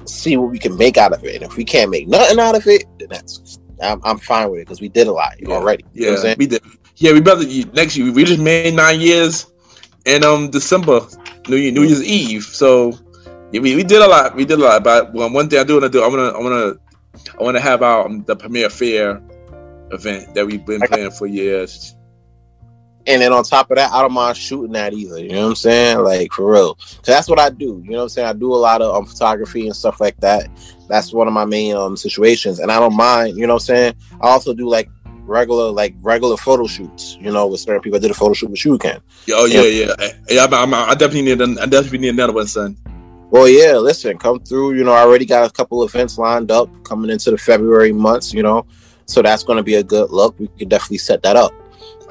[0.06, 1.36] see what we can make out of it.
[1.36, 4.62] And if we can't make nothing out of it, then that's I'm, I'm fine with
[4.62, 5.50] it because we did a lot Yeah.
[5.56, 5.86] already.
[5.94, 6.36] You know what I'm Yeah, saying?
[6.40, 6.62] we did.
[6.98, 8.12] Yeah, we better next year.
[8.12, 9.48] We just made nine years
[10.06, 11.02] in um December,
[11.48, 12.44] New Year, New Year's Eve.
[12.44, 12.98] So
[13.52, 14.36] yeah, we, we did a lot.
[14.36, 14.84] We did a lot.
[14.84, 16.80] But well, one thing I do want to do, I want to, I want
[17.24, 19.22] to, I want to have our um, the premiere fair
[19.92, 21.96] event that we've been planning for years.
[23.08, 25.20] And then on top of that, I don't mind shooting that either.
[25.20, 26.00] You know what I'm saying?
[26.00, 26.76] Like for real.
[26.76, 27.82] Cause that's what I do.
[27.84, 28.28] You know what I'm saying?
[28.28, 30.48] I do a lot of um, photography and stuff like that.
[30.88, 32.60] That's one of my main um situations.
[32.60, 33.94] And I don't mind, you know what I'm saying?
[34.22, 34.90] I also do like
[35.30, 37.98] regular, like regular photo shoots, you know, with certain people.
[37.98, 38.78] I did a photo shoot with you,
[39.32, 39.94] Oh yeah, yeah.
[40.30, 41.42] Yeah, I'm, I'm, I definitely need.
[41.42, 42.76] An, I definitely need another one, son.
[43.32, 44.74] Well, yeah, listen, come through.
[44.74, 47.94] You know, I already got a couple of events lined up coming into the February
[47.94, 48.66] months, you know.
[49.06, 50.38] So that's gonna be a good look.
[50.40, 51.52] We could definitely set that up.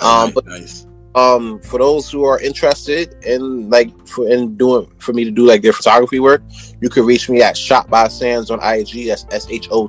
[0.01, 0.86] Um, but nice.
[1.15, 5.45] um for those who are interested in like for in doing for me to do
[5.45, 6.43] like their photography work
[6.81, 9.81] you can reach me at Shot by sands on ig that's s-h-o-t-b-y-s-a-n-d-s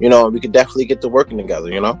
[0.00, 1.98] you know we could definitely get to working together you know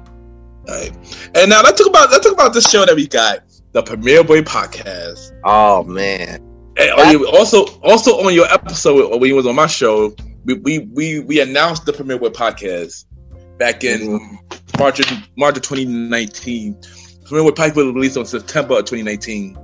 [0.66, 0.90] Right.
[1.34, 3.40] And now let's talk about let's talk about this show that we got,
[3.72, 5.32] the Premiere Boy Podcast.
[5.44, 6.40] oh man
[6.78, 10.14] And oh, also, also on your episode when you was on my show,
[10.46, 13.04] we we we, we announced the Premiere Boy Podcast
[13.58, 14.78] back in Mm-hmm.
[14.80, 15.06] March of,
[15.36, 16.80] March of 2019.
[17.26, 19.58] Premiere Boy Podcast was released on September of 2019.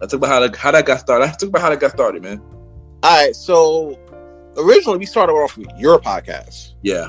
[0.00, 1.26] Let's talk about how that, how that got started.
[1.26, 2.40] Let's talk about how that got started, man.
[2.40, 3.96] all right so
[4.58, 7.06] originally we started off with your podcast Yeah,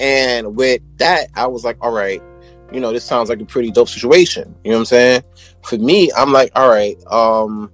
[0.00, 2.20] and with that i was like all right
[2.72, 4.54] you know, this sounds like a pretty dope situation.
[4.62, 5.22] You know what I'm saying?
[5.64, 7.68] For me, I'm like, all right, um,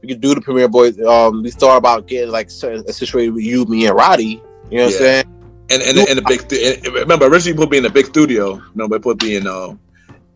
[0.00, 0.98] we could do the Premiere Boyz.
[1.06, 4.42] Um, we thought about getting like a situation with you, me, and Roddy.
[4.70, 4.86] You know what Yeah.
[4.86, 5.24] I'm saying?
[5.70, 8.54] And and in the big stu- and remember originally put me in a big studio.
[8.54, 9.74] You know, they put me in uh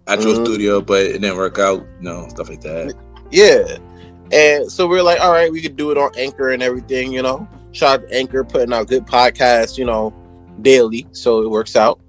[0.06, 0.44] actual Mhm.
[0.44, 1.80] studio, but it didn't work out.
[2.00, 2.94] You know, stuff like that.
[3.30, 3.78] Yeah.
[4.30, 7.22] And so we're like, all right, we could do it on Anchor and everything, you
[7.22, 7.48] know.
[7.72, 10.12] Shout out Anchor putting out good podcasts, you know,
[10.62, 11.06] daily.
[11.12, 12.00] So it works out.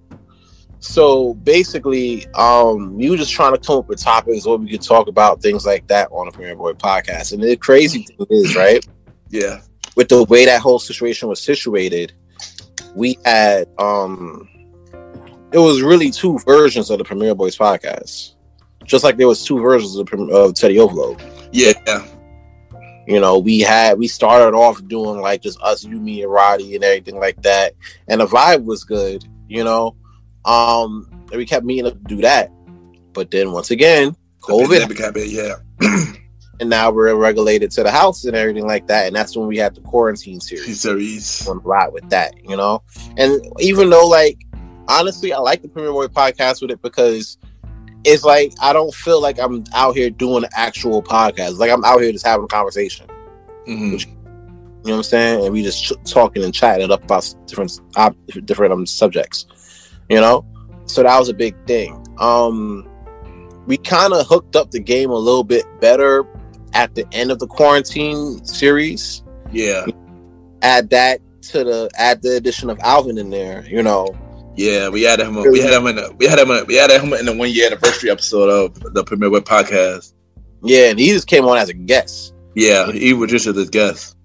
[0.79, 4.81] So basically, um, we were just trying to come up with topics what we could
[4.81, 7.33] talk about, things like that on the Premiere Boy podcast.
[7.33, 8.85] And the crazy thing is, right,
[9.29, 9.61] Yeah.
[9.95, 12.13] with the way that whole situation was situated,
[12.95, 14.47] we had um
[15.51, 18.33] it was really two versions of the Premiere Boyz podcast.
[18.85, 21.21] Just like there was two versions of, the, of Teddy Overload.
[21.51, 21.73] Yeah.
[23.07, 26.75] You know, we had we started off doing like just us, you, me, and Roddy,
[26.75, 27.73] and everything like that,
[28.07, 29.25] and the vibe was good.
[29.47, 29.95] You know,
[30.43, 32.51] um, and we kept meeting up to do that,
[33.13, 35.55] but then once again, COVID, happened, Yeah.
[36.59, 39.57] and now we're regulated to the house and everything like that, and that's when we
[39.57, 40.81] had the quarantine series.
[40.81, 41.47] Series.
[41.47, 42.83] on a lot with that, you know.
[43.15, 44.37] And even though, like,
[44.87, 47.37] honestly, I like the Premiere Boy podcast with it because
[48.03, 51.57] it's like I don't feel like I'm out here doing an actual podcast.
[51.57, 53.07] Like I'm out here just having a conversation.
[53.67, 54.05] Mhm.
[54.05, 55.43] You know what I'm saying?
[55.45, 58.11] And we just ch- talking and chatting it up about different uh,
[58.45, 59.45] different um, subjects.
[60.09, 60.45] You know,
[60.85, 62.01] so that was a big thing.
[62.19, 62.87] Um,
[63.65, 66.25] we kind of hooked up the game a little bit better
[66.73, 69.85] at the end of the quarantine series Yeah.
[70.61, 74.07] add that to the add the addition of Alvin in there, you know.
[74.57, 75.35] Yeah, we had him.
[75.35, 75.97] We had him in.
[75.97, 76.49] The, we had him.
[76.49, 80.13] In, we had him in the one year anniversary episode of the Premier Web podcast.
[80.63, 82.33] Yeah, and he just came on as a guest.
[82.55, 84.17] Yeah, he was just as a guest.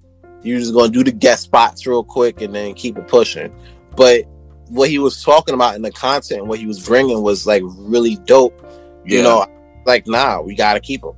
[0.43, 3.55] You just gonna do the guest spots real quick and then keep it pushing.
[3.95, 4.25] But
[4.69, 8.17] what he was talking about in the content, what he was bringing was like really
[8.25, 8.59] dope.
[9.05, 9.19] Yeah.
[9.19, 9.47] You know,
[9.85, 11.13] like nah, we gotta keep him.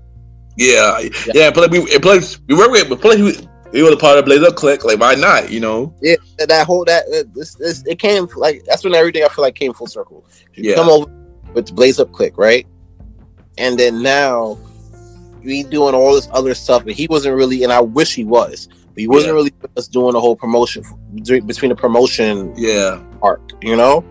[0.57, 1.01] Yeah,
[1.32, 1.53] yeah.
[1.53, 4.42] But we, plus, we work with, but plus, he, he was a part of Blaze
[4.42, 4.84] Up Click.
[4.84, 5.51] Like, why not?
[5.51, 5.94] You know?
[6.01, 9.42] Yeah, that- whole that uh, this, this it came like that's when everything I feel
[9.42, 10.24] like came full circle.
[10.55, 10.76] You Yeah.
[10.76, 11.10] come over
[11.52, 12.66] with Blaze Up Click, right?
[13.59, 14.59] And then now
[15.44, 18.68] we doing all this other stuff, and he wasn't really, and I wish he was,
[18.86, 19.34] but he wasn't Yeah.
[19.34, 20.82] really us doing the whole promotion
[21.14, 24.02] between the promotion Yeah, arc, you know.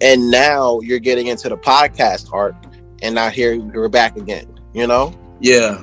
[0.00, 2.54] And now you're getting into the podcast arc,
[3.02, 5.12] and now here we're back again, you know.
[5.40, 5.82] yeah.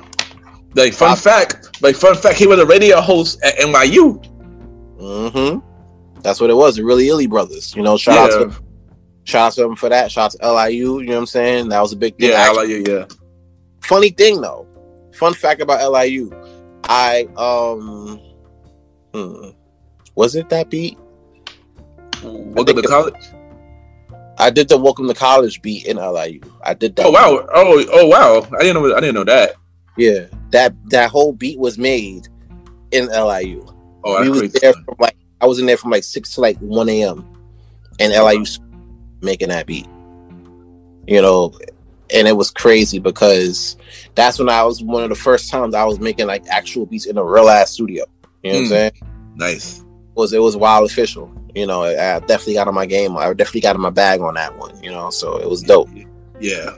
[0.74, 1.82] Like, fun fact.
[1.82, 2.38] Like, fun fact.
[2.38, 4.24] He was a radio host at NYU.
[4.98, 6.76] hmm That's what it was.
[6.76, 7.96] The really illy brothers, you know.
[7.96, 8.62] Shout yeah, out to
[9.24, 10.10] shout out to them for that.
[10.12, 11.00] Shout out to LIU.
[11.00, 11.68] You know what I'm saying?
[11.70, 12.30] That was a big thing.
[12.30, 12.84] yeah, Actually, you.
[12.86, 13.06] Yeah.
[13.82, 14.66] funny thing though,
[15.14, 16.30] fun fact about LIU,
[16.84, 18.20] I um,
[19.14, 19.50] hmm,
[20.14, 20.98] was it that beat?
[22.22, 23.14] Welcome to college.
[24.38, 26.40] I did the Welcome to College beat in LIU.
[26.62, 27.06] I did that.
[27.06, 27.46] Oh wow!
[27.54, 28.46] Oh oh wow!
[28.58, 28.94] I didn't know.
[28.94, 29.54] I didn't know that.
[29.96, 32.28] Yeah, that that whole beat was made
[32.90, 33.66] in LIU.
[34.04, 36.56] Oh, we was there from like I was in there from like six to like
[36.58, 37.26] one a.m.
[37.98, 38.44] and LIU
[39.22, 39.86] making that beat.
[41.06, 41.52] You know,
[42.12, 43.76] and it was crazy because
[44.14, 47.06] that's when I was one of the first times I was making like actual beats
[47.06, 48.04] in a real ass studio.
[48.42, 48.70] You know what I'm Hmm.
[48.70, 48.92] saying?
[49.36, 49.78] Nice.
[49.80, 51.32] It was it was wild official.
[51.54, 53.16] You know, I definitely got on my game.
[53.16, 54.78] I definitely got in my bag on that one.
[54.82, 55.88] You know, so it was dope.
[56.38, 56.70] Yeah.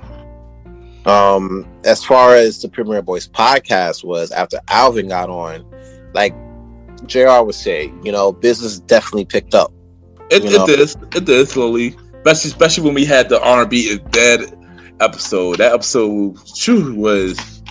[1.08, 5.64] Um, as far as the Premiere Boyz podcast was after Alvin got on,
[6.12, 6.34] like
[7.06, 9.72] JR would say, you know, business definitely picked up.
[10.30, 10.80] It, You it did.
[11.16, 11.96] It did slowly.
[12.16, 14.40] Especially, especially when we had the R and B is dead
[15.00, 15.58] episode.
[15.58, 17.62] That episode, shoo, was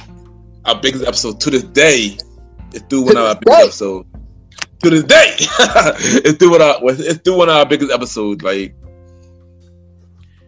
[0.65, 2.17] our biggest episode to this day.
[2.73, 3.63] It's through one of our biggest day.
[3.65, 4.09] episodes.
[4.83, 5.35] To this day,
[6.23, 8.43] it's through one of our, it's through one of our biggest episodes.
[8.43, 8.75] Like,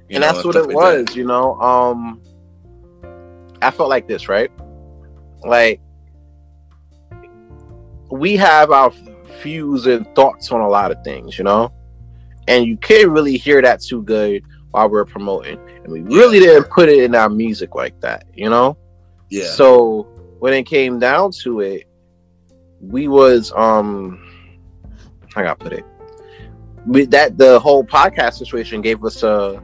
[0.10, 0.76] and know, that's what it like that.
[0.76, 1.60] was, you know.
[1.60, 2.22] Um
[3.62, 4.52] I felt like this, right?
[5.42, 5.82] Like
[8.12, 8.92] we have our
[9.42, 11.72] views and thoughts on a lot of things, you know,
[12.48, 16.70] and you can't really hear that too good while we're promoting, and we really didn't
[16.70, 18.78] put it in our music like that, you know.
[19.30, 19.46] Yeah.
[19.46, 20.04] So
[20.40, 21.88] when it came down to it,
[22.82, 24.26] we was um,
[25.34, 25.86] how I put it?
[26.86, 29.62] We, that the whole podcast situation gave us a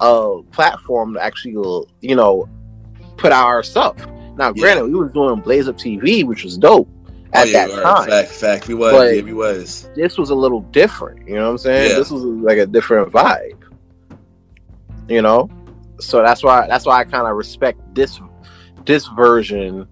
[0.00, 1.52] a platform to actually,
[2.00, 2.48] you know,
[3.18, 3.96] put out our stuff.
[4.36, 4.62] Now, Yeah.
[4.62, 6.88] granted, we was doing Blaze Up TV, which was dope
[7.34, 8.08] Oh, at yeah, that time.
[8.08, 8.68] Fact, fact.
[8.68, 8.92] We was.
[8.92, 9.90] But- yeah, we was.
[9.94, 11.28] This was a little different.
[11.28, 11.98] You know what I'm saying?
[11.98, 13.56] This was like a different vibe.
[15.08, 15.48] You know,
[16.00, 18.20] so that's why that's why I kind of respect this
[18.84, 19.86] this version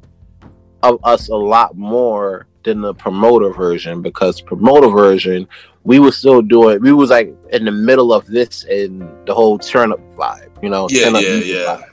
[0.83, 5.49] of us a lot more than the promoter version because promoter version
[5.85, 6.81] we were still doing.
[6.83, 10.51] We was like in the middle of this and the whole turn up vibe.
[10.63, 11.55] You know, Yeah, turn up yeah, yeah.
[11.83, 11.85] vibe.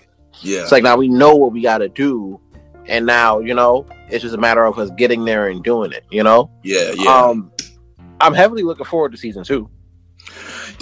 [0.43, 0.61] Yeah.
[0.61, 2.39] It's like now we know what we got to do,
[2.87, 6.05] and now you know it's just a matter of us getting there and doing it.
[6.11, 6.51] You know.
[6.63, 7.09] yeah, yeah.
[7.09, 7.51] Um,
[8.19, 9.69] I'm heavily looking forward to season two.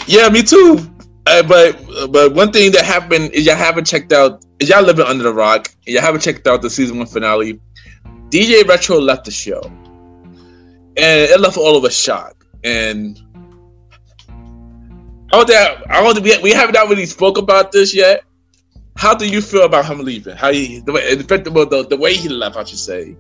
[0.08, 0.80] Yeah, me too.
[1.28, 5.06] Uh, but but one thing that happened is y'all haven't checked out is y'all living
[5.06, 5.68] under the rock.
[5.86, 7.60] and Y'all haven't checked out the season one finale.
[8.30, 12.46] DJ Retro left the show, and it left all of us shocked.
[12.64, 13.20] And
[14.30, 15.60] I don't think
[15.90, 18.24] I don't think we, we haven't really spoke about this yet.
[18.98, 20.36] How do you feel about him leaving?
[20.36, 23.16] How he the way the, the way he left, I should say.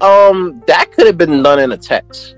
[0.00, 2.36] Um, that could have been done in a text.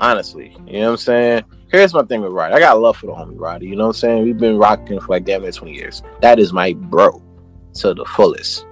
[0.00, 1.44] Honestly, you know what I'm saying.
[1.70, 2.54] Here's my thing with Roddy.
[2.54, 3.66] I got love for the homie Roddy.
[3.66, 4.24] You know what I'm saying.
[4.24, 6.02] We've been rocking for like damn near 20 years.
[6.20, 7.22] That is my bro
[7.74, 8.66] to the fullest.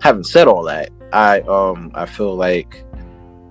[0.00, 2.84] Having said all that, I um I feel like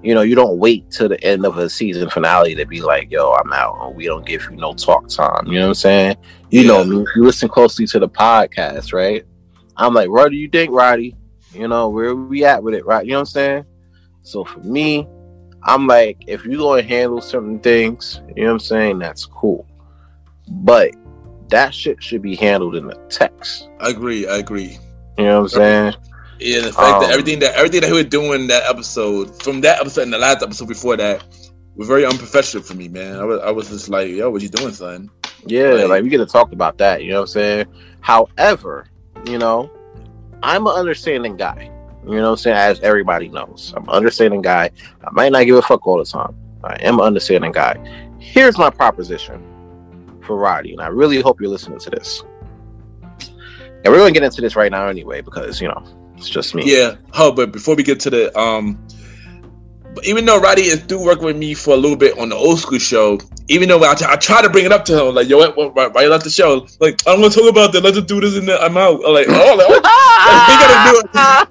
[0.05, 3.11] you know you don't wait till the end of a season finale to be like,
[3.11, 5.47] yo, I'm out, and we don't give you no talk time.
[5.47, 6.17] You know what I'm saying.
[6.51, 6.89] You know Yeah.
[6.89, 7.01] me.
[7.01, 9.25] If you listen closely to the podcast, right?
[9.77, 11.15] I'm like, what do you think, Roddy?
[11.53, 13.05] You know, where we at with it, right?
[13.05, 13.65] You know what I'm saying?
[14.23, 15.07] So for me,
[15.63, 19.67] I'm like, if you're gonna handle certain things, you know what I'm saying, that's cool.
[20.47, 20.91] But
[21.49, 23.69] that shit should be handled in the text.
[23.79, 24.27] I agree.
[24.27, 24.77] I agree.
[25.17, 25.93] You know what I'm saying?
[26.39, 29.41] Yeah, the fact that Um, everything that everything that he was doing in that episode,
[29.41, 31.23] from that episode and the last episode before that,
[31.75, 33.17] was very unprofessional for me, man.
[33.17, 35.09] I was, I was just like, yo, what you doing, son?
[35.45, 37.65] Yeah, Like- like we could have talked about that, you know what I'm saying?
[38.01, 38.87] However,
[39.25, 39.69] you know,
[40.43, 41.71] I'm an understanding guy.
[42.07, 42.57] You know what I'm saying?
[42.57, 43.73] As everybody knows.
[43.75, 44.69] I'm an understanding guy.
[45.03, 46.35] I might not give a fuck all the time.
[46.63, 47.77] I am an understanding guy.
[48.19, 49.43] Here's my proposition
[50.21, 52.23] for Roddy, and I really hope you're listening to this.
[53.11, 55.83] And we're gonna get into this right now anyway, because you know,
[56.17, 56.63] it's just me.
[56.65, 56.95] Yeah.
[57.13, 58.85] Oh, but before we get to the um,
[59.95, 62.35] but even though Roddy is do work with me for a little bit on the
[62.35, 63.17] old school show,
[63.47, 65.55] even though I, t- I try to bring it up to him, like, yo, what,
[65.75, 66.67] what, why you left the show?
[66.81, 67.81] Like, I don't want to talk about that.
[67.81, 69.01] Let's just do this and then I'm out.
[69.05, 69.75] I'm like, oh, like, oh,
[70.47, 71.09] we gotta do it.
[71.15, 71.47] I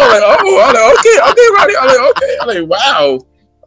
[0.00, 1.76] was like, oh, I'm like, okay, okay, Roddy.
[1.76, 2.36] I'm like, okay.
[2.40, 3.18] I'm like, wow.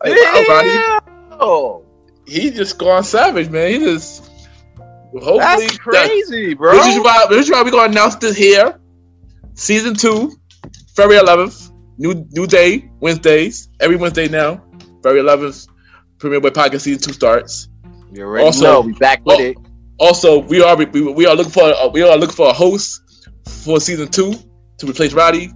[0.03, 1.39] Like, wow, Roddy.
[1.39, 1.85] Oh,
[2.25, 3.71] he just gone savage, man.
[3.71, 4.31] He just
[5.13, 6.73] hopefully that's crazy, bro.
[6.73, 8.79] This is why this is why we're gonna announce this here.
[9.55, 10.31] Season two,
[10.95, 11.71] February eleventh.
[11.97, 13.69] New new day, Wednesdays.
[13.79, 14.61] Every Wednesday now.
[15.01, 15.65] February eleventh.
[16.19, 17.69] Premiere Boy Podcast season two starts.
[18.13, 19.57] You already Also- know we back with oh, it.
[19.97, 23.29] Also, we are we, we are looking for uh, we are looking for a host
[23.63, 24.33] for season two
[24.77, 25.51] to replace Roddy.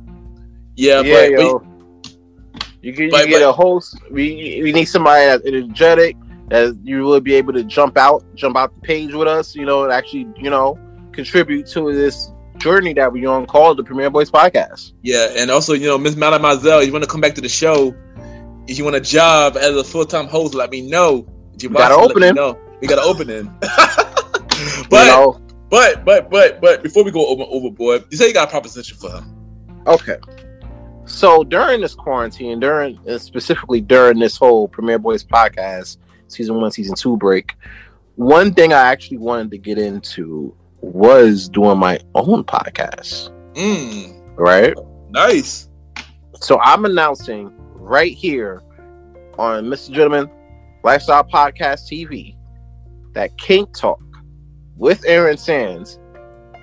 [0.75, 1.63] Yeah, yeah, but, yo.
[2.81, 3.97] you get, you get but- a host.
[4.11, 6.15] We we need somebody that's energetic
[6.49, 9.55] that you will be able to jump out, jump out the page with us.
[9.55, 10.77] You know, and actually, you know,
[11.11, 14.93] contribute to this journey that we're on called the Premiere Boyz Podcast.
[15.01, 17.95] Yeah, and also, you know, Miss Mademoiselle, you want to come back to the show?
[18.67, 21.27] If you want a job as a full time host, let me know.
[21.55, 22.35] If you gotta open opening.
[22.35, 22.59] know.
[22.81, 23.43] We gotta open you
[24.89, 28.47] but, know, but but but but before we go over overboard, you say you got
[28.47, 29.25] a proposition for her.
[29.87, 30.17] okay.
[31.05, 36.71] So during this quarantine, during uh, specifically during this whole Premiere Boyz Podcast season one,
[36.71, 37.55] season two break,
[38.15, 43.29] one thing I actually wanted to get into was doing my own podcast.
[43.55, 44.73] Mm, Right.
[45.09, 45.67] nice.
[46.41, 48.61] So I'm announcing right here
[49.37, 49.91] on Mr.
[49.91, 50.29] Gentleman
[50.83, 52.35] Lifestyle Podcast TV
[53.13, 54.01] that King Talk
[54.77, 55.99] with Aaron Sands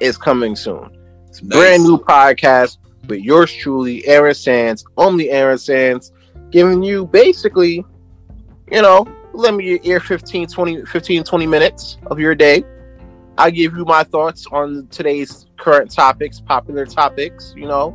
[0.01, 0.91] is coming soon.
[1.29, 1.59] It's a Nice.
[1.59, 2.79] brand new podcast
[3.09, 6.13] with yours truly, Aaron Sands, only Aaron Sands,
[6.51, 7.85] giving you basically,
[8.73, 12.65] you know, let me your ear 15, 20, 15, 20 minutes of your day.
[13.39, 17.95] I'll give you my thoughts on today's current topics, popular topics, you know,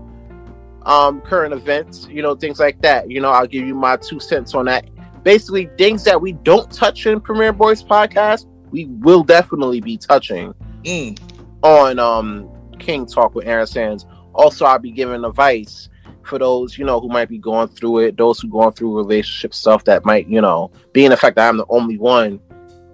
[0.84, 3.10] um, current events, you know, things like that.
[3.10, 4.88] You know, I'll give you my two cents on that.
[5.24, 10.54] Basically, things that we don't touch in Premiere Boyz podcast, we will definitely be touching
[10.84, 11.20] Mm,
[11.62, 12.50] on um
[12.80, 14.06] King Talk with Aaron Sands.
[14.34, 15.90] Also, I'll be giving advice
[16.24, 19.54] for those, you know, who might be going through it, those who going through relationship
[19.54, 22.40] stuff that might, you know, being the fact that I'm the only one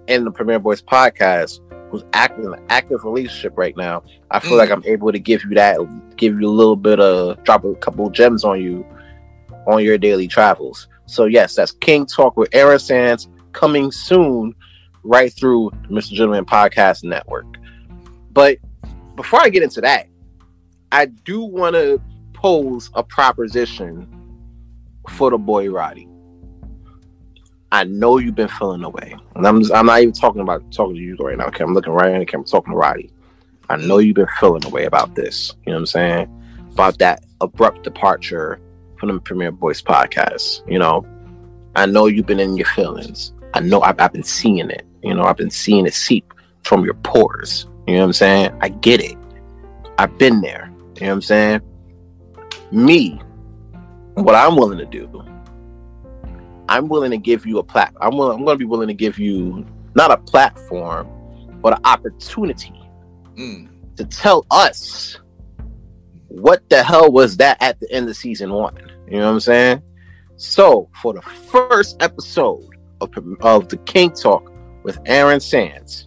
[0.06, 1.60] in the Premiere Boyz podcast
[1.90, 4.02] who's active in an active relationship right now.
[4.30, 4.58] I feel Mm.
[4.58, 5.78] like I'm able to give you that,
[6.16, 8.84] give you a little bit of drop a couple gems on you
[9.66, 10.88] on your daily travels.
[11.06, 14.54] So yes, that's King Talk with Aaron Sands coming soon,
[15.02, 16.12] right through Mr.
[16.12, 17.46] Gentleman Podcast Network.
[18.32, 18.58] But
[19.16, 20.06] before I get into that,
[20.92, 22.00] I do want to
[22.34, 24.06] pose a proposition
[25.08, 26.07] for the boy Roddy.
[27.70, 31.00] I know you've been feeling away, and I'm I'm not even talking about talking to
[31.00, 31.46] you right now.
[31.46, 33.10] Okay, I'm looking right in the camera, talking to Roddy.
[33.68, 35.54] I know you've been feeling away about this.
[35.66, 36.68] You know what I'm saying?
[36.72, 38.58] About that abrupt departure
[38.98, 40.68] from the Premiere Boyz podcast.
[40.70, 41.06] You know,
[41.76, 43.32] I know you've been in your feelings.
[43.52, 44.86] I know I've, I've been seeing it.
[45.02, 46.32] You know, I've been seeing it seep
[46.62, 47.66] from your pores.
[47.86, 48.58] You know what I'm saying?
[48.60, 49.16] I get it.
[49.98, 50.72] I've been there.
[50.96, 51.60] You know what I'm saying?
[52.70, 53.20] Me,
[54.14, 55.24] what I'm willing to do,
[56.68, 57.94] I'm willing to give you a plat.
[58.00, 59.64] I'm willing, I'm going to be willing to give you
[59.94, 61.08] not a platform,
[61.62, 62.74] but an opportunity
[63.36, 63.68] Mm.
[63.96, 65.16] to tell us
[66.26, 68.76] what the hell was that at the end of season one.
[69.06, 69.82] You know what I'm saying?
[70.36, 72.68] So for the first episode
[73.00, 76.06] of, of the King Talk with Aaron Sands,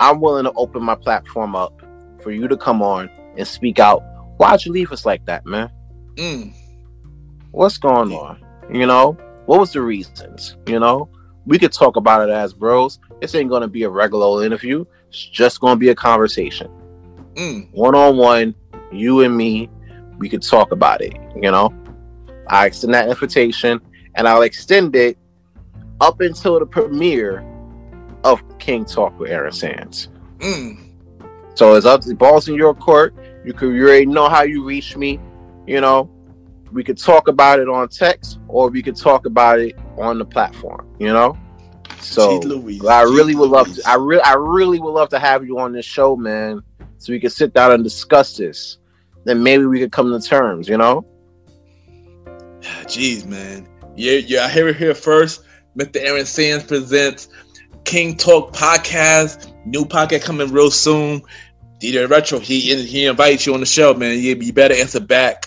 [0.00, 1.80] I'm willing to open my platform up
[2.22, 4.00] for you to come on and speak out.
[4.36, 5.70] Why'd you leave us like that, man?
[6.14, 6.52] Mm.
[7.50, 8.44] What's going on?
[8.72, 9.16] You know,
[9.46, 10.56] what was the reasons?
[10.66, 11.08] You know,
[11.46, 12.98] we could talk about it as bros.
[13.20, 14.84] This ain't gonna be a regular interview.
[15.08, 16.68] It's just gonna be a conversation,
[17.72, 18.54] one on one,
[18.92, 19.68] you and me.
[20.18, 21.14] We could talk about it.
[21.34, 21.74] You know,
[22.48, 23.80] I extend that invitation,
[24.14, 25.18] and I'll extend it
[26.00, 27.44] up until the premiere
[28.22, 30.08] of King Talk with Aaron Sands.
[30.38, 30.78] Mm.
[31.54, 33.14] So it's up to the balls in your court.
[33.44, 35.20] You could you already know how you reach me.
[35.66, 36.10] You know,
[36.74, 40.24] we could talk about it on text or we could talk about it on the
[40.24, 40.94] platform.
[40.98, 41.38] You know,
[42.00, 42.42] so
[42.88, 43.82] I really would love to.
[43.88, 46.62] I really, I really would love to have you on this show, man,
[46.98, 48.78] so we could sit down and discuss this.
[49.24, 50.68] Then maybe we could come to terms.
[50.68, 51.06] You know.
[52.60, 53.68] Jeez, man.
[53.96, 54.44] Yeah, yeah.
[54.44, 55.44] I hear it here first.
[55.78, 55.96] Mr.
[55.96, 57.28] Aaron Sands presents
[57.84, 59.52] King Talk podcast.
[59.64, 61.22] New podcast coming real soon.
[61.80, 64.18] DJ Retro, he he invites you on the show, man.
[64.18, 65.46] You, you better answer back.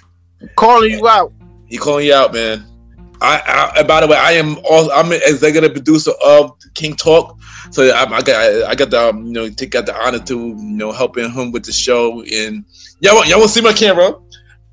[0.55, 1.33] Calling you out.
[1.67, 2.65] He calling you out, man.
[3.21, 7.37] I, I by the way, I am also I'm an executive producer of King Talk,
[7.71, 10.37] so I, I got I got the um, you know take got the honor to
[10.49, 12.21] you know helping him with the show.
[12.21, 12.63] And
[12.99, 14.13] y'all y'all won't see my camera,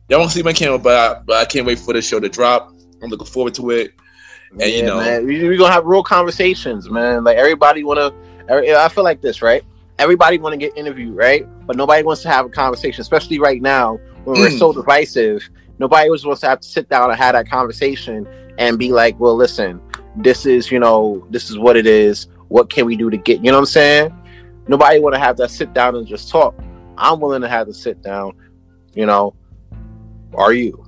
[0.09, 2.29] y'all won't see my camera, but I, but I can't wait for the show to
[2.29, 2.71] drop.
[3.03, 3.93] I'm looking forward to it.
[4.61, 7.25] And, you know- man, we, we gonna have real conversations, man.
[7.25, 8.13] Like everybody wanna.
[8.49, 9.63] I feel like this, right?
[9.99, 11.47] Everybody want to get interviewed, right?
[11.67, 14.59] But nobody wants to have a conversation, especially right now when we're Mm.
[14.59, 15.49] so divisive.
[15.79, 18.27] Nobody was supposed to have to sit down and have that conversation
[18.59, 19.81] and be like, "Well, listen,
[20.17, 22.29] this is you know, this is what it is.
[22.49, 24.15] What can we do to get?" You know what I'm saying?
[24.69, 26.55] Nobody want to have that sit down and just talk.
[26.97, 28.33] I'm willing to have to sit down.
[28.95, 29.35] You know,
[30.35, 30.85] are you?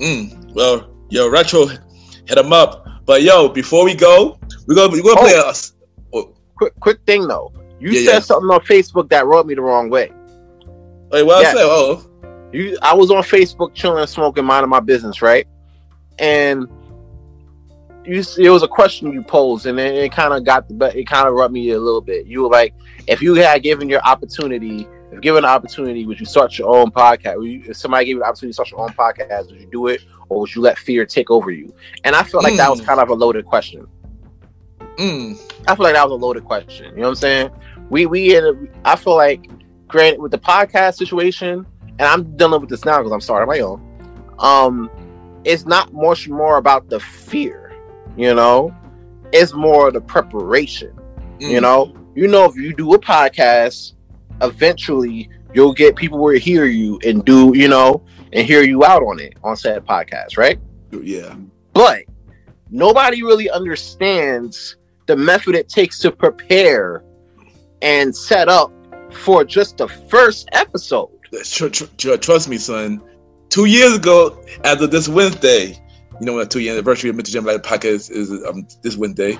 [0.00, 2.86] Mm, well, yo, Retro, hit him up.
[3.04, 5.48] But yo, before we go, we're gonna we're gonna play Oh.
[5.48, 5.72] us.
[6.56, 7.52] Quick, quick thing though.
[7.80, 8.20] You Yeah, said yeah.
[8.20, 10.12] something on Facebook that rubbed me the wrong way.
[11.10, 11.48] Wait, what Yeah.
[11.50, 11.62] I say?
[11.64, 12.00] Oh,
[12.52, 15.46] you I was on Facebook chilling, smoking, minding my business, right?
[16.18, 16.66] And
[18.04, 20.98] you s- it was a question you posed, and it, it kind of got the
[20.98, 22.26] it kind of rubbed me a little bit.
[22.26, 22.74] You were like,
[23.06, 26.90] if you had given your opportunity, if given an opportunity, would you start your own
[26.90, 27.44] podcast?
[27.48, 29.86] You, if somebody gave you the opportunity to start your own podcast, would you do
[29.88, 31.72] it, or would you let fear take over you?
[32.04, 32.86] And I felt like that was Mm.
[32.86, 33.86] kind of a loaded question.
[34.98, 36.86] mm, I feel like that was a loaded question.
[36.90, 37.50] You know what I'm saying?
[37.88, 38.52] We we in a,
[38.84, 39.48] I feel like
[39.88, 41.66] granted with the podcast situation,
[41.98, 43.80] and I'm dealing with this now because I'm starting my own.
[44.38, 44.90] Um,
[45.44, 47.72] it's not much more about the fear,
[48.16, 48.74] you know.
[49.32, 50.92] It's more the preparation.
[51.38, 51.50] mm.
[51.50, 53.94] You know, you know if you do a podcast,
[54.42, 58.02] eventually you'll get people will hear you and do you know
[58.32, 60.58] and hear you out on it on said podcast, right?
[60.90, 61.34] yeah,
[61.72, 62.02] but
[62.70, 67.04] nobody really understands the method it takes to prepare
[67.82, 68.72] and set up
[69.12, 71.08] for just the first episode.
[71.44, 73.02] Tr- tr- tr- trust me, son.
[73.48, 75.78] Two years ago, as of this Wednesday,
[76.20, 77.30] you know, when the two year anniversary of Mr.
[77.30, 79.38] Jim Light podcast is um, this Wednesday.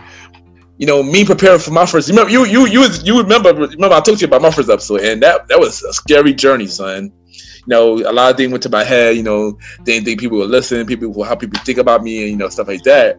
[0.79, 2.09] You know, me preparing for my first.
[2.09, 5.03] You remember, you you you you remember remember I told you about my first episode,
[5.03, 7.13] and that that was a scary journey, son.
[7.31, 9.17] You know, a lot of things went to my head.
[9.17, 12.31] You know, didn't think people would listen, people will, how people think about me, and
[12.31, 13.17] you know stuff like that.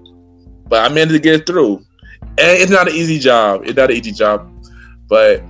[0.68, 1.78] But I managed to get through,
[2.22, 3.62] and it's not an easy job.
[3.64, 4.52] It's not an easy job,
[5.08, 5.42] but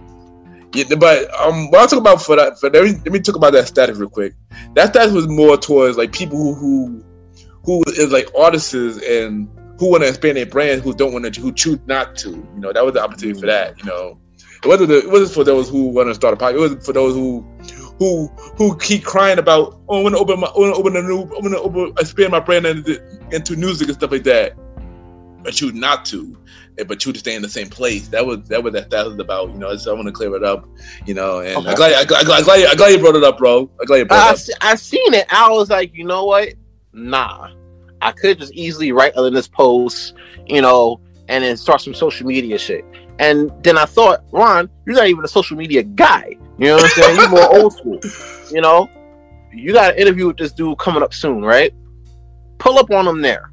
[0.73, 3.35] yeah, but um, what I talk about for that, for let me, let me talk
[3.35, 4.33] about that status real quick.
[4.73, 7.03] That status was more towards like people who
[7.63, 9.47] who, is like artists and
[9.79, 12.29] who want to expand their brand, who don't want to, who choose not to.
[12.29, 13.77] You know, that was the opportunity for that.
[13.77, 14.19] You know,
[14.63, 16.53] it wasn't the, it wasn't for those who want to start a podcast.
[16.53, 17.45] It was for those who
[17.99, 18.27] who
[18.57, 21.01] who keep crying about oh, I want to open my, I want to open a
[21.01, 23.01] new, I want to open, expand my brand into,
[23.31, 24.55] into music and stuff like that,
[25.43, 26.37] but choose not to
[26.87, 28.07] but you to stay in the same place.
[28.09, 29.49] That was that was that that was about.
[29.49, 30.67] You know, so I want to clear it up.
[31.05, 31.69] You know, and Okay.
[31.69, 33.69] I'm glad I'm glad, I'm glad, I'm glad, you brought it up, bro.
[33.79, 34.57] I'm glad you brought I, it up.
[34.61, 35.25] I seen it.
[35.29, 36.53] I was like, you know what?
[36.93, 37.49] Nah,
[38.01, 40.13] I could just easily write other this post,
[40.45, 42.85] you know, and then start some social media shit.
[43.19, 46.35] And then I thought, Ron, you're not even a social media guy.
[46.57, 47.15] You know what I'm saying?
[47.15, 47.99] You're more old school.
[48.51, 48.89] You know,
[49.53, 51.73] you got an interview with this dude coming up soon, right?
[52.59, 53.51] Pull up on him there.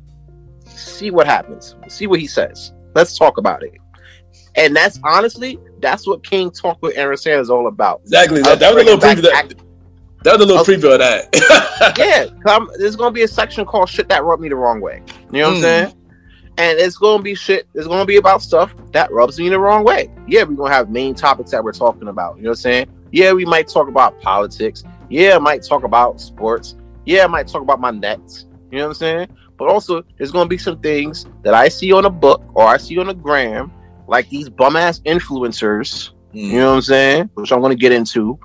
[0.67, 1.77] See what happens.
[1.89, 2.73] See what he says.
[2.95, 3.75] Let's talk about it.
[4.57, 8.01] And that's honestly, that's what King Talk with Aaron Sanders is all about.
[8.03, 8.43] Exactly.
[8.43, 9.23] That, that was a little preview.
[9.23, 9.55] That,
[10.25, 11.95] that was a little preview of that.
[11.99, 15.03] yeah, come, there's gonna be a section called "Shit That Rubbed Me the Wrong Way."
[15.33, 15.57] You know what mm.
[15.57, 15.63] I'm hmm.
[15.63, 15.97] saying?
[16.59, 17.67] And it's gonna be shit.
[17.75, 20.11] It's gonna be about stuff that rubs me the wrong way.
[20.27, 22.37] Yeah, we're gonna have main topics that we're talking about.
[22.37, 23.09] You know what I'm saying?
[23.13, 24.85] Yeah, we might talk about politics.
[25.09, 26.77] Yeah, I might talk about sports.
[27.07, 28.47] Yeah, I might talk about my nets.
[28.71, 29.29] You know what I'm saying?
[29.61, 32.79] But also, there's gonna be some things that I see on a book or I
[32.79, 33.71] see on a gram,
[34.09, 36.13] like these bum ass influencers.
[36.33, 36.47] Mm.
[36.47, 37.31] You know what I'm saying?
[37.35, 38.39] Which I'm gonna get into.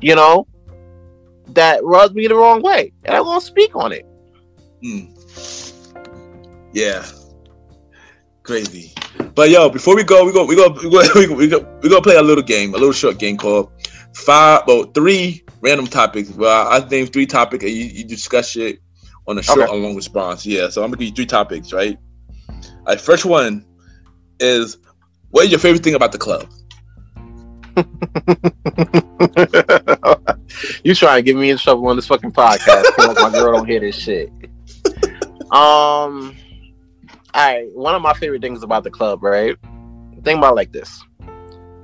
[0.00, 0.46] You know,
[1.48, 4.06] that rubs me the wrong way, and I'm gonna speak on it.
[4.84, 5.10] Mm.
[6.72, 7.04] Yeah,
[8.44, 8.94] crazy.
[9.34, 11.78] But yo, before we go, we go, we go, we go, we go, we go,
[11.82, 13.72] we go play a little game, a little short game called
[14.14, 16.30] five, well, three random topics.
[16.30, 18.78] Well, I think three topics, and you, you discuss it
[19.28, 19.72] on a short okay.
[19.72, 20.46] or long response.
[20.46, 21.98] Yeah, so I'm gonna give you three topics, right?
[22.48, 23.64] All right, first one
[24.40, 24.78] is
[25.30, 26.48] what is your favorite thing about the club?
[30.84, 32.84] you trying to get me in trouble on this fucking podcast?
[32.98, 34.30] my girl don't hear this shit.
[35.52, 36.36] Um,
[37.34, 37.68] all right.
[37.74, 39.56] One of my favorite things about the club, right?
[40.24, 41.02] Think about like this: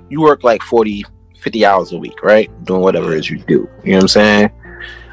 [0.09, 1.05] you work like 40,
[1.39, 2.51] 50 hours a week, right?
[2.65, 3.69] Doing whatever it is you do.
[3.85, 4.51] You know what I'm saying?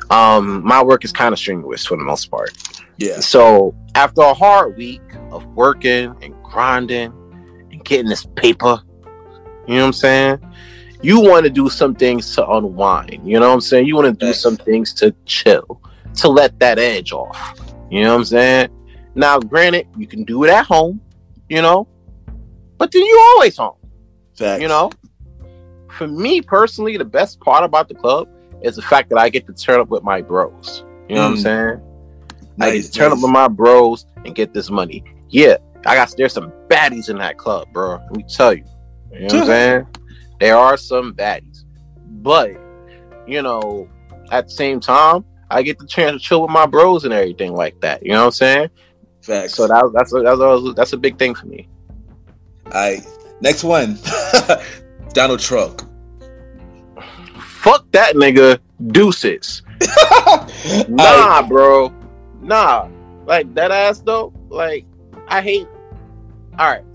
[0.09, 2.51] Um, my work is kind of strenuous for the most part.
[2.97, 3.19] Yeah.
[3.19, 7.13] So after a hard week of working and grinding
[7.71, 8.81] and getting this paper,
[9.67, 10.53] you know what I'm saying?
[11.01, 13.21] You want to do some things to unwind.
[13.23, 13.87] You know what I'm saying?
[13.87, 15.81] You want to do some things to chill,
[16.15, 17.55] to let that edge off.
[17.89, 18.69] You know what I'm saying?
[19.15, 20.99] Now, granted, you can do it at home,
[21.49, 21.87] you know,
[22.77, 23.75] but then you're always home.
[24.35, 24.61] Facts.
[24.61, 24.91] You know,
[25.91, 28.27] for me personally, the best part about the club
[28.61, 30.83] is the fact that I get to turn up with my bros.
[31.07, 31.23] You know mm.
[31.23, 31.43] what I'm mm.
[31.43, 31.81] saying?
[32.57, 33.17] Nice, I get to turn nice.
[33.17, 35.03] up with my bros and get this money.
[35.29, 37.91] Yeah, I got there's some baddies in that club, bro.
[37.91, 38.65] Let me tell you.
[39.11, 39.87] You know what I'm saying?
[40.39, 41.63] There are some baddies,
[42.05, 42.51] but
[43.27, 43.87] you know,
[44.31, 47.53] at the same time, I get the chance to chill with my bros and everything
[47.53, 48.05] like that.
[48.05, 48.69] You know what I'm saying?
[49.21, 49.55] Facts.
[49.55, 51.67] So that, that's a, that's a, that's a big thing for me.
[52.67, 53.05] All right,
[53.41, 53.97] next one,
[55.13, 55.88] Donald Trump.
[57.59, 58.57] Fuck that nigga.
[58.87, 59.63] Deuces.
[60.87, 61.93] nah, bro.
[62.41, 62.87] Nah.
[63.25, 64.33] Like that ass though.
[64.47, 64.85] Like
[65.27, 65.67] I hate.
[66.57, 66.85] All right.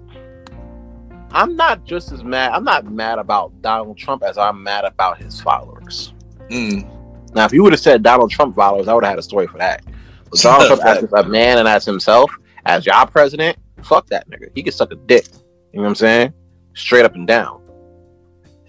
[1.32, 2.52] I'm not just as mad.
[2.52, 6.14] I'm not mad about Donald Trump as I'm mad about his followers.
[6.48, 6.88] Mm.
[7.34, 9.46] Now, if you would have said Donald Trump followers, I would have had a story
[9.46, 9.84] for that.
[10.30, 12.30] But Donald Trump as a man and as himself,
[12.64, 14.48] as y'all president, fuck that nigga.
[14.54, 15.26] He can suck a dick.
[15.72, 16.32] You know what I'm saying?
[16.72, 17.60] Straight up and down.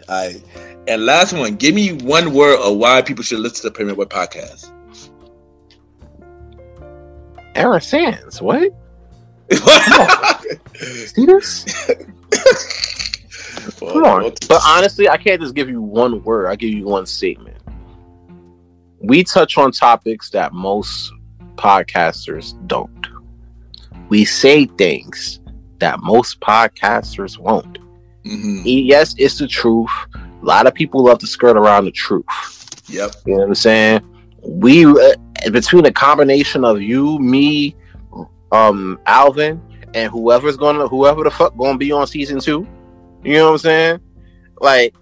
[0.10, 0.42] I
[0.88, 3.96] and last one, give me one word of why people should listen to the Premiere
[3.96, 4.72] Boy podcast.
[7.56, 8.72] Aaron Sands, what?
[10.76, 11.66] See this?
[13.80, 14.34] Come on.
[14.48, 16.48] But honestly, I can't just give you one word.
[16.48, 17.58] I give you one statement.
[19.00, 21.12] We touch on topics that most
[21.56, 23.08] podcasters don't.
[24.10, 25.40] We say things
[25.80, 27.80] that most podcasters won't.
[28.26, 28.62] Mm-hmm.
[28.66, 29.90] Yes, it's the truth.
[30.42, 32.26] A lot of people love to skirt around the truth.
[32.90, 33.16] Yep.
[33.26, 34.02] You know what I'm saying?
[34.44, 35.16] We uh,
[35.52, 37.76] between the combination of you, me,
[38.52, 39.62] um, Alvin,
[39.94, 42.68] and whoever's gonna whoever the fuck gonna be on season two.
[43.24, 44.00] You know what I'm saying?
[44.62, 44.94] Like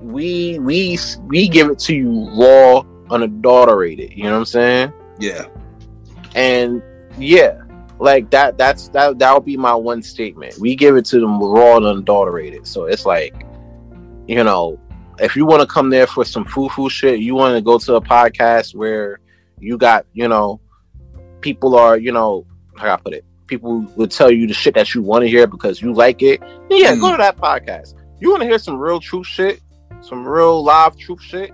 [0.00, 4.12] we we we give it to you raw, unadulterated.
[4.12, 4.92] You know what I'm saying?
[5.18, 5.46] Yeah.
[6.34, 6.82] And
[7.16, 7.62] yeah,
[7.98, 8.58] like that.
[8.58, 9.18] That's that.
[9.18, 10.58] That would be my one statement.
[10.58, 12.66] We give it to them raw and unadulterated.
[12.66, 13.43] So it's like,
[14.26, 14.78] you know,
[15.18, 17.78] if you want to come there for some foo foo shit, you want to go
[17.78, 19.20] to a podcast where
[19.60, 20.60] you got, you know,
[21.40, 22.46] people are, you know,
[22.76, 25.46] how I put it, people will tell you the shit that you want to hear
[25.46, 26.40] because you like it.
[26.70, 27.00] Yeah, mm.
[27.00, 27.94] go to that podcast.
[28.20, 29.60] You want to hear some real truth shit,
[30.00, 31.52] some real live truth shit?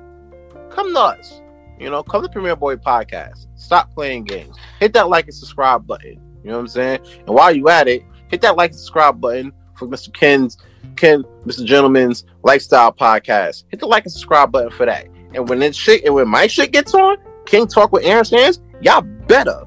[0.70, 1.42] Come nuts.
[1.78, 3.46] You know, come to Premiere Boy Podcast.
[3.56, 4.56] Stop playing games.
[4.78, 6.20] Hit that like and subscribe button.
[6.44, 7.00] You know what I'm saying?
[7.26, 10.12] And while you at it, hit that like and subscribe button for Mr.
[10.12, 10.58] Ken's
[10.96, 11.64] Ken, Mr.
[11.64, 13.64] Gentleman's Lifestyle Podcast.
[13.68, 15.06] Hit the like and subscribe button for that.
[15.34, 18.60] And when this shit and when my shit gets on, King Talk with Aaron Sands,
[18.80, 19.64] y'all better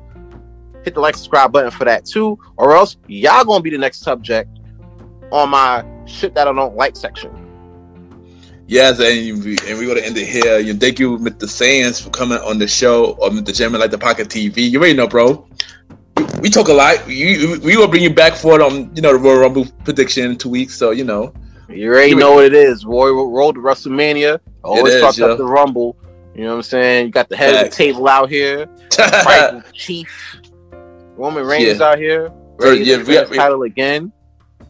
[0.83, 4.01] hit the like subscribe button for that too, or else y'all gonna be the next
[4.01, 4.49] subject
[5.31, 7.39] on my shit that I don't like section.
[8.67, 10.59] Yes, and, we, and we're gonna end it here.
[10.59, 11.47] You thank you, Mr.
[11.47, 13.55] Sands, for coming on the show, or Mr.
[13.55, 14.69] Gentleman Lifestyle Podcast TV.
[14.69, 15.47] You already know, bro.
[16.41, 17.05] We, talk a lot.
[17.07, 20.31] We, we will bring you back for it on you know the Royal Rumble prediction
[20.31, 20.75] in two weeks.
[20.75, 21.33] So you know,
[21.69, 22.85] you already know what it is.
[22.85, 24.39] Royal Road to WrestleMania.
[24.63, 25.95] Always talk about the Rumble.
[26.35, 27.05] You know what I'm saying?
[27.07, 27.65] You got the head Back.
[27.65, 28.67] of the table out here.
[29.73, 30.09] Chief
[31.15, 31.85] Roman Reigns Yeah.
[31.85, 32.31] out here.
[32.57, 34.11] Ready yeah, to we- defend his we- title again.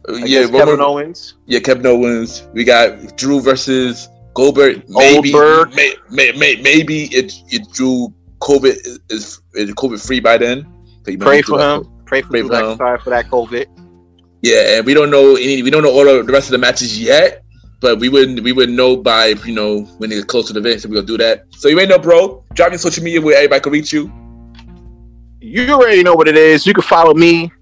[0.06, 1.34] Uh, yeah, against Kevin Roman, Owens.
[1.46, 2.46] yeah, Kevin Owens.
[2.52, 4.84] We got Drew versus Goldberg.
[4.90, 5.74] Maybe, Goldberg.
[5.74, 10.66] May, may, may, maybe it, it Drew COVID is, is, is COVID free by then.
[11.04, 11.88] Pray for him.
[12.06, 12.76] Pray for Pray for him.
[12.76, 13.66] Sorry for that COVID.
[14.42, 15.62] Yeah, and we don't know any.
[15.62, 17.44] We don't know all of the rest of the matches yet.
[17.80, 18.40] But we wouldn't.
[18.40, 20.82] We wouldn't know by you know when it gets close to the event.
[20.82, 21.44] So we gonna do that.
[21.50, 22.42] So you ain't know, bro.
[22.54, 24.12] Drop your social media where everybody can reach you.
[25.40, 26.66] You already know what it is.
[26.66, 27.52] You can follow me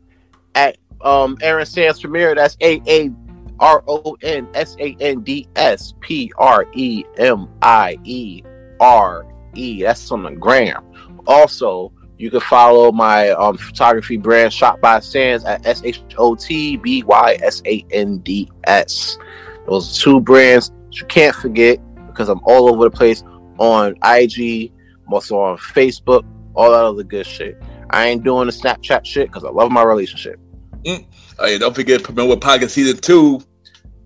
[0.55, 2.35] at um Aaron Sands Premiere.
[2.36, 3.10] That's A A
[3.59, 8.43] R O N S A N D S P R E M I E
[8.81, 9.82] R E.
[9.82, 10.85] That's on the gram.
[11.27, 16.34] Also, you can follow my um photography brand Shot by Sands at S H O
[16.34, 19.18] T B Y S A N D S.
[19.66, 23.22] Those two brands you can't forget because I'm all over the place
[23.59, 24.72] on IG,
[25.06, 26.24] I'm also on Facebook,
[26.55, 27.56] all that other good shit.
[27.90, 30.39] I ain't doing the Snapchat shit because I love my relationship.
[30.86, 33.40] Oh yeah, don't forget Premiere Boyz Podcast season two,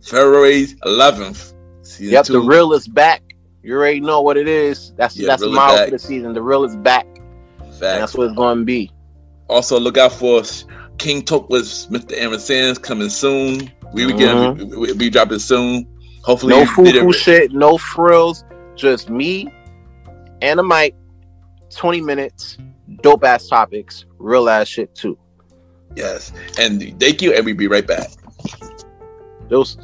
[0.02, 1.54] February 11th.
[1.82, 2.34] Season yep, two.
[2.34, 3.22] the real is back.
[3.62, 4.92] You already know what it is.
[4.96, 6.34] That's Yeah, that's the model for the season.
[6.34, 7.06] The real is back,
[7.78, 7.98] Facts.
[8.00, 8.90] that's what it's going to be.
[9.48, 10.42] Also, look out for
[10.98, 12.12] King Talk with Mr.
[12.16, 13.70] Aaron Sands coming soon.
[13.92, 14.70] We we get mm-hmm.
[14.70, 15.86] we, we, we dropping soon.
[16.22, 18.44] Hopefully, No you foo did it- foo shit, no frills,
[18.74, 19.48] just me
[20.42, 20.94] and a mic,
[21.70, 22.58] twenty minutes,
[23.02, 25.18] dope ass topics, real ass shit too.
[25.94, 28.08] Yes, and thank you, and we be right back.
[29.48, 29.78] Those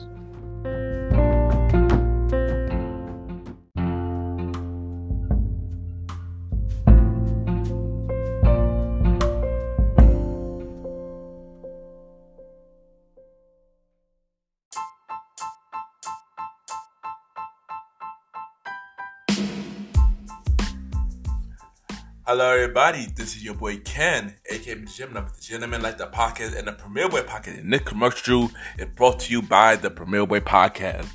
[22.35, 23.05] Hello, everybody.
[23.15, 24.97] This is your boy Ken, aka Mr.
[24.97, 27.61] Gentleman, the Gentleman Lifestyle Podcast and the Premiere Boy Podcast.
[27.61, 31.09] And this commercial is brought to you by the Premiere Boy Podcast,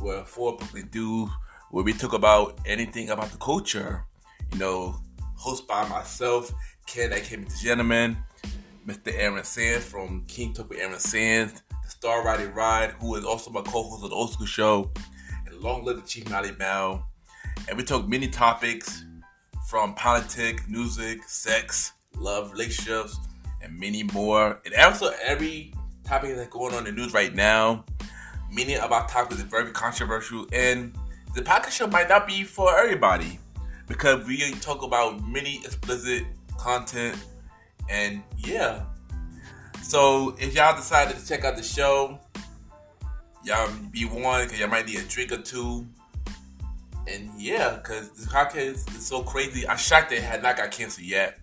[0.00, 1.30] where four publicly do
[1.70, 4.04] where we talk about anything about the culture.
[4.52, 5.00] You know,
[5.42, 6.52] hosted by myself,
[6.84, 7.62] Ken, aka Mr.
[7.62, 8.18] Gentleman,
[8.86, 9.14] Mr.
[9.14, 13.50] Aaron Sands from King Talk with Aaron Sands, the Star Riding Ride, who is also
[13.50, 14.92] my co-host of the Old School Show,
[15.46, 17.06] and Long Live the Chief Mally Mel.
[17.66, 19.06] And we talk many topics
[19.70, 23.16] from politics, music, sex, love, relationships,
[23.62, 24.60] and many more.
[24.64, 25.72] And also every
[26.02, 27.84] topic that's going on in the news right now.
[28.50, 30.92] Many of our topics are very controversial, and
[31.36, 33.38] the podcast show might not be for everybody
[33.86, 36.24] because we talk about many explicit
[36.58, 37.16] content,
[37.88, 38.82] and yeah.
[39.82, 42.18] So if y'all decided to check out the show,
[43.44, 45.86] y'all be warned because y'all might need a drink or two.
[47.06, 49.66] And yeah, because this podcast is so crazy.
[49.66, 51.38] I'm shocked it had not got canceled yet.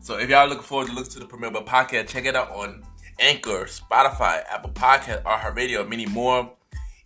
[0.00, 2.26] So if y'all are looking forward to listen to the premiere of the podcast, check
[2.26, 2.82] it out on
[3.18, 6.52] Anchor, Spotify, Apple Podcast, iHeartRadio, many more.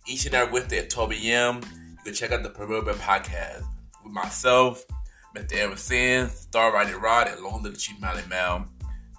[0.07, 1.61] Each and every Wednesday at 12 a.m.
[1.91, 3.63] You can check out the premiere podcast
[4.03, 4.83] with myself,
[5.35, 5.55] Mr.
[5.55, 8.65] Aaron Sands, Star Riding Rod, and Long Little Chief Mally Mal.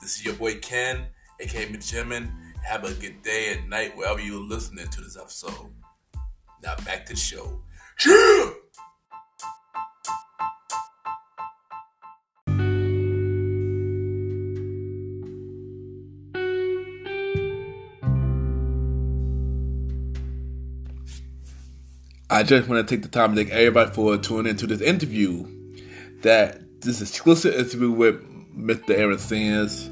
[0.00, 1.06] This is your boy Ken,
[1.40, 2.32] aka Benjamin.
[2.64, 5.72] Have a good day and night wherever you're listening to this episode.
[6.62, 7.60] Now back to the show.
[8.06, 8.61] Yeah!
[22.32, 25.46] I just want to take the time to thank everybody for tuning into this interview.
[26.22, 28.22] That this exclusive interview with
[28.56, 28.96] Mr.
[28.96, 29.90] Aaron Sands.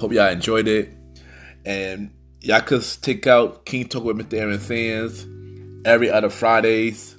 [0.00, 0.88] Hope y'all enjoyed it.
[1.66, 4.38] And y'all could take out King Talk with Mr.
[4.38, 5.26] Aaron Sands
[5.84, 7.16] every other Fridays.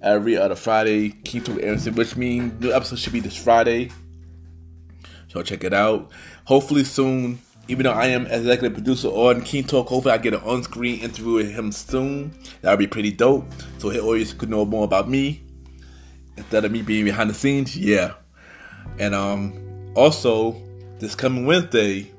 [0.00, 3.36] Every other Friday, King Talk with Aaron Sands, which means the episode should be this
[3.36, 3.90] Friday.
[5.26, 6.12] So check it out.
[6.44, 10.40] Hopefully soon, even though I am executive producer on King Talk, hopefully I get an
[10.40, 12.38] on-screen interview with him soon.
[12.62, 13.46] That would be pretty dope.
[13.78, 15.42] So his audience could know more about me
[16.36, 17.76] instead of me being behind the scenes.
[17.76, 18.14] Yeah.
[18.98, 20.60] And um also
[20.98, 22.12] this coming Wednesday,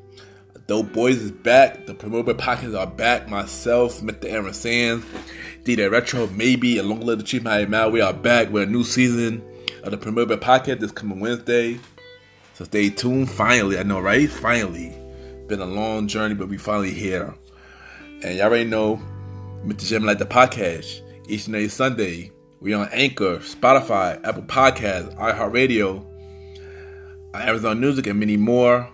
[0.67, 1.85] Dope Boys is back.
[1.85, 3.29] The Premiere Boy Podcasts are back.
[3.29, 4.25] Myself, Mr.
[4.25, 5.05] Aaron Sands,
[5.63, 7.65] DJ Retro, maybe, and Long Live the Chief Mighty.
[7.89, 9.41] We are back with a new season
[9.83, 11.79] of the Premiere Boy Podcast this coming Wednesday.
[12.55, 13.31] So stay tuned.
[13.31, 14.29] Finally, I know, right?
[14.29, 15.06] Finally.
[15.47, 17.33] Been a long journey, but we finally here.
[18.21, 19.01] And y'all already know
[19.65, 19.87] Mr.
[19.87, 21.01] Jim like the podcast.
[21.29, 22.31] Each and every Sunday.
[22.59, 26.03] We on Anchor, Spotify, Apple Podcasts, iHeartRadio,
[27.33, 28.89] Amazon Music, and many more.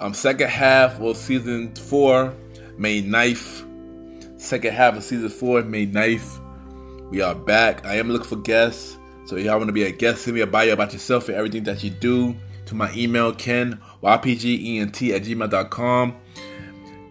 [0.00, 2.34] Um, second half of season four,
[2.76, 4.40] May 9th.
[4.40, 7.10] Second half of season four, May 9th.
[7.10, 7.86] We are back.
[7.86, 8.98] I am looking for guests.
[9.26, 11.36] So if y'all want to be a guest, send me a bio about yourself and
[11.36, 12.34] everything that you do
[12.66, 16.16] to my email, Ken, ypgent at gmail.com.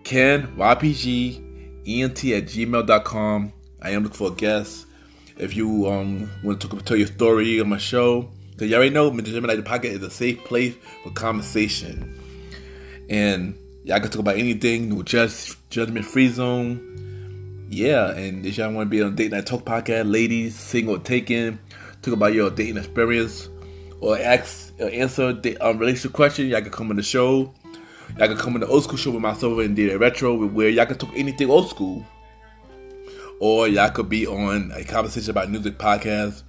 [0.04, 3.54] Ken, ypgent at gmail.com.
[3.82, 4.88] I am looking for a guest.
[5.38, 9.12] If you um want to tell your story on my show, because you already know
[9.20, 12.18] Gemini the Pocket is a safe place for conversation.
[13.10, 17.68] And y'all can talk about anything, no just judgment free zone.
[17.70, 21.60] Yeah, and if y'all want to be on date night talk podcast, ladies, single, taken,
[22.02, 23.50] talk about your dating experience,
[24.00, 27.54] or ask answer the um, relationship question, y'all can come on the show.
[28.18, 30.70] Y'all can come on the old school show with myself and DJ Retro with where
[30.70, 32.06] y'all can talk anything old school.
[33.40, 36.44] Or y'all could be on a conversation about music podcast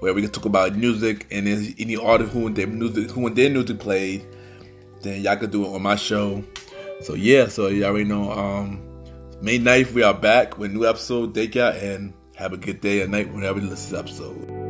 [0.00, 3.50] where we can talk about music and any artist who and their music who their
[3.50, 4.24] music played,
[5.02, 6.42] then y'all can do it on my show.
[7.00, 8.80] So yeah, so y'all already know um
[9.40, 11.34] May 9th we are back with new episode.
[11.34, 14.61] Take care and have a good day or night whenever you listen to this episode.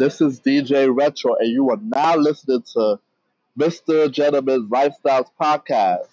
[0.00, 2.98] This is DJ Retro, and you are now listening to
[3.58, 4.10] Mr.
[4.10, 6.06] Gentleman's Lifestyles Podcast.